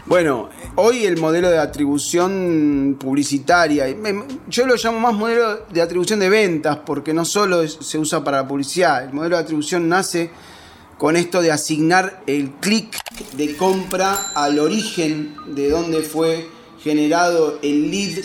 Bueno, 0.05 0.49
hoy 0.75 1.05
el 1.05 1.15
modelo 1.15 1.49
de 1.49 1.57
atribución 1.57 2.97
publicitaria, 2.99 3.85
yo 4.49 4.67
lo 4.67 4.75
llamo 4.75 4.99
más 4.99 5.13
modelo 5.13 5.67
de 5.71 5.81
atribución 5.81 6.19
de 6.19 6.29
ventas 6.29 6.79
porque 6.85 7.13
no 7.13 7.23
solo 7.23 7.65
se 7.65 7.97
usa 7.97 8.25
para 8.25 8.41
la 8.41 8.47
publicidad, 8.49 9.05
el 9.05 9.13
modelo 9.13 9.37
de 9.37 9.43
atribución 9.43 9.87
nace 9.87 10.31
con 11.01 11.17
esto 11.17 11.41
de 11.41 11.51
asignar 11.51 12.21
el 12.27 12.51
clic 12.51 12.95
de 13.35 13.57
compra 13.57 14.33
al 14.35 14.59
origen 14.59 15.35
de 15.47 15.67
donde 15.67 16.03
fue 16.03 16.47
generado 16.79 17.57
el 17.63 17.89
lead 17.89 18.23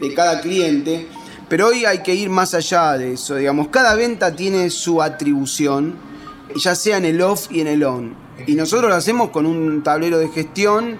de 0.00 0.14
cada 0.14 0.40
cliente. 0.40 1.06
Pero 1.50 1.66
hoy 1.66 1.84
hay 1.84 1.98
que 1.98 2.14
ir 2.14 2.30
más 2.30 2.54
allá 2.54 2.96
de 2.96 3.12
eso, 3.12 3.34
digamos, 3.34 3.68
cada 3.68 3.94
venta 3.94 4.34
tiene 4.34 4.70
su 4.70 5.02
atribución, 5.02 5.96
ya 6.56 6.74
sea 6.74 6.96
en 6.96 7.04
el 7.04 7.20
off 7.20 7.48
y 7.50 7.60
en 7.60 7.66
el 7.66 7.84
on. 7.84 8.16
Y 8.46 8.54
nosotros 8.54 8.88
lo 8.88 8.96
hacemos 8.96 9.28
con 9.28 9.44
un 9.44 9.82
tablero 9.82 10.18
de 10.18 10.30
gestión. 10.30 10.96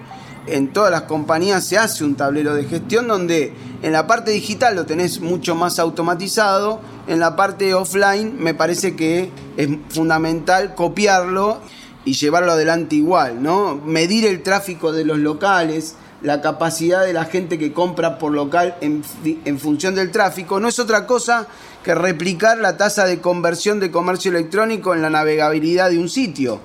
En 0.47 0.73
todas 0.73 0.91
las 0.91 1.03
compañías 1.03 1.65
se 1.65 1.77
hace 1.77 2.03
un 2.03 2.15
tablero 2.15 2.53
de 2.53 2.65
gestión 2.65 3.07
donde 3.07 3.53
en 3.81 3.91
la 3.91 4.05
parte 4.05 4.31
digital 4.31 4.75
lo 4.75 4.85
tenés 4.85 5.19
mucho 5.19 5.55
más 5.55 5.79
automatizado 5.79 6.81
en 7.07 7.19
la 7.19 7.35
parte 7.35 7.73
offline 7.73 8.35
me 8.39 8.53
parece 8.53 8.95
que 8.95 9.29
es 9.57 9.69
fundamental 9.89 10.73
copiarlo 10.73 11.59
y 12.03 12.13
llevarlo 12.13 12.51
adelante 12.51 12.95
igual, 12.95 13.41
¿no? 13.41 13.75
Medir 13.75 14.25
el 14.25 14.43
tráfico 14.43 14.91
de 14.91 15.05
los 15.05 15.17
locales, 15.19 15.95
la 16.21 16.41
capacidad 16.41 17.03
de 17.05 17.13
la 17.13 17.25
gente 17.25 17.59
que 17.59 17.73
compra 17.73 18.17
por 18.17 18.31
local 18.31 18.75
en, 18.81 19.03
en, 19.23 19.59
función 19.59 19.95
del 19.95 20.11
tráfico, 20.11 20.59
no 20.59 20.67
es 20.67 20.79
otra 20.79 21.05
cosa 21.05 21.47
que 21.83 21.93
replicar 21.93 22.57
la 22.57 22.77
tasa 22.77 23.05
de 23.05 23.21
conversión 23.21 23.79
de 23.79 23.91
comercio 23.91 24.31
electrónico 24.31 24.93
en 24.93 25.01
la 25.01 25.09
navegabilidad 25.09 25.89
de 25.89 25.99
un 25.99 26.09
sitio. 26.09 26.61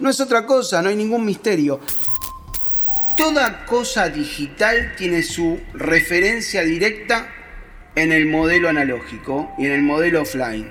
No 0.00 0.10
es 0.10 0.20
otra 0.20 0.46
cosa, 0.46 0.80
no 0.80 0.88
hay 0.88 0.96
ningún 0.96 1.24
misterio. 1.24 1.80
Toda 3.18 3.66
cosa 3.66 4.08
digital 4.10 4.94
tiene 4.96 5.24
su 5.24 5.58
referencia 5.74 6.62
directa 6.62 7.26
en 7.96 8.12
el 8.12 8.26
modelo 8.26 8.68
analógico 8.68 9.50
y 9.58 9.66
en 9.66 9.72
el 9.72 9.82
modelo 9.82 10.22
offline. 10.22 10.70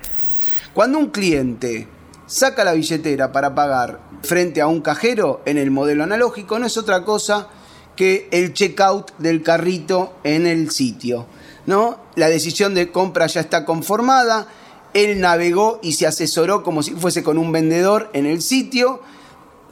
Cuando 0.74 0.98
un 0.98 1.10
cliente 1.10 1.90
saca 2.26 2.64
la 2.64 2.72
billetera 2.72 3.34
para 3.34 3.54
pagar 3.54 4.00
frente 4.24 4.62
a 4.62 4.68
un 4.68 4.80
cajero 4.80 5.42
en 5.46 5.58
el 5.58 5.72
modelo 5.72 6.06
analógico, 6.06 6.58
no 6.58 6.66
es 6.66 6.78
otra 6.78 7.04
cosa 7.04 7.50
que 7.98 8.30
el 8.32 8.54
checkout 8.54 9.12
del 9.18 9.44
carrito 9.44 10.18
en 10.24 10.48
el 10.48 10.72
sitio. 10.72 11.28
¿no? 11.66 12.00
La 12.16 12.30
decisión 12.30 12.74
de 12.76 12.94
compra 12.94 13.28
ya 13.28 13.42
está 13.42 13.66
conformada, 13.66 14.48
él 14.94 15.20
navegó 15.20 15.82
y 15.84 15.92
se 15.92 16.08
asesoró 16.08 16.64
como 16.64 16.82
si 16.82 16.92
fuese 16.92 17.24
con 17.24 17.38
un 17.38 17.52
vendedor 17.52 18.10
en 18.14 18.26
el 18.26 18.42
sitio, 18.42 19.02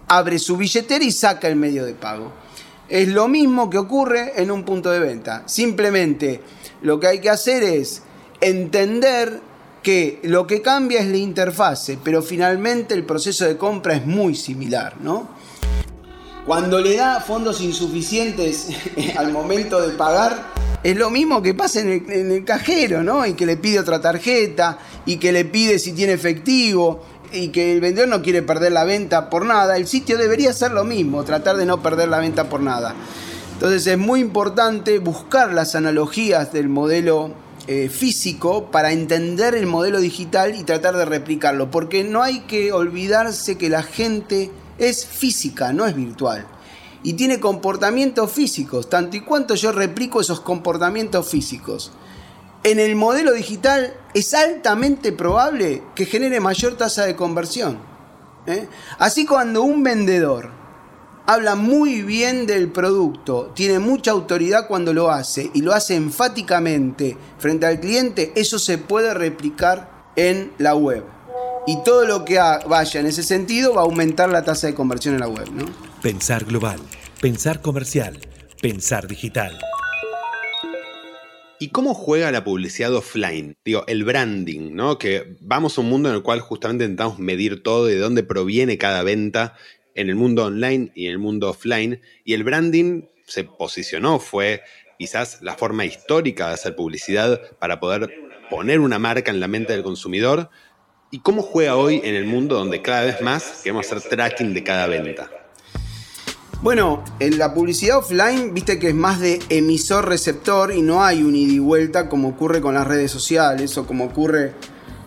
abre 0.09 0.39
su 0.39 0.57
billetera 0.57 1.05
y 1.05 1.13
saca 1.13 1.47
el 1.47 1.55
medio 1.55 1.85
de 1.85 1.93
pago. 1.93 2.43
Es 2.87 3.07
lo 3.07 3.27
mismo 3.27 3.69
que 3.69 3.77
ocurre 3.77 4.33
en 4.41 4.51
un 4.51 4.63
punto 4.63 4.91
de 4.91 4.99
venta. 4.99 5.43
Simplemente 5.47 6.41
lo 6.81 6.99
que 6.99 7.07
hay 7.07 7.19
que 7.19 7.29
hacer 7.29 7.63
es 7.63 8.03
entender 8.41 9.41
que 9.81 10.19
lo 10.23 10.45
que 10.45 10.61
cambia 10.61 10.99
es 10.99 11.07
la 11.07 11.17
interfase, 11.17 11.97
pero 12.03 12.21
finalmente 12.21 12.93
el 12.93 13.05
proceso 13.05 13.45
de 13.45 13.57
compra 13.57 13.95
es 13.95 14.05
muy 14.05 14.35
similar, 14.35 14.95
¿no? 14.99 15.29
Cuando 16.45 16.79
le 16.79 16.95
da 16.95 17.21
fondos 17.21 17.61
insuficientes 17.61 18.67
al 19.17 19.31
momento 19.31 19.81
de 19.81 19.95
pagar, 19.95 20.53
es 20.83 20.95
lo 20.95 21.09
mismo 21.09 21.41
que 21.41 21.55
pasa 21.55 21.81
en 21.81 21.89
el, 21.89 22.11
en 22.11 22.31
el, 22.31 22.45
cajero, 22.45 23.03
¿no? 23.03 23.25
Y 23.25 23.33
que 23.33 23.47
le 23.47 23.57
pide 23.57 23.79
otra 23.79 23.99
tarjeta, 23.99 24.77
y 25.07 25.17
que 25.17 25.31
le 25.31 25.45
pide 25.45 25.79
si 25.79 25.93
tiene 25.93 26.13
efectivo, 26.13 27.03
y 27.31 27.49
que 27.49 27.73
el 27.73 27.81
vendedor 27.81 28.09
no 28.09 28.21
quiere 28.21 28.41
perder 28.41 28.71
la 28.71 28.83
venta 28.83 29.29
por 29.29 29.45
nada. 29.45 29.77
El 29.77 29.87
sitio 29.87 30.17
debería 30.17 30.51
hacer 30.51 30.71
lo 30.71 30.83
mismo, 30.83 31.23
tratar 31.23 31.57
de 31.57 31.65
no 31.65 31.81
perder 31.81 32.09
la 32.09 32.19
venta 32.19 32.49
por 32.49 32.61
nada. 32.61 32.95
Entonces 33.53 33.87
es 33.87 33.97
muy 33.97 34.19
importante 34.19 34.99
buscar 34.99 35.53
las 35.53 35.75
analogías 35.75 36.51
del 36.51 36.67
modelo 36.67 37.33
eh, 37.67 37.89
físico 37.89 38.69
para 38.69 38.91
entender 38.91 39.55
el 39.55 39.65
modelo 39.65 39.99
digital 39.99 40.55
y 40.55 40.63
tratar 40.63 40.95
de 40.97 41.05
replicarlo, 41.05 41.71
porque 41.71 42.03
no 42.03 42.21
hay 42.21 42.41
que 42.41 42.71
olvidarse 42.71 43.57
que 43.57 43.69
la 43.69 43.81
gente 43.81 44.51
es 44.77 45.05
física, 45.05 45.73
no 45.73 45.85
es 45.85 45.95
virtual. 45.95 46.45
Y 47.01 47.13
tiene 47.13 47.39
comportamientos 47.39 48.31
físicos, 48.31 48.89
tanto 48.89 49.17
y 49.17 49.21
cuanto 49.21 49.55
yo 49.55 49.71
replico 49.71 50.21
esos 50.21 50.41
comportamientos 50.41 51.27
físicos. 51.27 51.91
En 52.65 52.79
el 52.79 52.95
modelo 52.95 53.31
digital 53.33 53.93
es 54.15 54.33
altamente 54.33 55.11
probable 55.11 55.83
que 55.93 56.07
genere 56.07 56.39
mayor 56.39 56.75
tasa 56.75 57.05
de 57.05 57.15
conversión. 57.15 57.77
¿eh? 58.47 58.67
Así 58.97 59.27
cuando 59.27 59.61
un 59.61 59.83
vendedor 59.83 60.49
habla 61.27 61.53
muy 61.53 62.01
bien 62.01 62.47
del 62.47 62.71
producto, 62.71 63.51
tiene 63.53 63.77
mucha 63.77 64.09
autoridad 64.09 64.67
cuando 64.67 64.93
lo 64.93 65.11
hace 65.11 65.51
y 65.53 65.61
lo 65.61 65.73
hace 65.73 65.95
enfáticamente 65.95 67.15
frente 67.37 67.67
al 67.67 67.79
cliente, 67.79 68.33
eso 68.35 68.57
se 68.57 68.79
puede 68.79 69.13
replicar 69.13 70.11
en 70.15 70.51
la 70.57 70.73
web. 70.73 71.03
Y 71.67 71.83
todo 71.83 72.05
lo 72.05 72.25
que 72.25 72.39
vaya 72.67 72.99
en 72.99 73.05
ese 73.05 73.21
sentido 73.21 73.75
va 73.75 73.81
a 73.81 73.85
aumentar 73.85 74.29
la 74.29 74.43
tasa 74.43 74.65
de 74.65 74.73
conversión 74.73 75.13
en 75.13 75.19
la 75.19 75.27
web. 75.27 75.47
Pensar 76.01 76.45
global, 76.45 76.79
pensar 77.21 77.61
comercial, 77.61 78.19
pensar 78.59 79.07
digital. 79.07 79.55
¿Y 81.57 81.69
cómo 81.69 81.93
juega 81.93 82.31
la 82.31 82.43
publicidad 82.43 82.93
offline? 82.93 83.55
Digo, 83.63 83.85
el 83.87 84.03
branding, 84.03 84.75
¿no? 84.75 84.97
Que 84.97 85.37
vamos 85.39 85.77
a 85.77 85.81
un 85.81 85.89
mundo 85.89 86.09
en 86.09 86.15
el 86.15 86.21
cual 86.21 86.41
justamente 86.41 86.83
intentamos 86.83 87.17
medir 87.17 87.63
todo, 87.63 87.85
de 87.85 87.97
dónde 87.97 88.23
proviene 88.23 88.77
cada 88.77 89.03
venta 89.03 89.55
en 89.93 90.09
el 90.09 90.15
mundo 90.15 90.45
online 90.45 90.91
y 90.95 91.05
en 91.05 91.13
el 91.13 91.19
mundo 91.19 91.49
offline. 91.49 92.01
Y 92.25 92.33
el 92.33 92.43
branding 92.43 93.03
se 93.25 93.45
posicionó, 93.45 94.19
fue 94.19 94.63
quizás 94.99 95.41
la 95.41 95.55
forma 95.55 95.85
histórica 95.85 96.47
de 96.47 96.53
hacer 96.55 96.75
publicidad 96.75 97.41
para 97.57 97.79
poder 97.79 98.13
poner 98.49 98.81
una 98.81 98.99
marca 98.99 99.31
en 99.31 99.39
la 99.39 99.47
mente 99.47 99.73
del 99.73 99.83
consumidor. 99.83 100.49
¿Y 101.09 101.19
cómo 101.19 101.41
juega 101.41 101.77
hoy 101.77 102.01
en 102.03 102.15
el 102.15 102.25
mundo 102.25 102.55
donde 102.55 102.81
cada 102.81 103.05
vez 103.05 103.21
más 103.21 103.61
queremos 103.63 103.85
hacer 103.85 104.09
tracking 104.09 104.53
de 104.53 104.63
cada 104.63 104.87
venta? 104.87 105.44
Bueno, 106.61 107.03
en 107.19 107.37
la 107.37 107.53
publicidad 107.53 107.97
offline, 107.97 108.53
viste 108.53 108.79
que 108.79 108.89
es 108.89 108.95
más 108.95 109.19
de 109.19 109.39
emisor-receptor 109.49 110.73
y 110.73 110.81
no 110.81 111.03
hay 111.03 111.21
un 111.21 111.35
ida 111.35 111.53
y 111.53 111.59
vuelta 111.59 112.09
como 112.09 112.29
ocurre 112.29 112.59
con 112.61 112.73
las 112.73 112.87
redes 112.87 113.11
sociales 113.11 113.77
o 113.77 113.85
como 113.85 114.05
ocurre 114.05 114.53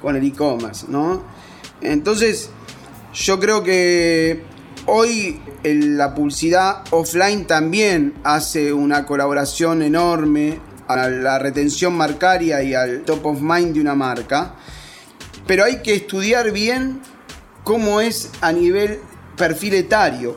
con 0.01 0.15
el 0.15 0.25
e-commerce, 0.25 0.87
¿no? 0.89 1.25
Entonces, 1.81 2.51
yo 3.15 3.41
creo 3.41 3.65
que 3.65 4.45
hoy 4.87 5.41
la 5.65 6.15
publicidad 6.15 6.85
offline 6.91 7.47
también 7.47 8.15
hace 8.23 8.73
una 8.73 9.05
colaboración 9.05 9.83
enorme 9.83 10.61
a 10.87 11.09
la 11.09 11.39
retención 11.39 11.95
marcaria 11.95 12.63
y 12.63 12.75
al 12.75 13.03
top 13.05 13.27
of 13.27 13.41
mind 13.41 13.75
de 13.75 13.81
una 13.81 13.95
marca. 13.95 14.55
Pero 15.47 15.65
hay 15.65 15.83
que 15.83 15.95
estudiar 15.95 16.53
bien 16.53 17.01
cómo 17.65 18.01
es 18.01 18.31
a 18.43 18.53
nivel 18.53 19.01
perfil 19.37 19.75
etario 19.75 20.37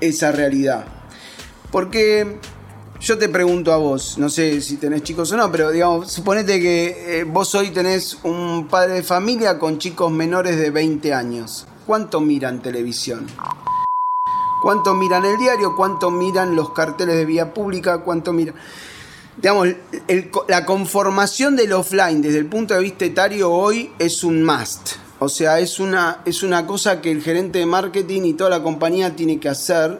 esa 0.00 0.32
realidad. 0.32 0.86
Porque 1.70 2.38
yo 3.00 3.18
te 3.18 3.28
pregunto 3.28 3.72
a 3.72 3.76
vos, 3.76 4.18
no 4.18 4.28
sé 4.28 4.60
si 4.60 4.76
tenés 4.76 5.02
chicos 5.02 5.30
o 5.32 5.36
no, 5.36 5.50
pero 5.52 5.70
digamos, 5.70 6.10
suponete 6.10 6.60
que 6.60 7.20
eh, 7.20 7.24
vos 7.24 7.54
hoy 7.54 7.70
tenés 7.70 8.18
un 8.22 8.68
padre 8.68 8.94
de 8.94 9.02
familia 9.02 9.58
con 9.58 9.78
chicos 9.78 10.10
menores 10.10 10.56
de 10.56 10.70
20 10.70 11.12
años. 11.12 11.66
¿Cuánto 11.86 12.20
miran 12.20 12.62
televisión? 12.62 13.26
¿Cuánto 14.62 14.94
miran 14.94 15.24
el 15.24 15.36
diario? 15.38 15.76
¿Cuánto 15.76 16.10
miran 16.10 16.56
los 16.56 16.70
carteles 16.70 17.16
de 17.16 17.24
vía 17.24 17.52
pública? 17.52 17.98
¿Cuánto 17.98 18.32
miran? 18.32 18.54
Digamos, 19.36 19.68
la 20.48 20.64
conformación 20.64 21.54
del 21.56 21.74
offline 21.74 22.22
desde 22.22 22.38
el 22.38 22.46
punto 22.46 22.74
de 22.74 22.80
vista 22.80 23.04
etario 23.04 23.52
hoy 23.52 23.92
es 23.98 24.24
un 24.24 24.42
must. 24.42 25.05
O 25.18 25.28
sea, 25.28 25.60
es 25.60 25.80
una, 25.80 26.20
es 26.26 26.42
una 26.42 26.66
cosa 26.66 27.00
que 27.00 27.10
el 27.10 27.22
gerente 27.22 27.58
de 27.58 27.66
marketing 27.66 28.22
y 28.22 28.34
toda 28.34 28.50
la 28.50 28.62
compañía 28.62 29.16
tiene 29.16 29.40
que 29.40 29.48
hacer 29.48 29.98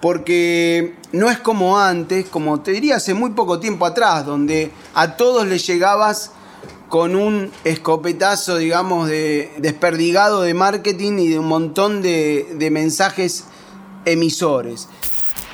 porque 0.00 0.94
no 1.12 1.30
es 1.30 1.38
como 1.38 1.78
antes, 1.78 2.26
como 2.26 2.60
te 2.60 2.70
diría 2.70 2.96
hace 2.96 3.14
muy 3.14 3.30
poco 3.30 3.58
tiempo 3.58 3.84
atrás, 3.84 4.24
donde 4.24 4.70
a 4.94 5.16
todos 5.16 5.46
les 5.46 5.66
llegabas 5.66 6.32
con 6.88 7.14
un 7.14 7.50
escopetazo, 7.64 8.56
digamos, 8.56 9.08
de 9.08 9.52
desperdigado 9.58 10.40
de 10.40 10.54
marketing 10.54 11.18
y 11.18 11.28
de 11.28 11.38
un 11.38 11.46
montón 11.46 12.00
de, 12.00 12.48
de 12.54 12.70
mensajes 12.70 13.44
emisores. 14.04 14.88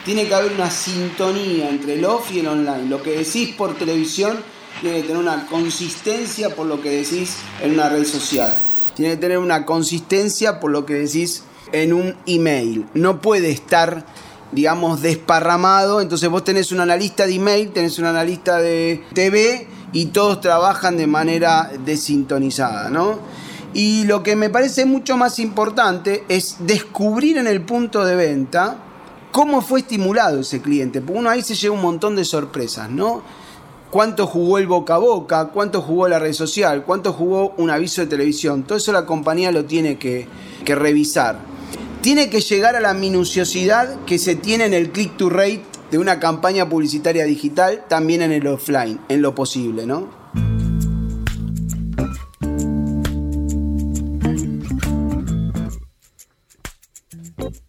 Tiene 0.04 0.28
que 0.28 0.34
haber 0.34 0.52
una 0.52 0.70
sintonía 0.70 1.70
entre 1.70 1.94
el 1.94 2.04
off 2.04 2.30
y 2.30 2.40
el 2.40 2.46
online. 2.46 2.86
Lo 2.88 3.02
que 3.02 3.18
decís 3.18 3.54
por 3.56 3.74
televisión 3.74 4.36
tiene 4.80 4.98
que 5.00 5.08
tener 5.08 5.16
una 5.16 5.46
consistencia 5.46 6.54
por 6.54 6.66
lo 6.66 6.80
que 6.80 6.90
decís 6.90 7.38
en 7.62 7.72
una 7.72 7.88
red 7.88 8.04
social. 8.04 8.54
Tiene 8.94 9.14
que 9.14 9.20
tener 9.20 9.38
una 9.38 9.66
consistencia 9.66 10.60
por 10.60 10.70
lo 10.70 10.86
que 10.86 10.94
decís 10.94 11.44
en 11.72 11.92
un 11.92 12.14
email. 12.26 12.86
No 12.94 13.20
puede 13.20 13.50
estar 13.50 14.06
digamos, 14.54 15.02
desparramado. 15.02 16.00
Entonces 16.00 16.28
vos 16.28 16.44
tenés 16.44 16.72
un 16.72 16.80
analista 16.80 17.26
de 17.26 17.34
email, 17.34 17.70
tenés 17.72 17.98
un 17.98 18.06
analista 18.06 18.58
de 18.58 19.02
TV 19.12 19.66
y 19.92 20.06
todos 20.06 20.40
trabajan 20.40 20.96
de 20.96 21.06
manera 21.06 21.70
desintonizada, 21.84 22.88
¿no? 22.88 23.18
Y 23.74 24.04
lo 24.04 24.22
que 24.22 24.36
me 24.36 24.50
parece 24.50 24.86
mucho 24.86 25.16
más 25.16 25.38
importante 25.40 26.24
es 26.28 26.56
descubrir 26.60 27.38
en 27.38 27.48
el 27.48 27.62
punto 27.62 28.04
de 28.04 28.14
venta 28.14 28.76
cómo 29.32 29.62
fue 29.62 29.80
estimulado 29.80 30.40
ese 30.40 30.62
cliente, 30.62 31.00
porque 31.00 31.18
uno 31.18 31.30
ahí 31.30 31.42
se 31.42 31.56
lleva 31.56 31.74
un 31.74 31.82
montón 31.82 32.14
de 32.14 32.24
sorpresas, 32.24 32.88
¿no? 32.88 33.22
Cuánto 33.94 34.26
jugó 34.26 34.58
el 34.58 34.66
boca 34.66 34.96
a 34.96 34.98
boca, 34.98 35.50
cuánto 35.54 35.80
jugó 35.80 36.08
la 36.08 36.18
red 36.18 36.32
social, 36.32 36.82
cuánto 36.84 37.12
jugó 37.12 37.54
un 37.58 37.70
aviso 37.70 38.00
de 38.00 38.08
televisión, 38.08 38.64
todo 38.64 38.76
eso 38.76 38.90
la 38.90 39.06
compañía 39.06 39.52
lo 39.52 39.66
tiene 39.66 39.98
que, 39.98 40.26
que 40.64 40.74
revisar. 40.74 41.38
Tiene 42.00 42.28
que 42.28 42.40
llegar 42.40 42.74
a 42.74 42.80
la 42.80 42.92
minuciosidad 42.92 44.04
que 44.04 44.18
se 44.18 44.34
tiene 44.34 44.64
en 44.64 44.74
el 44.74 44.90
click 44.90 45.16
to 45.16 45.30
rate 45.30 45.62
de 45.92 45.98
una 45.98 46.18
campaña 46.18 46.68
publicitaria 46.68 47.24
digital, 47.24 47.84
también 47.86 48.22
en 48.22 48.32
el 48.32 48.44
offline, 48.48 48.98
en 49.08 49.22
lo 49.22 49.32
posible, 49.36 49.86
¿no? 49.86 50.08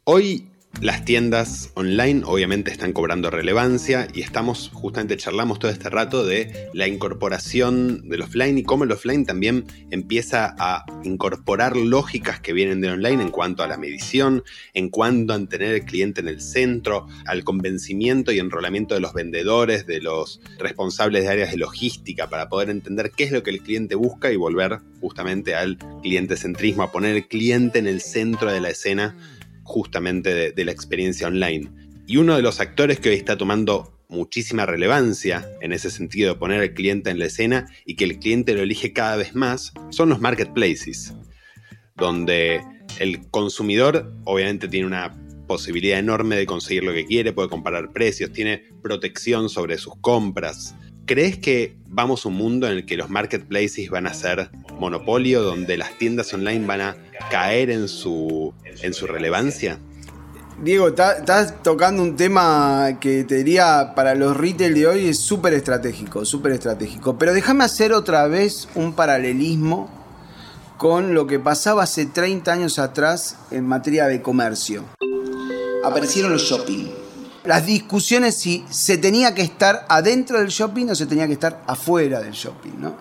Hoy 0.06 0.50
las 0.82 1.06
tiendas 1.06 1.72
online 1.76 2.24
obviamente 2.26 2.70
están 2.70 2.92
cobrando 2.92 3.30
relevancia 3.30 4.08
y 4.14 4.22
estamos 4.22 4.70
justamente 4.74 5.16
charlamos 5.16 5.58
todo 5.58 5.72
este 5.72 5.90
rato 5.90 6.26
de 6.26 6.70
la 6.74 6.88
incorporación 6.88 8.08
del 8.10 8.24
offline 8.24 8.58
y 8.58 8.64
cómo 8.64 8.84
el 8.84 8.92
offline 8.92 9.26
también 9.26 9.66
empieza 9.90 10.54
a 10.60 10.86
incorporar 11.04 11.78
lógicas 11.78 12.40
que 12.40 12.54
vienen 12.54 12.82
del 12.82 12.92
online 12.92 13.24
en 13.24 13.32
cuanto 13.32 13.64
a 13.64 13.68
la 13.68 13.78
medición, 13.78 14.44
en 14.74 14.90
cuanto 14.90 15.34
a 15.34 15.46
tener 15.46 15.74
el 15.74 15.86
cliente 15.86 16.22
en 16.22 16.28
el 16.28 16.42
centro, 16.42 17.08
al 17.26 17.44
convencimiento 17.44 18.32
y 18.32 18.40
enrolamiento 18.40 18.96
de 18.96 19.02
los 19.02 19.14
vendedores, 19.14 19.88
de 19.88 20.02
los 20.02 20.42
responsables 20.60 21.24
de 21.24 21.30
áreas 21.30 21.52
de 21.52 21.58
logística 21.58 22.30
para 22.30 22.50
poder 22.50 22.70
entender 22.70 23.12
qué 23.16 23.24
es 23.24 23.32
lo 23.32 23.44
que 23.44 23.52
el 23.52 23.62
cliente 23.62 23.96
busca 23.96 24.32
y 24.32 24.36
volver 24.36 24.80
justamente 25.00 25.56
al 25.56 25.78
cliente 26.02 26.36
centrismo, 26.36 26.84
a 26.84 26.92
poner 26.92 27.16
el 27.16 27.28
cliente 27.28 27.80
en 27.80 27.88
el 27.88 28.02
centro 28.02 28.52
de 28.52 28.60
la 28.60 28.70
escena 28.70 29.16
justamente 29.66 30.54
de, 30.54 30.66
la 30.66 30.72
experiencia 30.72 31.28
online. 31.28 31.70
Y 32.08 32.18
uno 32.18 32.36
de 32.36 32.42
los 32.42 32.62
actores 32.62 33.00
que 33.00 33.10
hoy 33.10 33.16
está 33.16 33.38
tomando 33.38 33.92
muchísima 34.08 34.66
relevancia 34.66 35.50
en 35.60 35.74
ese 35.74 35.90
sentido 35.90 36.34
de 36.34 36.40
poner 36.40 36.62
al 36.62 36.74
cliente 36.74 37.10
en 37.10 37.20
la 37.20 37.26
escena 37.26 37.68
y 37.86 37.96
que 37.96 38.06
el 38.06 38.20
cliente 38.20 38.54
lo 38.54 38.62
elige 38.62 38.94
cada 38.94 39.18
vez 39.18 39.36
más 39.36 39.74
son 39.90 40.10
los 40.10 40.22
marketplaces, 40.22 41.14
donde 41.98 42.62
el 43.00 43.28
consumidor 43.30 44.14
obviamente 44.24 44.68
tiene 44.68 44.86
una 44.86 45.18
posibilidad 45.48 46.00
enorme 46.00 46.36
de 46.36 46.46
conseguir 46.46 46.84
lo 46.84 46.94
que 46.94 47.06
quiere, 47.06 47.34
puede 47.34 47.50
comparar 47.50 47.92
precios, 47.92 48.32
tiene 48.32 48.64
protección 48.84 49.50
sobre 49.50 49.78
sus 49.80 49.96
compras. 49.98 50.76
¿Crees 51.06 51.38
que 51.38 51.78
vamos 51.86 52.26
a 52.26 52.30
un 52.30 52.36
mundo 52.36 52.66
en 52.66 52.74
el 52.74 52.86
que 52.88 52.98
los 52.98 53.12
marketplaces 53.12 53.92
van 53.92 54.08
a 54.08 54.14
ser 54.16 54.50
monopolio, 54.80 55.44
donde 55.44 55.78
las 55.78 55.96
tiendas 56.00 56.34
online 56.34 56.66
van 56.66 56.82
a 56.82 56.98
caer 57.30 57.70
en 57.70 57.88
su, 57.88 58.56
en 58.82 58.92
su 58.92 59.06
relevancia? 59.06 59.78
Diego, 60.64 60.88
estás 60.88 61.62
tocando 61.62 62.02
un 62.02 62.16
tema 62.16 62.98
que 63.00 63.24
te 63.24 63.36
diría 63.36 63.94
para 63.96 64.16
los 64.16 64.36
retail 64.36 64.74
de 64.74 64.88
hoy 64.88 65.08
es 65.10 65.20
súper 65.20 65.54
estratégico, 65.54 66.26
súper 66.26 66.54
estratégico. 66.54 67.20
Pero 67.20 67.34
déjame 67.34 67.66
hacer 67.66 67.94
otra 67.94 68.26
vez 68.28 68.68
un 68.74 68.94
paralelismo 68.94 69.92
con 70.78 71.14
lo 71.14 71.28
que 71.28 71.40
pasaba 71.40 71.84
hace 71.84 72.08
30 72.08 72.52
años 72.52 72.80
atrás 72.80 73.38
en 73.52 73.68
materia 73.68 74.08
de 74.08 74.24
comercio. 74.24 74.84
Aparecieron 75.84 76.32
los 76.32 76.42
shopping 76.42 77.05
las 77.46 77.66
discusiones 77.66 78.36
si 78.36 78.66
se 78.70 78.98
tenía 78.98 79.34
que 79.34 79.42
estar 79.42 79.86
adentro 79.90 80.40
del 80.40 80.48
shopping 80.48 80.88
o 80.88 80.96
se 80.96 81.06
tenía 81.06 81.28
que 81.28 81.34
estar 81.34 81.64
afuera 81.68 82.20
del 82.20 82.34
shopping, 82.34 82.74
¿no? 82.80 82.96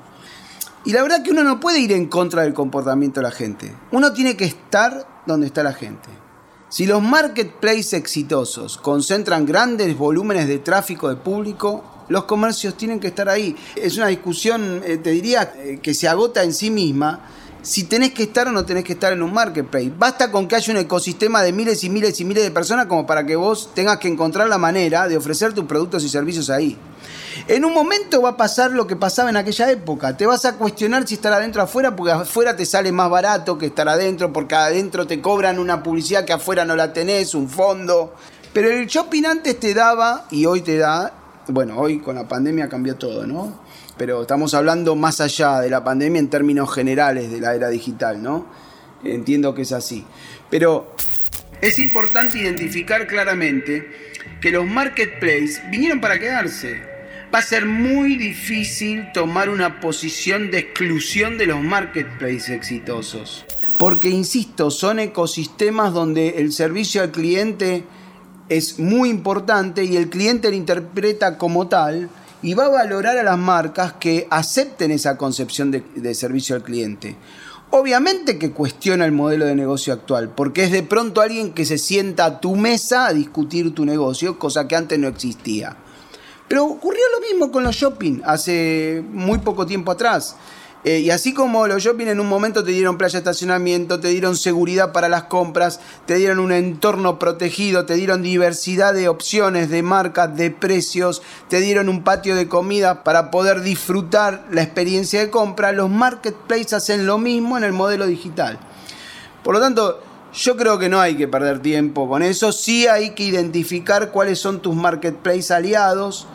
Y 0.85 0.93
la 0.93 1.03
verdad 1.03 1.23
que 1.23 1.31
uno 1.31 1.43
no 1.43 1.61
puede 1.61 1.81
ir 1.81 1.93
en 1.93 2.09
contra 2.09 2.43
del 2.43 2.53
comportamiento 2.53 3.21
de 3.21 3.25
la 3.25 3.31
gente. 3.31 3.75
Uno 3.93 4.13
tiene 4.13 4.37
que 4.37 4.45
estar 4.45 5.23
donde 5.25 5.47
está 5.47 5.63
la 5.63 5.73
gente. 5.73 6.11
Si 6.69 6.87
los 6.87 7.03
marketplaces 7.03 7.95
exitosos 7.95 8.77
concentran 8.77 9.47
grandes 9.47 9.97
volúmenes 9.97 10.47
de 10.47 10.59
tráfico 10.59 11.09
de 11.09 11.17
público, 11.17 12.05
los 12.09 12.25
comercios 12.25 12.77
tienen 12.77 13.01
que 13.01 13.07
estar 13.07 13.29
ahí. 13.29 13.57
Es 13.77 13.97
una 13.97 14.09
discusión, 14.09 14.83
eh, 14.85 14.99
te 14.99 15.11
diría, 15.11 15.55
eh, 15.57 15.79
que 15.83 15.95
se 15.95 16.09
agota 16.09 16.43
en 16.43 16.53
sí 16.53 16.71
misma 16.71 17.21
si 17.65 17.85
tenés 17.85 18.13
que 18.13 18.25
estar 18.25 18.47
o 18.47 18.53
no 18.53 18.65
tenés 18.67 18.85
que 18.85 18.93
estar 18.93 19.13
en 19.13 19.23
un 19.23 19.33
marketplace. 19.33 19.91
Basta 19.99 20.31
con 20.31 20.47
que 20.47 20.55
haya 20.55 20.73
un 20.73 20.79
ecosistema 20.79 21.43
de 21.43 21.53
miles 21.53 21.83
y 21.83 21.89
miles 21.89 22.21
y 22.21 22.25
miles 22.25 22.45
de 22.45 22.51
personas 22.51 22.87
como 22.87 23.07
para 23.07 23.25
que 23.25 23.37
vos 23.37 23.71
tengas 23.75 23.97
que 23.97 24.07
encontrar 24.07 24.49
la 24.49 24.59
manera 24.59 25.09
de 25.09 25.17
ofrecer 25.17 25.55
tus 25.55 25.65
productos 25.65 26.05
y 26.05 26.11
servicios 26.11 26.51
ahí. 26.51 26.79
En 27.49 27.65
un 27.65 27.73
momento 27.73 28.21
va 28.21 28.31
a 28.31 28.37
pasar 28.37 28.73
lo 28.73 28.87
que 28.87 28.97
pasaba 28.97 29.31
en 29.31 29.37
aquella 29.37 29.71
época. 29.71 30.15
Te 30.15 30.27
vas 30.27 30.45
a 30.45 30.57
cuestionar 30.57 31.09
si 31.09 31.15
estar 31.15 31.33
adentro 31.33 31.63
o 31.63 31.65
afuera, 31.65 31.97
porque 31.97 32.13
afuera 32.13 32.55
te 32.55 32.67
sale 32.67 32.93
más 32.93 33.09
barato 33.09 33.57
que 33.57 33.67
estar 33.67 33.89
adentro, 33.89 34.31
porque 34.31 34.55
adentro 34.55 35.07
te 35.07 35.23
cobran 35.23 35.59
una 35.59 35.83
publicidad 35.83 36.27
que 36.27 36.35
afuera 36.35 36.67
no 36.67 36.77
la 36.77 36.93
tenés, 36.93 37.35
un 37.35 37.49
fondo. 37.49 38.15
Pero 38.53 38.71
el 38.71 38.87
shopping 38.87 39.25
antes 39.25 39.59
te 39.59 39.73
daba, 39.73 40.27
y 40.31 40.45
hoy 40.45 40.61
te 40.61 40.77
da, 40.77 41.13
bueno, 41.49 41.79
hoy 41.79 41.99
con 41.99 42.15
la 42.15 42.29
pandemia 42.29 42.69
cambió 42.69 42.97
todo, 42.97 43.27
¿no? 43.27 43.64
Pero 43.97 44.23
estamos 44.23 44.55
hablando 44.55 44.97
más 44.97 45.21
allá 45.21 45.61
de 45.61 45.71
la 45.71 45.85
pandemia 45.85 46.19
en 46.19 46.29
términos 46.29 46.73
generales 46.73 47.31
de 47.31 47.41
la 47.41 47.55
era 47.55 47.69
digital, 47.69 48.23
¿no? 48.23 48.47
Entiendo 49.05 49.55
que 49.55 49.63
es 49.63 49.73
así. 49.73 50.05
Pero 50.51 50.95
es 51.61 51.79
importante 51.79 52.39
identificar 52.39 53.07
claramente 53.07 54.15
que 54.41 54.51
los 54.51 54.67
marketplaces 54.67 55.63
vinieron 55.71 56.01
para 56.01 56.19
quedarse. 56.19 56.83
Va 57.35 57.39
a 57.39 57.43
ser 57.43 57.67
muy 57.67 58.17
difícil 58.17 59.11
tomar 59.13 59.49
una 59.49 59.81
posición 59.81 60.51
de 60.51 60.59
exclusión 60.59 61.39
de 61.39 61.47
los 61.47 61.63
marketplaces 61.63 62.51
exitosos. 62.51 63.45
Porque, 63.79 64.09
insisto, 64.09 64.71
son 64.71 64.99
ecosistemas 64.99 65.93
donde 65.93 66.39
el 66.39 66.53
servicio 66.53 67.03
al 67.03 67.11
cliente 67.11 67.85
es 68.49 68.79
muy 68.79 69.09
importante 69.09 69.85
y 69.85 69.97
el 69.97 70.11
cliente 70.11 70.51
lo 70.51 70.57
interpreta 70.57 71.39
como 71.39 71.67
tal 71.67 72.09
y 72.45 72.53
va 72.53 72.67
a 72.67 72.69
valorar 72.69 73.17
a 73.17 73.23
las 73.23 73.39
marcas 73.39 73.95
que 73.95 74.27
acepten 74.29 74.91
esa 74.91 75.17
concepción 75.17 75.71
de, 75.71 76.15
servicio 76.15 76.55
al 76.55 76.63
cliente. 76.63 77.17
Obviamente 77.71 78.39
que 78.39 78.51
cuestiona 78.51 79.07
el 79.07 79.13
modelo 79.13 79.47
de 79.47 79.55
negocio 79.55 79.95
actual, 79.95 80.29
porque 80.29 80.65
es 80.65 80.71
de 80.71 80.83
pronto 80.83 81.23
alguien 81.23 81.55
que 81.55 81.65
se 81.65 81.79
sienta 81.79 82.27
a 82.27 82.41
tu 82.41 82.55
mesa 82.55 83.07
a 83.07 83.15
discutir 83.15 83.75
tu 83.75 83.87
negocio, 83.87 84.39
cosa 84.39 84.69
que 84.69 84.77
antes 84.77 84.99
no 84.99 85.09
existía. 85.09 85.75
Pero 86.47 86.67
ocurrió 86.67 87.01
lo 87.15 87.27
mismo 87.27 87.51
con 87.51 87.65
los 87.65 87.77
shopping 87.77 88.21
hace 88.27 89.03
muy 89.11 89.39
poco 89.39 89.65
tiempo 89.65 89.91
atrás. 89.91 90.37
Eh, 90.85 90.99
y 90.99 91.11
así 91.11 91.33
como 91.33 91.67
los 91.67 91.83
shopping 91.83 92.09
en 92.09 92.21
un 92.21 92.29
momento 92.29 92.63
te 92.63 92.73
dieron 92.73 92.99
playa 92.99 93.13
de 93.15 93.19
estacionamiento, 93.19 94.01
te 94.01 94.09
dieron 94.09 94.37
seguridad 94.37 94.93
para 94.93 95.09
las 95.09 95.25
compras, 95.25 95.81
te 96.05 96.17
dieron 96.17 96.39
un 96.39 96.53
entorno 96.53 97.19
protegido, 97.19 97.87
te 97.87 97.95
dieron 97.95 98.23
diversidad 98.23 98.93
de 98.93 99.09
opciones, 99.09 99.71
de 99.71 99.83
marcas, 99.83 100.37
de 100.37 100.51
precios, 100.51 101.23
te 101.49 101.61
dieron 101.61 101.89
un 101.89 102.05
patio 102.05 102.37
de 102.37 102.49
comida 102.49 103.03
para 103.03 103.31
poder 103.31 103.63
disfrutar 103.63 104.45
la 104.51 104.63
experiencia 104.63 105.21
de 105.21 105.31
compra, 105.31 105.73
los 105.73 105.89
marketplaces 105.89 106.75
hacen 106.75 107.07
lo 107.07 107.17
mismo 107.17 107.57
en 107.57 107.65
el 107.65 107.73
modelo 107.73 108.07
digital. 108.07 108.59
Por 109.43 109.55
lo 109.55 109.61
tanto, 109.61 110.03
yo 110.35 110.55
creo 110.57 110.79
que 110.79 110.91
no 110.91 111.01
hay 111.01 111.17
que 111.17 111.29
perder 111.29 111.61
tiempo 111.61 112.07
con 112.09 112.23
eso, 112.23 112.53
sí 112.53 112.87
hay 112.89 113.11
que 113.11 113.23
identificar 113.23 114.11
cuáles 114.11 114.39
son 114.39 114.61
tus 114.61 114.75
marketplace 114.75 115.55
aliados, 115.55 116.27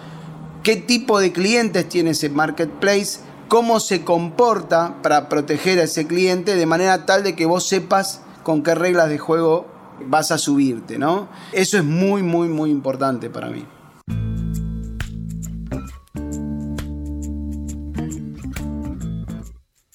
qué 0.63 0.75
tipo 0.75 1.19
de 1.19 1.31
clientes 1.31 1.88
tiene 1.88 2.12
ese 2.12 2.29
marketplace, 2.29 3.29
cómo 3.49 3.79
se 3.79 4.03
comporta 4.03 5.01
para 5.01 5.27
proteger 5.27 5.79
a 5.79 5.83
ese 5.83 6.05
cliente 6.05 6.55
de 6.55 6.65
manera 6.67 7.07
tal 7.07 7.23
de 7.23 7.35
que 7.35 7.47
vos 7.47 7.67
sepas 7.67 8.21
con 8.43 8.62
qué 8.62 8.75
reglas 8.75 9.09
de 9.09 9.17
juego 9.17 9.67
vas 10.05 10.31
a 10.31 10.38
subirte, 10.38 10.99
¿no? 10.99 11.27
Eso 11.51 11.77
es 11.79 11.83
muy, 11.83 12.21
muy, 12.21 12.47
muy 12.47 12.69
importante 12.69 13.29
para 13.29 13.49
mí. 13.49 13.65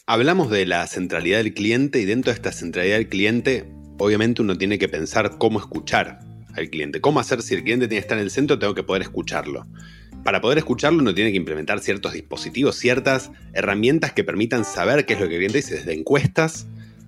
Hablamos 0.06 0.50
de 0.50 0.66
la 0.66 0.86
centralidad 0.86 1.38
del 1.38 1.54
cliente 1.54 2.00
y 2.00 2.04
dentro 2.04 2.32
de 2.32 2.36
esta 2.36 2.52
centralidad 2.52 2.96
del 2.96 3.08
cliente, 3.08 3.72
obviamente 3.98 4.42
uno 4.42 4.58
tiene 4.58 4.78
que 4.78 4.88
pensar 4.88 5.38
cómo 5.38 5.60
escuchar 5.60 6.18
al 6.54 6.68
cliente. 6.70 7.00
¿Cómo 7.00 7.20
hacer 7.20 7.40
si 7.40 7.54
el 7.54 7.62
cliente 7.62 7.86
tiene 7.86 8.00
que 8.00 8.04
estar 8.04 8.18
en 8.18 8.24
el 8.24 8.30
centro? 8.30 8.58
Tengo 8.58 8.74
que 8.74 8.82
poder 8.82 9.02
escucharlo 9.02 9.64
para 10.24 10.40
poder 10.40 10.58
escucharlo 10.58 11.00
uno 11.00 11.14
tiene 11.14 11.30
que 11.30 11.36
implementar 11.36 11.80
ciertos 11.80 12.14
dispositivos, 12.14 12.76
ciertas 12.76 13.30
herramientas 13.52 14.12
que 14.12 14.24
permitan 14.24 14.64
saber 14.64 15.06
qué 15.06 15.14
es 15.14 15.20
lo 15.20 15.28
que 15.28 15.34
el 15.34 15.40
cliente 15.40 15.58
dice, 15.58 15.76
desde 15.76 15.92
encuestas, 15.92 16.66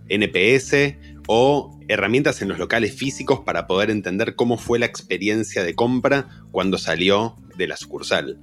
NPS 0.09 0.95
o 1.27 1.81
herramientas 1.89 2.43
en 2.43 2.49
los 2.49 2.59
locales 2.59 2.95
físicos 2.95 3.41
para 3.41 3.67
poder 3.67 3.91
entender 3.91 4.37
cómo 4.37 4.59
fue 4.59 4.79
la 4.79 4.87
experiencia 4.87 5.65
de 5.65 5.75
compra 5.75 6.29
cuando 6.53 6.79
salió 6.79 7.37
de 7.57 7.67
la 7.67 7.77
sucursal. 7.77 8.39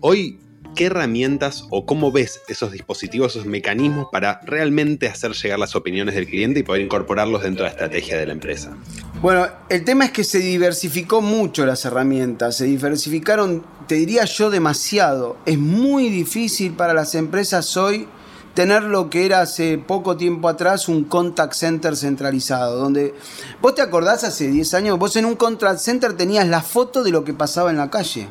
Hoy 0.00 0.38
¿qué 0.74 0.86
herramientas 0.86 1.66
o 1.70 1.86
cómo 1.86 2.12
ves 2.12 2.40
esos 2.48 2.72
dispositivos, 2.72 3.36
esos 3.36 3.46
mecanismos 3.46 4.08
para 4.10 4.40
realmente 4.44 5.08
hacer 5.08 5.32
llegar 5.32 5.58
las 5.58 5.76
opiniones 5.76 6.14
del 6.14 6.26
cliente 6.26 6.60
y 6.60 6.62
poder 6.62 6.82
incorporarlos 6.82 7.42
dentro 7.42 7.64
de 7.64 7.70
la 7.70 7.72
estrategia 7.72 8.18
de 8.18 8.26
la 8.26 8.32
empresa? 8.32 8.76
Bueno, 9.20 9.46
el 9.68 9.84
tema 9.84 10.06
es 10.06 10.12
que 10.12 10.24
se 10.24 10.38
diversificó 10.38 11.20
mucho 11.20 11.66
las 11.66 11.84
herramientas, 11.84 12.56
se 12.56 12.64
diversificaron, 12.64 13.64
te 13.86 13.96
diría 13.96 14.24
yo, 14.24 14.50
demasiado. 14.50 15.36
Es 15.46 15.58
muy 15.58 16.08
difícil 16.08 16.74
para 16.74 16.94
las 16.94 17.14
empresas 17.14 17.76
hoy 17.76 18.08
tener 18.54 18.82
lo 18.82 19.08
que 19.08 19.24
era 19.24 19.40
hace 19.40 19.78
poco 19.78 20.16
tiempo 20.16 20.48
atrás 20.48 20.88
un 20.88 21.04
contact 21.04 21.54
center 21.54 21.96
centralizado, 21.96 22.78
donde 22.78 23.14
vos 23.60 23.74
te 23.74 23.82
acordás 23.82 24.24
hace 24.24 24.48
10 24.48 24.74
años, 24.74 24.98
vos 24.98 25.16
en 25.16 25.24
un 25.24 25.36
contact 25.36 25.78
center 25.78 26.16
tenías 26.16 26.46
la 26.46 26.60
foto 26.60 27.02
de 27.02 27.10
lo 27.10 27.24
que 27.24 27.32
pasaba 27.32 27.70
en 27.70 27.78
la 27.78 27.90
calle. 27.90 28.28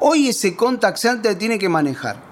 Hoy 0.00 0.28
ese 0.28 0.56
contact 0.56 0.96
center 0.96 1.36
tiene 1.36 1.58
que 1.58 1.68
manejar 1.68 2.28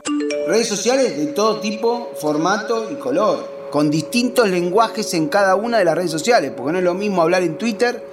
redes 0.46 0.68
sociales 0.68 1.16
de 1.16 1.27
todo 1.27 1.61
tipo, 1.61 2.12
formato 2.20 2.90
y 2.90 2.94
color, 2.94 3.68
con 3.70 3.90
distintos 3.90 4.49
lenguajes 4.49 5.12
en 5.14 5.29
cada 5.29 5.57
una 5.57 5.79
de 5.79 5.85
las 5.85 5.96
redes 5.96 6.12
sociales, 6.12 6.53
porque 6.57 6.72
no 6.72 6.79
es 6.79 6.85
lo 6.85 6.94
mismo 6.94 7.22
hablar 7.22 7.42
en 7.42 7.59
Twitter 7.59 8.07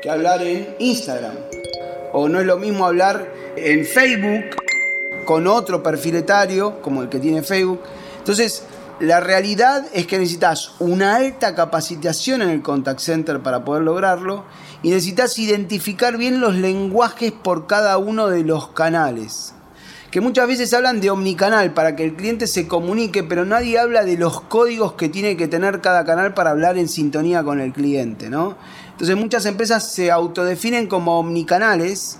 que 0.00 0.10
hablar 0.10 0.42
en 0.42 0.74
Instagram, 0.78 1.34
o 2.12 2.28
no 2.28 2.40
es 2.40 2.46
lo 2.46 2.58
mismo 2.58 2.86
hablar 2.86 3.32
en 3.56 3.84
Facebook 3.84 4.56
con 5.24 5.46
otro 5.46 5.82
perfil 5.82 6.16
etario 6.16 6.80
como 6.82 7.02
el 7.02 7.08
que 7.08 7.18
tiene 7.18 7.42
Facebook. 7.42 7.80
Entonces, 8.18 8.64
la 9.00 9.20
realidad 9.20 9.86
es 9.92 10.06
que 10.06 10.18
necesitas 10.18 10.74
una 10.78 11.16
alta 11.16 11.54
capacitación 11.54 12.42
en 12.42 12.50
el 12.50 12.62
contact 12.62 13.00
center 13.00 13.40
para 13.40 13.64
poder 13.64 13.82
lograrlo 13.82 14.44
y 14.82 14.90
necesitas 14.90 15.38
identificar 15.38 16.16
bien 16.16 16.40
los 16.40 16.54
lenguajes 16.54 17.32
por 17.32 17.66
cada 17.66 17.98
uno 17.98 18.28
de 18.28 18.44
los 18.44 18.68
canales. 18.68 19.54
Que 20.12 20.20
muchas 20.20 20.46
veces 20.46 20.74
hablan 20.74 21.00
de 21.00 21.10
omnicanal 21.10 21.72
para 21.72 21.96
que 21.96 22.04
el 22.04 22.14
cliente 22.14 22.46
se 22.46 22.68
comunique, 22.68 23.22
pero 23.22 23.46
nadie 23.46 23.78
habla 23.78 24.04
de 24.04 24.18
los 24.18 24.42
códigos 24.42 24.92
que 24.92 25.08
tiene 25.08 25.38
que 25.38 25.48
tener 25.48 25.80
cada 25.80 26.04
canal 26.04 26.34
para 26.34 26.50
hablar 26.50 26.76
en 26.76 26.88
sintonía 26.88 27.42
con 27.42 27.60
el 27.60 27.72
cliente, 27.72 28.28
¿no? 28.28 28.56
Entonces 29.02 29.20
muchas 29.20 29.46
empresas 29.46 29.92
se 29.92 30.12
autodefinen 30.12 30.86
como 30.86 31.18
omnicanales 31.18 32.18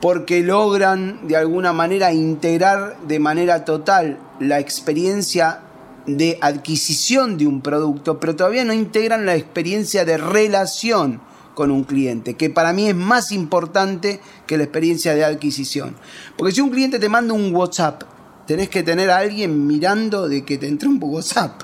porque 0.00 0.42
logran 0.42 1.28
de 1.28 1.36
alguna 1.36 1.72
manera 1.72 2.12
integrar 2.12 2.96
de 3.06 3.20
manera 3.20 3.64
total 3.64 4.18
la 4.40 4.58
experiencia 4.58 5.60
de 6.08 6.36
adquisición 6.40 7.38
de 7.38 7.46
un 7.46 7.60
producto, 7.60 8.18
pero 8.18 8.34
todavía 8.34 8.64
no 8.64 8.72
integran 8.72 9.24
la 9.24 9.36
experiencia 9.36 10.04
de 10.04 10.16
relación 10.16 11.20
con 11.54 11.70
un 11.70 11.84
cliente, 11.84 12.34
que 12.34 12.50
para 12.50 12.72
mí 12.72 12.88
es 12.88 12.96
más 12.96 13.30
importante 13.30 14.20
que 14.48 14.56
la 14.56 14.64
experiencia 14.64 15.14
de 15.14 15.24
adquisición. 15.24 15.94
Porque 16.36 16.52
si 16.52 16.60
un 16.60 16.70
cliente 16.70 16.98
te 16.98 17.08
manda 17.08 17.34
un 17.34 17.54
WhatsApp, 17.54 18.02
tenés 18.48 18.68
que 18.68 18.82
tener 18.82 19.10
a 19.10 19.18
alguien 19.18 19.68
mirando 19.68 20.28
de 20.28 20.44
que 20.44 20.58
te 20.58 20.66
entre 20.66 20.88
un 20.88 20.98
WhatsApp, 21.00 21.62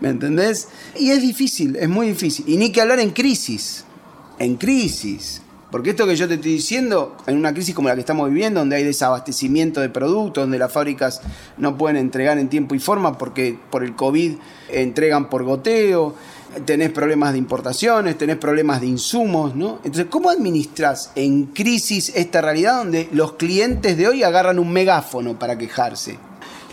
¿me 0.00 0.08
entendés? 0.08 0.68
Y 0.98 1.10
es 1.10 1.22
difícil, 1.22 1.76
es 1.76 1.88
muy 1.88 2.08
difícil. 2.08 2.48
Y 2.48 2.56
ni 2.56 2.72
que 2.72 2.80
hablar 2.80 3.00
en 3.00 3.10
crisis, 3.10 3.83
en 4.44 4.56
crisis. 4.56 5.40
Porque 5.70 5.90
esto 5.90 6.06
que 6.06 6.14
yo 6.14 6.28
te 6.28 6.34
estoy 6.34 6.52
diciendo, 6.52 7.16
en 7.26 7.36
una 7.36 7.52
crisis 7.52 7.74
como 7.74 7.88
la 7.88 7.94
que 7.94 8.00
estamos 8.00 8.28
viviendo, 8.28 8.60
donde 8.60 8.76
hay 8.76 8.84
desabastecimiento 8.84 9.80
de 9.80 9.88
productos, 9.88 10.44
donde 10.44 10.58
las 10.58 10.72
fábricas 10.72 11.20
no 11.56 11.76
pueden 11.76 11.96
entregar 11.96 12.38
en 12.38 12.48
tiempo 12.48 12.76
y 12.76 12.78
forma 12.78 13.18
porque 13.18 13.58
por 13.70 13.82
el 13.82 13.96
COVID 13.96 14.34
entregan 14.70 15.28
por 15.28 15.42
goteo, 15.42 16.14
tenés 16.64 16.90
problemas 16.92 17.32
de 17.32 17.38
importaciones, 17.38 18.16
tenés 18.16 18.36
problemas 18.36 18.80
de 18.82 18.86
insumos, 18.86 19.56
¿no? 19.56 19.78
Entonces, 19.78 20.06
¿cómo 20.08 20.30
administras 20.30 21.10
en 21.16 21.46
crisis 21.46 22.12
esta 22.14 22.40
realidad 22.40 22.76
donde 22.76 23.08
los 23.10 23.32
clientes 23.32 23.96
de 23.96 24.06
hoy 24.06 24.22
agarran 24.22 24.60
un 24.60 24.72
megáfono 24.72 25.36
para 25.40 25.58
quejarse? 25.58 26.18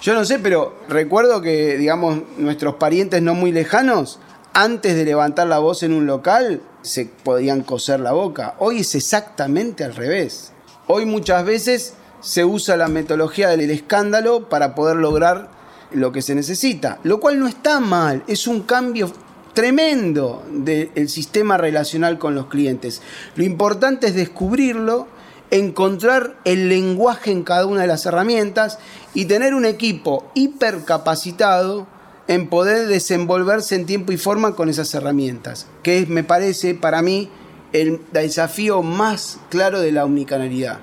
Yo 0.04 0.14
no 0.14 0.26
sé, 0.26 0.38
pero 0.38 0.76
recuerdo 0.90 1.42
que, 1.42 1.78
digamos, 1.78 2.20
nuestros 2.38 2.76
parientes 2.76 3.22
no 3.22 3.34
muy 3.34 3.52
lejanos, 3.52 4.20
antes 4.54 4.96
de 4.96 5.06
levantar 5.06 5.48
la 5.48 5.60
voz 5.60 5.84
en 5.84 5.94
un 5.94 6.06
local, 6.06 6.62
se 6.82 7.06
podían 7.06 7.62
coser 7.62 8.00
la 8.00 8.12
boca. 8.12 8.56
Hoy 8.60 8.80
es 8.80 8.96
exactamente 8.96 9.84
al 9.84 9.96
revés. 9.96 10.52
Hoy 10.88 11.06
muchas 11.06 11.46
veces 11.46 11.94
se 12.22 12.44
usa 12.46 12.78
la 12.78 12.88
metodología 12.88 13.50
del 13.50 13.72
escándalo 13.72 14.50
para 14.50 14.76
poder 14.76 14.98
lograr 14.98 15.50
lo 15.92 16.12
que 16.12 16.22
se 16.22 16.36
necesita, 16.36 17.00
lo 17.04 17.20
cual 17.20 17.40
no 17.40 17.48
está 17.48 17.80
mal, 17.80 18.24
es 18.28 18.48
un 18.48 18.62
cambio 18.62 19.12
tremendo 19.54 20.44
del 20.50 21.10
sistema 21.10 21.58
relacional 21.58 22.18
con 22.18 22.36
los 22.36 22.48
clientes. 22.48 23.02
Lo 23.36 23.44
importante 23.44 24.08
es 24.08 24.16
descubrirlo, 24.16 25.08
encontrar 25.50 26.38
el 26.46 26.70
lenguaje 26.70 27.32
en 27.32 27.44
cada 27.44 27.66
una 27.66 27.82
de 27.82 27.88
las 27.88 28.06
herramientas 28.06 28.80
y 29.14 29.26
tener 29.26 29.54
un 29.54 29.66
equipo 29.66 30.32
hipercapacitado 30.34 31.88
en 32.28 32.48
poder 32.48 32.88
desenvolverse 32.88 33.76
en 33.76 33.86
tiempo 33.86 34.12
y 34.12 34.18
forma 34.18 34.56
con 34.56 34.70
esas 34.70 34.94
herramientas, 34.94 35.68
que 35.84 36.06
me 36.08 36.24
parece 36.24 36.76
para 36.76 37.02
mí 37.02 37.30
el 37.74 38.02
desafío 38.12 38.84
más 38.84 39.40
claro 39.50 39.80
de 39.82 39.92
la 39.92 40.06
omnicanalidad. 40.06 40.80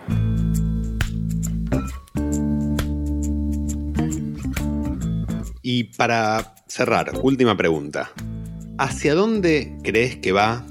Y 5.63 5.85
para 5.85 6.55
cerrar, 6.67 7.13
última 7.23 7.57
pregunta. 7.57 8.11
¿Hacia 8.79 9.15
dónde 9.15 9.77
crees 9.83 10.17
que 10.17 10.33
va 10.33 10.65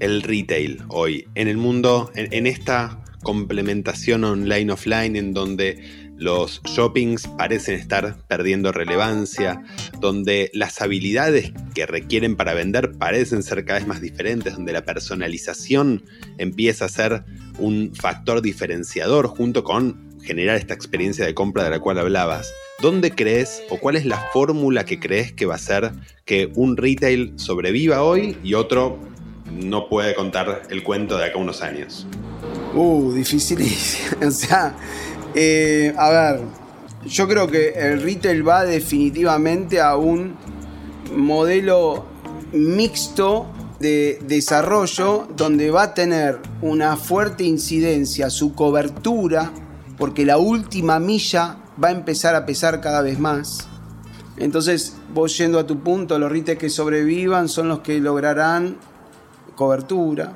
el 0.00 0.22
retail 0.22 0.82
hoy 0.88 1.28
en 1.36 1.46
el 1.46 1.56
mundo, 1.56 2.10
en, 2.16 2.46
esta 2.48 2.98
complementación 3.22 4.24
online-offline 4.24 5.14
en 5.14 5.32
donde 5.32 6.01
los 6.22 6.62
shoppings 6.62 7.26
parecen 7.26 7.74
estar 7.78 8.16
perdiendo 8.28 8.70
relevancia, 8.70 9.62
donde 10.00 10.50
las 10.54 10.80
habilidades 10.80 11.52
que 11.74 11.84
requieren 11.84 12.36
para 12.36 12.54
vender 12.54 12.92
parecen 12.92 13.42
ser 13.42 13.64
cada 13.64 13.80
vez 13.80 13.88
más 13.88 14.00
diferentes, 14.00 14.54
donde 14.54 14.72
la 14.72 14.84
personalización 14.84 16.04
empieza 16.38 16.84
a 16.84 16.88
ser 16.88 17.24
un 17.58 17.92
factor 17.94 18.40
diferenciador 18.40 19.26
junto 19.26 19.64
con 19.64 20.12
generar 20.22 20.56
esta 20.56 20.74
experiencia 20.74 21.26
de 21.26 21.34
compra 21.34 21.64
de 21.64 21.70
la 21.70 21.80
cual 21.80 21.98
hablabas. 21.98 22.52
¿Dónde 22.80 23.10
crees 23.10 23.62
o 23.70 23.78
cuál 23.78 23.96
es 23.96 24.06
la 24.06 24.18
fórmula 24.32 24.84
que 24.84 25.00
crees 25.00 25.32
que 25.32 25.46
va 25.46 25.54
a 25.54 25.56
hacer 25.56 25.90
que 26.24 26.52
un 26.54 26.76
retail 26.76 27.32
sobreviva 27.36 28.02
hoy 28.02 28.36
y 28.44 28.54
otro 28.54 29.00
no 29.50 29.88
puede 29.88 30.14
contar 30.14 30.62
el 30.70 30.84
cuento 30.84 31.18
de 31.18 31.26
acá 31.26 31.38
unos 31.38 31.62
años? 31.62 32.06
Uh, 32.74 33.12
difícil. 33.12 33.58
o 34.26 34.30
sea, 34.30 34.74
eh, 35.34 35.94
a 35.96 36.10
ver, 36.10 36.40
Yo 37.04 37.26
creo 37.26 37.48
que 37.48 37.70
el 37.70 38.00
retail 38.00 38.46
va 38.46 38.64
definitivamente 38.64 39.80
a 39.80 39.96
un 39.96 40.36
modelo 41.14 42.06
mixto 42.52 43.46
de 43.80 44.20
desarrollo 44.22 45.26
donde 45.36 45.72
va 45.72 45.82
a 45.82 45.94
tener 45.94 46.38
una 46.60 46.96
fuerte 46.96 47.42
incidencia 47.42 48.30
su 48.30 48.54
cobertura, 48.54 49.52
porque 49.98 50.24
la 50.24 50.38
última 50.38 51.00
milla 51.00 51.56
va 51.82 51.88
a 51.88 51.90
empezar 51.90 52.36
a 52.36 52.46
pesar 52.46 52.80
cada 52.80 53.02
vez 53.02 53.18
más. 53.18 53.66
Entonces, 54.36 54.96
vos 55.12 55.36
yendo 55.36 55.58
a 55.58 55.66
tu 55.66 55.80
punto, 55.80 56.18
los 56.18 56.30
retail 56.30 56.58
que 56.58 56.70
sobrevivan 56.70 57.48
son 57.48 57.68
los 57.68 57.80
que 57.80 57.98
lograrán 57.98 58.76
cobertura. 59.56 60.34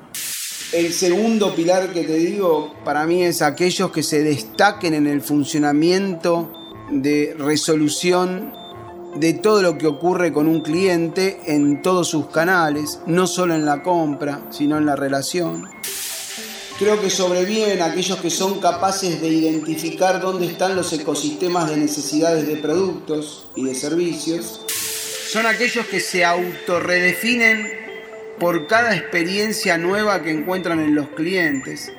El 0.76 0.92
segundo 0.92 1.54
pilar 1.54 1.90
que 1.94 2.02
te 2.02 2.16
digo 2.16 2.74
para 2.84 3.06
mí 3.06 3.22
es 3.22 3.40
aquellos 3.40 3.90
que 3.90 4.02
se 4.02 4.22
destaquen 4.22 4.92
en 4.92 5.06
el 5.06 5.22
funcionamiento 5.22 6.52
de 6.90 7.34
resolución 7.38 8.52
de 9.14 9.32
todo 9.32 9.62
lo 9.62 9.78
que 9.78 9.86
ocurre 9.86 10.34
con 10.34 10.46
un 10.46 10.60
cliente 10.60 11.40
en 11.46 11.80
todos 11.80 12.08
sus 12.08 12.26
canales, 12.26 12.98
no 13.06 13.26
solo 13.26 13.54
en 13.54 13.64
la 13.64 13.82
compra, 13.82 14.42
sino 14.50 14.76
en 14.76 14.84
la 14.84 14.96
relación. 14.96 15.66
Creo 16.78 17.00
que 17.00 17.08
sobreviven 17.08 17.80
aquellos 17.80 18.18
que 18.20 18.28
son 18.28 18.60
capaces 18.60 19.18
de 19.22 19.28
identificar 19.28 20.20
dónde 20.20 20.44
están 20.44 20.76
los 20.76 20.92
ecosistemas 20.92 21.70
de 21.70 21.78
necesidades 21.78 22.46
de 22.46 22.56
productos 22.56 23.46
y 23.56 23.64
de 23.64 23.74
servicios. 23.74 24.60
Son 25.26 25.46
aquellos 25.46 25.86
que 25.86 26.00
se 26.00 26.22
autorredefinen 26.22 27.85
por 28.38 28.66
cada 28.66 28.94
experiencia 28.94 29.78
nueva 29.78 30.22
que 30.22 30.30
encuentran 30.30 30.80
en 30.80 30.94
los 30.94 31.08
clientes. 31.08 31.92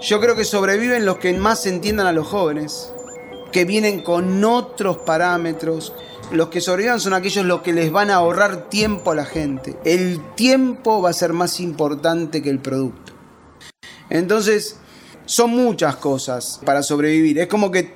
Yo 0.00 0.20
creo 0.20 0.36
que 0.36 0.44
sobreviven 0.44 1.04
los 1.04 1.18
que 1.18 1.32
más 1.34 1.66
entiendan 1.66 2.06
a 2.06 2.12
los 2.12 2.26
jóvenes, 2.26 2.92
que 3.52 3.64
vienen 3.64 4.02
con 4.02 4.42
otros 4.44 4.98
parámetros. 4.98 5.92
Los 6.30 6.48
que 6.48 6.60
sobrevivan 6.60 7.00
son 7.00 7.14
aquellos 7.14 7.44
los 7.44 7.62
que 7.62 7.72
les 7.72 7.90
van 7.90 8.10
a 8.10 8.16
ahorrar 8.16 8.68
tiempo 8.68 9.10
a 9.10 9.14
la 9.14 9.24
gente. 9.24 9.76
El 9.84 10.20
tiempo 10.36 11.02
va 11.02 11.10
a 11.10 11.14
ser 11.14 11.32
más 11.32 11.60
importante 11.60 12.42
que 12.42 12.50
el 12.50 12.60
producto. 12.60 13.12
Entonces, 14.08 14.76
son 15.24 15.50
muchas 15.50 15.96
cosas 15.96 16.60
para 16.64 16.82
sobrevivir. 16.82 17.38
Es 17.38 17.46
como 17.48 17.70
que 17.70 17.94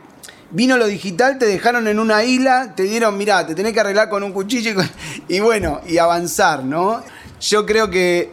vino 0.51 0.77
lo 0.77 0.87
digital, 0.87 1.39
te 1.39 1.47
dejaron 1.47 1.89
en 1.89 1.99
una 1.99 2.23
isla, 2.25 2.75
te 2.77 2.85
dieron, 2.85 3.17
mira, 3.17 3.47
te 3.47 3.55
tenés 3.55 3.73
que 3.73 3.81
arreglar 3.81 4.09
con 4.09 4.23
un 4.23 4.33
cuchillo 4.33 4.71
y, 5.29 5.37
y 5.37 5.41
bueno, 5.41 5.81
y 5.87 5.99
avanzar, 5.99 6.65
¿no? 6.65 7.03
Yo 7.45 7.67
creo 7.67 7.91
que, 7.91 8.31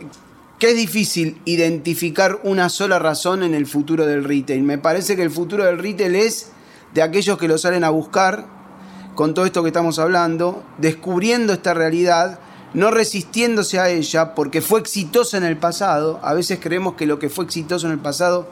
es 0.62 0.76
difícil 0.76 1.42
identificar 1.44 2.40
una 2.44 2.70
sola 2.70 2.98
razón 2.98 3.44
en 3.44 3.54
el 3.54 3.66
futuro 3.66 4.06
del 4.06 4.24
retail. 4.24 4.64
Me 4.64 4.78
parece 4.78 5.18
que 5.18 5.24
el 5.24 5.32
futuro 5.32 5.66
del 5.66 5.80
retail 5.80 6.16
es 6.16 6.52
de 6.94 7.02
aquellos 7.02 7.38
que 7.38 7.50
lo 7.50 7.58
salen 7.58 7.84
a 7.84 7.90
buscar 7.90 8.46
con 9.16 9.34
todo 9.34 9.46
esto 9.46 9.64
que 9.64 9.70
estamos 9.70 10.00
hablando, 10.00 10.64
descubriendo 10.78 11.52
esta 11.52 11.74
realidad, 11.74 12.40
no 12.74 12.90
resistiéndose 12.90 13.80
a 13.80 13.90
ella 13.90 14.34
porque 14.34 14.62
fue 14.62 14.80
exitosa 14.80 15.36
en 15.36 15.44
el 15.44 15.58
pasado. 15.58 16.22
A 16.24 16.34
veces 16.34 16.60
creemos 16.62 16.94
que 16.94 17.06
lo 17.06 17.20
que 17.20 17.28
fue 17.28 17.44
exitoso 17.44 17.88
en 17.88 17.94
el 17.94 18.00
pasado 18.00 18.48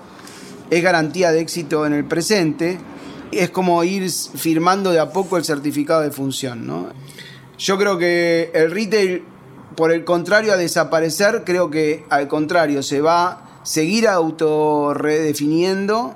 es 0.72 0.84
garantía 0.84 1.32
de 1.32 1.39
éxito 1.39 1.86
en 1.86 1.93
el 1.93 2.03
presente. 2.03 2.80
Es 3.32 3.49
como 3.49 3.82
ir 3.86 4.12
firmando 4.12 4.91
de 4.91 4.99
a 4.99 5.14
poco 5.14 5.38
el 5.38 5.45
certificado 5.45 6.01
de 6.01 6.12
función. 6.12 6.68
¿no? 6.68 6.89
Yo 7.57 7.78
creo 7.78 7.97
que 7.97 8.51
el 8.53 8.72
retail 8.72 9.24
por 9.80 9.93
el 9.93 10.03
contrario 10.03 10.51
a 10.51 10.57
desaparecer, 10.57 11.43
creo 11.45 11.71
que 11.71 12.03
al 12.09 12.27
contrario, 12.27 12.84
se 12.84 12.99
va 12.99 13.30
a 13.30 13.61
seguir 13.63 14.09
autorredefiniendo. 14.09 16.15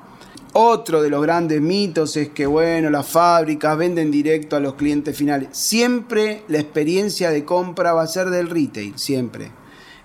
Otro 0.51 1.01
de 1.01 1.09
los 1.09 1.21
grandes 1.21 1.61
mitos 1.61 2.17
es 2.17 2.27
que, 2.27 2.45
bueno, 2.45 2.89
las 2.89 3.07
fábricas 3.07 3.77
venden 3.77 4.11
directo 4.11 4.57
a 4.57 4.59
los 4.59 4.73
clientes 4.73 5.15
finales. 5.15 5.47
Siempre 5.53 6.43
la 6.49 6.59
experiencia 6.59 7.29
de 7.29 7.45
compra 7.45 7.93
va 7.93 8.01
a 8.01 8.07
ser 8.07 8.31
del 8.31 8.49
retail, 8.49 8.99
siempre. 8.99 9.49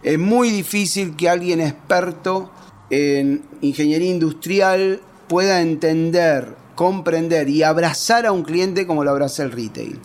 Es 0.04 0.20
muy 0.20 0.50
difícil 0.50 1.16
que 1.16 1.28
alguien 1.28 1.60
experto 1.60 2.52
en 2.90 3.42
ingeniería 3.60 4.12
industrial 4.12 5.00
pueda 5.26 5.62
entender, 5.62 6.54
comprender 6.76 7.48
y 7.48 7.64
abrazar 7.64 8.24
a 8.24 8.30
un 8.30 8.44
cliente 8.44 8.86
como 8.86 9.02
lo 9.02 9.10
abraza 9.10 9.42
el 9.42 9.50
retail. 9.50 9.98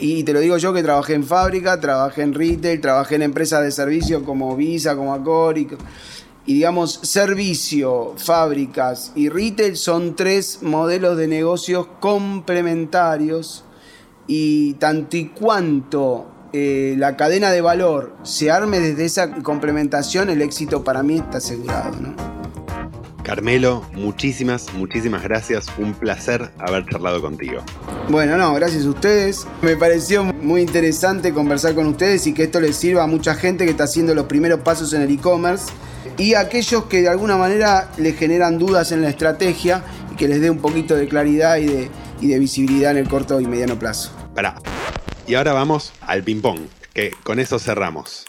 Y 0.00 0.24
te 0.24 0.32
lo 0.32 0.40
digo 0.40 0.56
yo 0.56 0.72
que 0.72 0.82
trabajé 0.82 1.14
en 1.14 1.24
fábrica, 1.24 1.78
trabajé 1.78 2.22
en 2.22 2.32
retail, 2.32 2.80
trabajé 2.80 3.16
en 3.16 3.22
empresas 3.22 3.62
de 3.62 3.70
servicio 3.70 4.24
como 4.24 4.56
Visa, 4.56 4.96
como 4.96 5.12
Accor. 5.12 5.58
Y, 5.58 5.68
digamos, 6.46 7.00
servicio, 7.02 8.14
fábricas 8.16 9.12
y 9.14 9.28
retail 9.28 9.76
son 9.76 10.16
tres 10.16 10.62
modelos 10.62 11.18
de 11.18 11.28
negocios 11.28 11.86
complementarios. 12.00 13.64
Y 14.26 14.74
tanto 14.74 15.16
y 15.16 15.26
cuanto 15.28 16.26
eh, 16.52 16.94
la 16.96 17.16
cadena 17.16 17.50
de 17.50 17.60
valor 17.60 18.16
se 18.22 18.50
arme 18.50 18.80
desde 18.80 19.04
esa 19.04 19.34
complementación, 19.42 20.30
el 20.30 20.40
éxito 20.40 20.82
para 20.82 21.02
mí 21.02 21.16
está 21.16 21.38
asegurado. 21.38 21.96
¿no? 22.00 22.39
Carmelo, 23.30 23.86
muchísimas, 23.92 24.74
muchísimas 24.74 25.22
gracias. 25.22 25.66
Un 25.78 25.94
placer 25.94 26.50
haber 26.58 26.84
charlado 26.86 27.22
contigo. 27.22 27.62
Bueno, 28.08 28.36
no, 28.36 28.52
gracias 28.54 28.84
a 28.84 28.88
ustedes. 28.88 29.46
Me 29.62 29.76
pareció 29.76 30.24
muy 30.24 30.62
interesante 30.62 31.32
conversar 31.32 31.76
con 31.76 31.86
ustedes 31.86 32.26
y 32.26 32.34
que 32.34 32.42
esto 32.42 32.60
les 32.60 32.74
sirva 32.74 33.04
a 33.04 33.06
mucha 33.06 33.36
gente 33.36 33.64
que 33.66 33.70
está 33.70 33.84
haciendo 33.84 34.16
los 34.16 34.26
primeros 34.26 34.62
pasos 34.62 34.92
en 34.94 35.02
el 35.02 35.12
e-commerce 35.12 35.66
y 36.18 36.34
a 36.34 36.40
aquellos 36.40 36.86
que 36.86 37.02
de 37.02 37.08
alguna 37.08 37.36
manera 37.36 37.92
les 37.98 38.18
generan 38.18 38.58
dudas 38.58 38.90
en 38.90 39.00
la 39.00 39.10
estrategia 39.10 39.84
y 40.12 40.16
que 40.16 40.26
les 40.26 40.40
dé 40.40 40.50
un 40.50 40.58
poquito 40.58 40.96
de 40.96 41.06
claridad 41.06 41.58
y 41.58 41.66
de, 41.66 41.90
y 42.20 42.26
de 42.26 42.38
visibilidad 42.40 42.90
en 42.90 42.96
el 42.96 43.08
corto 43.08 43.40
y 43.40 43.46
mediano 43.46 43.78
plazo. 43.78 44.10
Para. 44.34 44.56
Y 45.28 45.36
ahora 45.36 45.52
vamos 45.52 45.92
al 46.00 46.24
ping-pong, 46.24 46.62
que 46.92 47.12
con 47.22 47.38
eso 47.38 47.60
cerramos. 47.60 48.26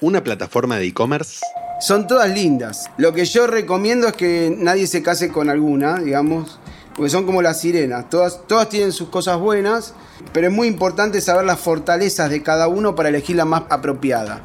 Una 0.00 0.24
plataforma 0.24 0.78
de 0.78 0.86
e-commerce 0.86 1.38
son 1.80 2.06
todas 2.06 2.30
lindas. 2.30 2.90
Lo 2.96 3.12
que 3.12 3.24
yo 3.24 3.46
recomiendo 3.46 4.08
es 4.08 4.14
que 4.14 4.54
nadie 4.56 4.86
se 4.86 5.02
case 5.02 5.28
con 5.28 5.50
alguna, 5.50 5.98
digamos, 5.98 6.58
porque 6.94 7.10
son 7.10 7.26
como 7.26 7.42
las 7.42 7.60
sirenas. 7.60 8.08
Todas, 8.08 8.46
todas 8.46 8.68
tienen 8.68 8.92
sus 8.92 9.08
cosas 9.08 9.38
buenas, 9.38 9.94
pero 10.32 10.48
es 10.48 10.52
muy 10.52 10.68
importante 10.68 11.20
saber 11.20 11.44
las 11.44 11.58
fortalezas 11.60 12.30
de 12.30 12.42
cada 12.42 12.68
uno 12.68 12.94
para 12.94 13.10
elegir 13.10 13.36
la 13.36 13.44
más 13.44 13.64
apropiada. 13.68 14.42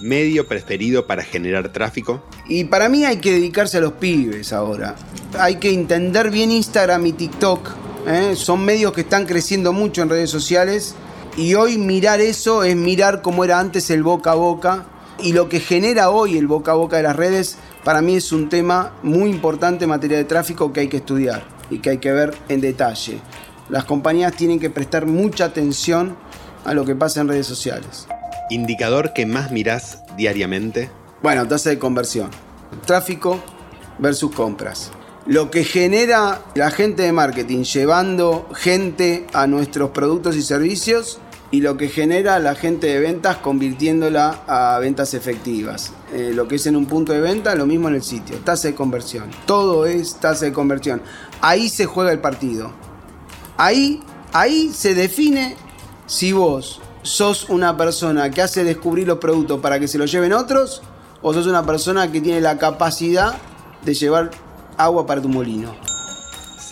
¿Medio 0.00 0.48
preferido 0.48 1.06
para 1.06 1.22
generar 1.22 1.72
tráfico? 1.72 2.24
Y 2.48 2.64
para 2.64 2.88
mí 2.88 3.04
hay 3.04 3.18
que 3.18 3.32
dedicarse 3.32 3.78
a 3.78 3.80
los 3.80 3.92
pibes 3.92 4.52
ahora. 4.52 4.96
Hay 5.38 5.56
que 5.56 5.72
entender 5.72 6.30
bien 6.30 6.50
Instagram 6.50 7.06
y 7.06 7.12
TikTok. 7.12 7.70
¿eh? 8.08 8.32
Son 8.34 8.64
medios 8.64 8.92
que 8.92 9.02
están 9.02 9.26
creciendo 9.26 9.72
mucho 9.72 10.02
en 10.02 10.08
redes 10.08 10.28
sociales. 10.28 10.96
Y 11.36 11.54
hoy 11.54 11.78
mirar 11.78 12.20
eso 12.20 12.64
es 12.64 12.74
mirar 12.74 13.22
cómo 13.22 13.44
era 13.44 13.60
antes 13.60 13.90
el 13.90 14.02
boca 14.02 14.32
a 14.32 14.34
boca 14.34 14.86
y 15.22 15.32
lo 15.32 15.48
que 15.48 15.60
genera 15.60 16.10
hoy 16.10 16.36
el 16.36 16.46
boca 16.46 16.72
a 16.72 16.74
boca 16.74 16.96
de 16.96 17.04
las 17.04 17.16
redes, 17.16 17.56
para 17.84 18.02
mí 18.02 18.16
es 18.16 18.32
un 18.32 18.48
tema 18.48 18.92
muy 19.02 19.30
importante 19.30 19.84
en 19.84 19.90
materia 19.90 20.16
de 20.18 20.24
tráfico 20.24 20.72
que 20.72 20.80
hay 20.80 20.88
que 20.88 20.98
estudiar 20.98 21.44
y 21.70 21.78
que 21.78 21.90
hay 21.90 21.98
que 21.98 22.12
ver 22.12 22.34
en 22.48 22.60
detalle. 22.60 23.18
Las 23.68 23.84
compañías 23.84 24.34
tienen 24.34 24.58
que 24.58 24.70
prestar 24.70 25.06
mucha 25.06 25.46
atención 25.46 26.16
a 26.64 26.74
lo 26.74 26.84
que 26.84 26.94
pasa 26.94 27.20
en 27.20 27.28
redes 27.28 27.46
sociales. 27.46 28.06
¿Indicador 28.50 29.12
que 29.14 29.24
más 29.24 29.50
mirás 29.50 30.02
diariamente? 30.16 30.90
Bueno, 31.22 31.46
tasa 31.46 31.70
de 31.70 31.78
conversión. 31.78 32.30
Tráfico 32.84 33.40
versus 33.98 34.32
compras. 34.34 34.90
Lo 35.26 35.52
que 35.52 35.62
genera 35.62 36.42
la 36.56 36.72
gente 36.72 37.02
de 37.02 37.12
marketing 37.12 37.62
llevando 37.62 38.48
gente 38.54 39.26
a 39.32 39.46
nuestros 39.46 39.90
productos 39.90 40.34
y 40.34 40.42
servicios 40.42 41.20
y 41.52 41.60
lo 41.60 41.76
que 41.76 41.88
genera 41.88 42.40
la 42.40 42.56
gente 42.56 42.88
de 42.88 42.98
ventas 42.98 43.36
convirtiéndola 43.36 44.42
a 44.48 44.78
ventas 44.80 45.14
efectivas. 45.14 45.92
Eh, 46.12 46.32
lo 46.34 46.48
que 46.48 46.56
es 46.56 46.66
en 46.66 46.74
un 46.74 46.86
punto 46.86 47.12
de 47.12 47.20
venta, 47.20 47.54
lo 47.54 47.66
mismo 47.66 47.86
en 47.86 47.94
el 47.94 48.02
sitio, 48.02 48.38
tasa 48.38 48.68
de 48.68 48.74
conversión. 48.74 49.30
Todo 49.46 49.86
es 49.86 50.16
tasa 50.16 50.46
de 50.46 50.52
conversión. 50.52 51.02
Ahí 51.40 51.68
se 51.68 51.86
juega 51.86 52.10
el 52.10 52.18
partido. 52.18 52.72
Ahí, 53.58 54.02
ahí 54.32 54.72
se 54.74 54.94
define 54.94 55.56
si 56.06 56.32
vos 56.32 56.80
sos 57.02 57.48
una 57.48 57.76
persona 57.76 58.28
que 58.30 58.42
hace 58.42 58.64
descubrir 58.64 59.06
los 59.06 59.18
productos 59.18 59.60
para 59.60 59.78
que 59.78 59.86
se 59.86 59.98
los 59.98 60.10
lleven 60.10 60.32
otros 60.32 60.82
o 61.20 61.32
sos 61.32 61.46
una 61.46 61.64
persona 61.64 62.10
que 62.10 62.20
tiene 62.20 62.40
la 62.40 62.58
capacidad 62.58 63.36
de 63.84 63.94
llevar 63.94 64.30
agua 64.76 65.06
para 65.06 65.20
tu 65.20 65.28
molino 65.28 65.74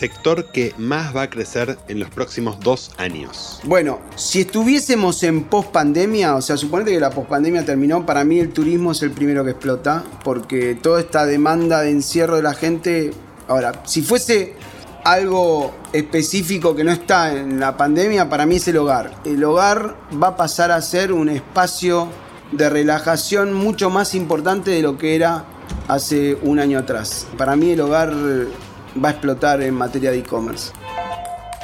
sector 0.01 0.45
que 0.45 0.73
más 0.79 1.15
va 1.15 1.21
a 1.21 1.29
crecer 1.29 1.77
en 1.87 1.99
los 1.99 2.09
próximos 2.09 2.59
dos 2.59 2.89
años? 2.97 3.61
Bueno, 3.65 3.99
si 4.15 4.41
estuviésemos 4.41 5.21
en 5.21 5.43
post 5.43 5.69
pandemia, 5.69 6.35
o 6.35 6.41
sea, 6.41 6.57
suponete 6.57 6.93
que 6.93 6.99
la 6.99 7.11
post 7.11 7.29
pandemia 7.29 7.63
terminó, 7.63 8.03
para 8.03 8.23
mí 8.23 8.39
el 8.39 8.51
turismo 8.51 8.93
es 8.93 9.03
el 9.03 9.11
primero 9.11 9.43
que 9.45 9.51
explota, 9.51 10.03
porque 10.23 10.73
toda 10.73 11.01
esta 11.01 11.27
demanda 11.27 11.81
de 11.81 11.91
encierro 11.91 12.37
de 12.37 12.41
la 12.41 12.55
gente. 12.55 13.11
Ahora, 13.47 13.83
si 13.85 14.01
fuese 14.01 14.55
algo 15.03 15.71
específico 15.93 16.75
que 16.75 16.83
no 16.83 16.91
está 16.91 17.37
en 17.37 17.59
la 17.59 17.77
pandemia, 17.77 18.27
para 18.27 18.47
mí 18.47 18.55
es 18.55 18.67
el 18.67 18.77
hogar. 18.77 19.11
El 19.23 19.43
hogar 19.43 19.97
va 20.21 20.29
a 20.29 20.35
pasar 20.35 20.71
a 20.71 20.81
ser 20.81 21.13
un 21.13 21.29
espacio 21.29 22.07
de 22.51 22.71
relajación 22.71 23.53
mucho 23.53 23.91
más 23.91 24.15
importante 24.15 24.71
de 24.71 24.81
lo 24.81 24.97
que 24.97 25.15
era 25.15 25.45
hace 25.87 26.35
un 26.41 26.59
año 26.59 26.79
atrás. 26.79 27.27
Para 27.37 27.55
mí 27.55 27.71
el 27.71 27.81
hogar 27.81 28.13
va 28.13 29.09
a 29.09 29.11
explotar 29.11 29.61
en 29.61 29.73
materia 29.73 30.11
de 30.11 30.19
e-commerce. 30.19 30.71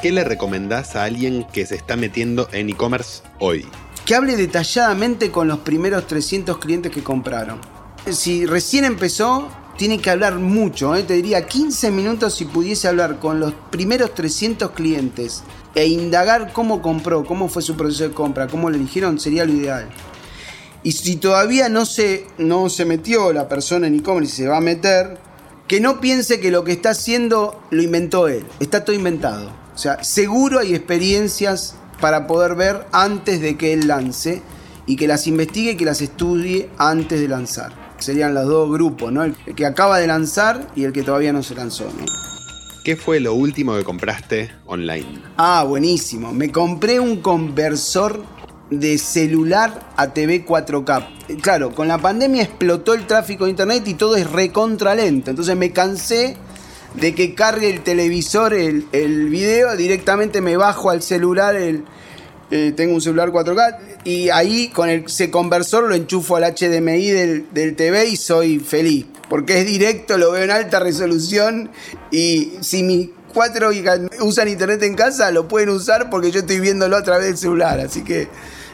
¿qué 0.02 0.12
le 0.12 0.24
recomendás 0.24 0.94
a 0.96 1.04
alguien 1.04 1.44
que 1.52 1.66
se 1.66 1.74
está 1.74 1.96
metiendo 1.96 2.48
en 2.52 2.70
e-commerce 2.70 3.22
hoy? 3.38 3.66
Que 4.04 4.14
hable 4.14 4.36
detalladamente 4.36 5.30
con 5.30 5.48
los 5.48 5.58
primeros 5.58 6.06
300 6.06 6.58
clientes 6.58 6.92
que 6.92 7.02
compraron. 7.02 7.60
Si 8.10 8.46
recién 8.46 8.84
empezó, 8.84 9.48
tiene 9.76 9.98
que 9.98 10.10
hablar 10.10 10.38
mucho, 10.38 10.94
¿eh? 10.94 11.02
te 11.02 11.14
diría 11.14 11.46
15 11.46 11.90
minutos 11.90 12.34
si 12.34 12.44
pudiese 12.44 12.88
hablar 12.88 13.18
con 13.18 13.40
los 13.40 13.52
primeros 13.70 14.14
300 14.14 14.70
clientes 14.70 15.42
e 15.74 15.86
indagar 15.86 16.52
cómo 16.52 16.80
compró, 16.80 17.24
cómo 17.24 17.48
fue 17.48 17.62
su 17.62 17.76
proceso 17.76 18.04
de 18.04 18.14
compra, 18.14 18.46
cómo 18.46 18.70
le 18.70 18.78
eligieron, 18.78 19.20
sería 19.20 19.44
lo 19.44 19.52
ideal. 19.52 19.88
Y 20.82 20.92
si 20.92 21.16
todavía 21.16 21.68
no 21.68 21.84
se, 21.86 22.26
no 22.38 22.68
se 22.68 22.84
metió 22.84 23.32
la 23.32 23.48
persona 23.48 23.86
en 23.86 23.96
e-commerce 23.96 24.32
y 24.32 24.36
se 24.44 24.48
va 24.48 24.58
a 24.58 24.60
meter, 24.60 25.18
que 25.66 25.80
no 25.80 26.00
piense 26.00 26.40
que 26.40 26.50
lo 26.50 26.64
que 26.64 26.72
está 26.72 26.90
haciendo 26.90 27.60
lo 27.70 27.82
inventó 27.82 28.28
él, 28.28 28.44
está 28.60 28.84
todo 28.84 28.96
inventado. 28.96 29.50
O 29.74 29.78
sea, 29.78 30.02
seguro 30.02 30.60
hay 30.60 30.74
experiencias 30.74 31.76
para 32.00 32.26
poder 32.26 32.54
ver 32.54 32.86
antes 32.92 33.40
de 33.40 33.56
que 33.56 33.72
él 33.72 33.88
lance 33.88 34.42
y 34.86 34.96
que 34.96 35.08
las 35.08 35.26
investigue 35.26 35.72
y 35.72 35.76
que 35.76 35.84
las 35.84 36.00
estudie 36.00 36.70
antes 36.78 37.20
de 37.20 37.28
lanzar 37.28 37.88
serían 37.98 38.34
los 38.34 38.46
dos 38.46 38.70
grupos, 38.70 39.12
¿no? 39.12 39.24
El 39.24 39.34
que 39.34 39.66
acaba 39.66 39.98
de 39.98 40.06
lanzar 40.06 40.68
y 40.74 40.84
el 40.84 40.92
que 40.92 41.02
todavía 41.02 41.32
no 41.32 41.42
se 41.42 41.54
lanzó, 41.54 41.84
¿no? 41.84 42.06
¿Qué 42.84 42.96
fue 42.96 43.20
lo 43.20 43.34
último 43.34 43.76
que 43.76 43.84
compraste 43.84 44.50
online? 44.66 45.22
Ah, 45.36 45.64
buenísimo. 45.64 46.32
Me 46.32 46.50
compré 46.50 47.00
un 47.00 47.20
conversor 47.20 48.22
de 48.70 48.98
celular 48.98 49.92
a 49.96 50.12
TV 50.12 50.44
4K. 50.44 51.40
Claro, 51.40 51.74
con 51.74 51.88
la 51.88 51.98
pandemia 51.98 52.42
explotó 52.42 52.94
el 52.94 53.06
tráfico 53.06 53.44
de 53.44 53.50
internet 53.50 53.82
y 53.86 53.94
todo 53.94 54.16
es 54.16 54.30
recontra 54.30 54.94
lento. 54.94 55.30
Entonces 55.30 55.56
me 55.56 55.72
cansé 55.72 56.36
de 56.94 57.14
que 57.14 57.34
cargue 57.34 57.70
el 57.70 57.82
televisor 57.82 58.54
el, 58.54 58.84
video, 59.28 59.76
directamente 59.76 60.40
me 60.40 60.56
bajo 60.56 60.90
al 60.90 61.02
celular 61.02 61.54
el, 61.54 61.84
eh, 62.50 62.72
tengo 62.74 62.94
un 62.94 63.00
celular 63.00 63.30
4K 63.30 63.78
y 64.04 64.30
ahí 64.30 64.68
con 64.68 64.88
el, 64.88 65.04
ese 65.04 65.30
conversor 65.30 65.84
lo 65.84 65.94
enchufo 65.94 66.36
al 66.36 66.44
HDMI 66.44 67.10
del, 67.10 67.76
TV 67.76 68.06
y 68.06 68.16
soy 68.16 68.58
feliz. 68.58 69.06
Porque 69.28 69.60
es 69.60 69.66
directo, 69.66 70.16
lo 70.16 70.32
veo 70.32 70.44
en 70.44 70.50
alta 70.50 70.80
resolución 70.80 71.70
y 72.10 72.52
si 72.60 72.82
mis 72.82 73.10
cuatro 73.32 73.70
hijas 73.72 74.00
usan 74.20 74.48
internet 74.48 74.82
en 74.82 74.94
casa, 74.94 75.30
lo 75.30 75.46
pueden 75.46 75.68
usar 75.68 76.08
porque 76.08 76.30
yo 76.30 76.40
estoy 76.40 76.60
viéndolo 76.60 76.96
a 76.96 77.02
través 77.02 77.26
del 77.26 77.36
celular. 77.36 77.78
Así 77.80 78.02
que 78.02 78.28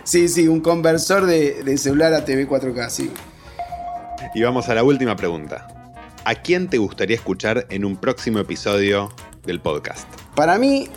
sí, 0.04 0.28
sí, 0.28 0.48
un 0.48 0.60
conversor 0.60 1.26
de, 1.26 1.62
de 1.64 1.76
celular 1.76 2.14
a 2.14 2.24
TV 2.24 2.48
4K, 2.48 2.88
sí. 2.90 3.10
Y 4.34 4.42
vamos 4.42 4.68
a 4.68 4.74
la 4.74 4.84
última 4.84 5.16
pregunta. 5.16 5.66
¿A 6.24 6.36
quién 6.36 6.68
te 6.68 6.78
gustaría 6.78 7.16
escuchar 7.16 7.66
en 7.70 7.84
un 7.84 7.96
próximo 7.96 8.38
episodio 8.38 9.12
del 9.44 9.60
podcast? 9.60 10.08
Para 10.34 10.58
mí 10.58 10.88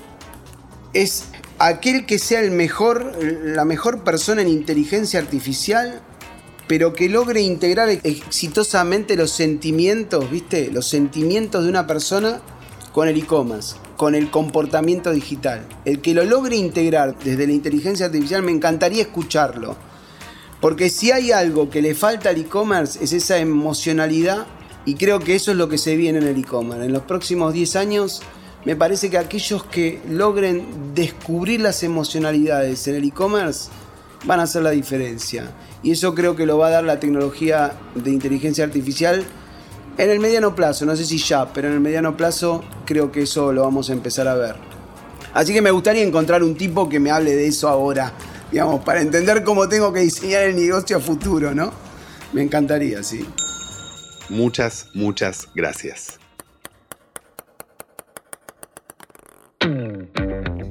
es 0.93 1.25
aquel 1.59 2.05
que 2.05 2.19
sea 2.19 2.39
el 2.39 2.51
mejor, 2.51 3.13
la 3.21 3.65
mejor 3.65 4.03
persona 4.03 4.41
en 4.41 4.47
inteligencia 4.47 5.19
artificial, 5.19 6.01
pero 6.67 6.93
que 6.93 7.09
logre 7.09 7.41
integrar 7.41 7.89
exitosamente 7.89 9.15
los 9.15 9.31
sentimientos, 9.31 10.29
¿viste? 10.31 10.69
Los 10.71 10.87
sentimientos 10.87 11.63
de 11.63 11.69
una 11.69 11.87
persona 11.87 12.41
con 12.91 13.07
el 13.07 13.17
e-commerce, 13.17 13.75
con 13.97 14.15
el 14.15 14.29
comportamiento 14.29 15.11
digital. 15.11 15.67
El 15.83 15.99
que 16.01 16.13
lo 16.13 16.23
logre 16.23 16.55
integrar 16.55 17.17
desde 17.17 17.47
la 17.47 17.53
inteligencia 17.53 18.05
artificial, 18.05 18.43
me 18.43 18.51
encantaría 18.51 19.01
escucharlo. 19.01 19.75
Porque 20.61 20.89
si 20.89 21.11
hay 21.11 21.31
algo 21.31 21.69
que 21.69 21.81
le 21.81 21.93
falta 21.93 22.29
al 22.29 22.37
e-commerce 22.37 23.03
es 23.03 23.13
esa 23.13 23.37
emocionalidad 23.37 24.47
y 24.85 24.95
creo 24.95 25.19
que 25.19 25.35
eso 25.35 25.51
es 25.51 25.57
lo 25.57 25.67
que 25.67 25.77
se 25.77 25.95
viene 25.95 26.19
en 26.19 26.27
el 26.27 26.37
e-commerce. 26.37 26.85
En 26.85 26.93
los 26.93 27.03
próximos 27.03 27.53
10 27.53 27.75
años 27.75 28.21
me 28.65 28.75
parece 28.75 29.09
que 29.09 29.17
aquellos 29.17 29.63
que 29.65 30.01
logren 30.09 30.93
descubrir 30.95 31.61
las 31.61 31.83
emocionalidades 31.83 32.87
en 32.87 32.95
el 32.95 33.03
e-commerce 33.03 33.69
van 34.25 34.39
a 34.39 34.43
hacer 34.43 34.63
la 34.63 34.71
diferencia. 34.71 35.51
Y 35.83 35.91
eso 35.91 36.15
creo 36.15 36.35
que 36.35 36.45
lo 36.45 36.57
va 36.57 36.67
a 36.67 36.71
dar 36.71 36.83
la 36.83 36.99
tecnología 36.99 37.73
de 37.95 38.11
inteligencia 38.11 38.63
artificial 38.63 39.23
en 39.97 40.09
el 40.11 40.19
mediano 40.19 40.55
plazo, 40.55 40.85
no 40.85 40.95
sé 40.95 41.05
si 41.05 41.17
ya, 41.17 41.51
pero 41.51 41.67
en 41.67 41.73
el 41.75 41.79
mediano 41.79 42.15
plazo 42.15 42.63
creo 42.85 43.11
que 43.11 43.23
eso 43.23 43.51
lo 43.51 43.63
vamos 43.63 43.89
a 43.89 43.93
empezar 43.93 44.27
a 44.27 44.35
ver. 44.35 44.55
Así 45.33 45.53
que 45.53 45.61
me 45.61 45.71
gustaría 45.71 46.03
encontrar 46.03 46.43
un 46.43 46.55
tipo 46.55 46.87
que 46.87 46.99
me 46.99 47.11
hable 47.11 47.35
de 47.35 47.47
eso 47.47 47.67
ahora, 47.67 48.13
digamos, 48.51 48.83
para 48.83 49.01
entender 49.01 49.43
cómo 49.43 49.67
tengo 49.67 49.91
que 49.91 50.01
diseñar 50.01 50.43
el 50.43 50.55
negocio 50.55 50.97
a 50.97 50.99
futuro, 50.99 51.53
¿no? 51.53 51.71
Me 52.33 52.41
encantaría, 52.41 53.03
sí. 53.03 53.25
Muchas, 54.29 54.87
muchas 54.93 55.47
gracias. 55.55 56.19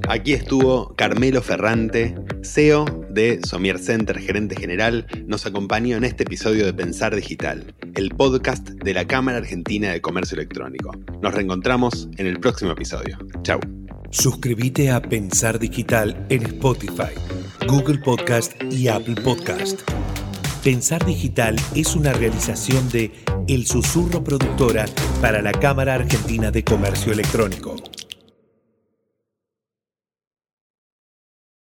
Aquí 0.07 0.33
estuvo 0.33 0.95
Carmelo 0.95 1.41
Ferrante, 1.41 2.15
CEO 2.43 2.85
de 3.17 3.39
Somier 3.43 3.79
Center, 3.79 4.19
gerente 4.19 4.55
general, 4.55 5.07
nos 5.25 5.47
acompañó 5.47 5.97
en 5.97 6.03
este 6.03 6.21
episodio 6.21 6.67
de 6.67 6.73
Pensar 6.73 7.15
Digital, 7.15 7.73
el 7.95 8.11
podcast 8.11 8.69
de 8.69 8.93
la 8.93 9.05
Cámara 9.05 9.39
Argentina 9.39 9.91
de 9.91 10.01
Comercio 10.01 10.35
Electrónico. 10.35 10.91
Nos 11.19 11.33
reencontramos 11.33 12.07
en 12.17 12.27
el 12.27 12.39
próximo 12.39 12.73
episodio. 12.73 13.17
Chau. 13.41 13.59
Suscríbete 14.11 14.91
a 14.91 15.01
Pensar 15.01 15.57
Digital 15.57 16.27
en 16.29 16.43
Spotify, 16.45 17.15
Google 17.67 17.97
Podcast 17.97 18.53
y 18.71 18.87
Apple 18.87 19.15
Podcast. 19.15 19.81
Pensar 20.63 21.03
Digital 21.03 21.55
es 21.73 21.95
una 21.95 22.13
realización 22.13 22.87
de 22.89 23.11
El 23.47 23.65
Susurro 23.65 24.23
Productora 24.23 24.85
para 25.21 25.41
la 25.41 25.53
Cámara 25.53 25.95
Argentina 25.95 26.51
de 26.51 26.63
Comercio 26.63 27.11
Electrónico. 27.13 27.77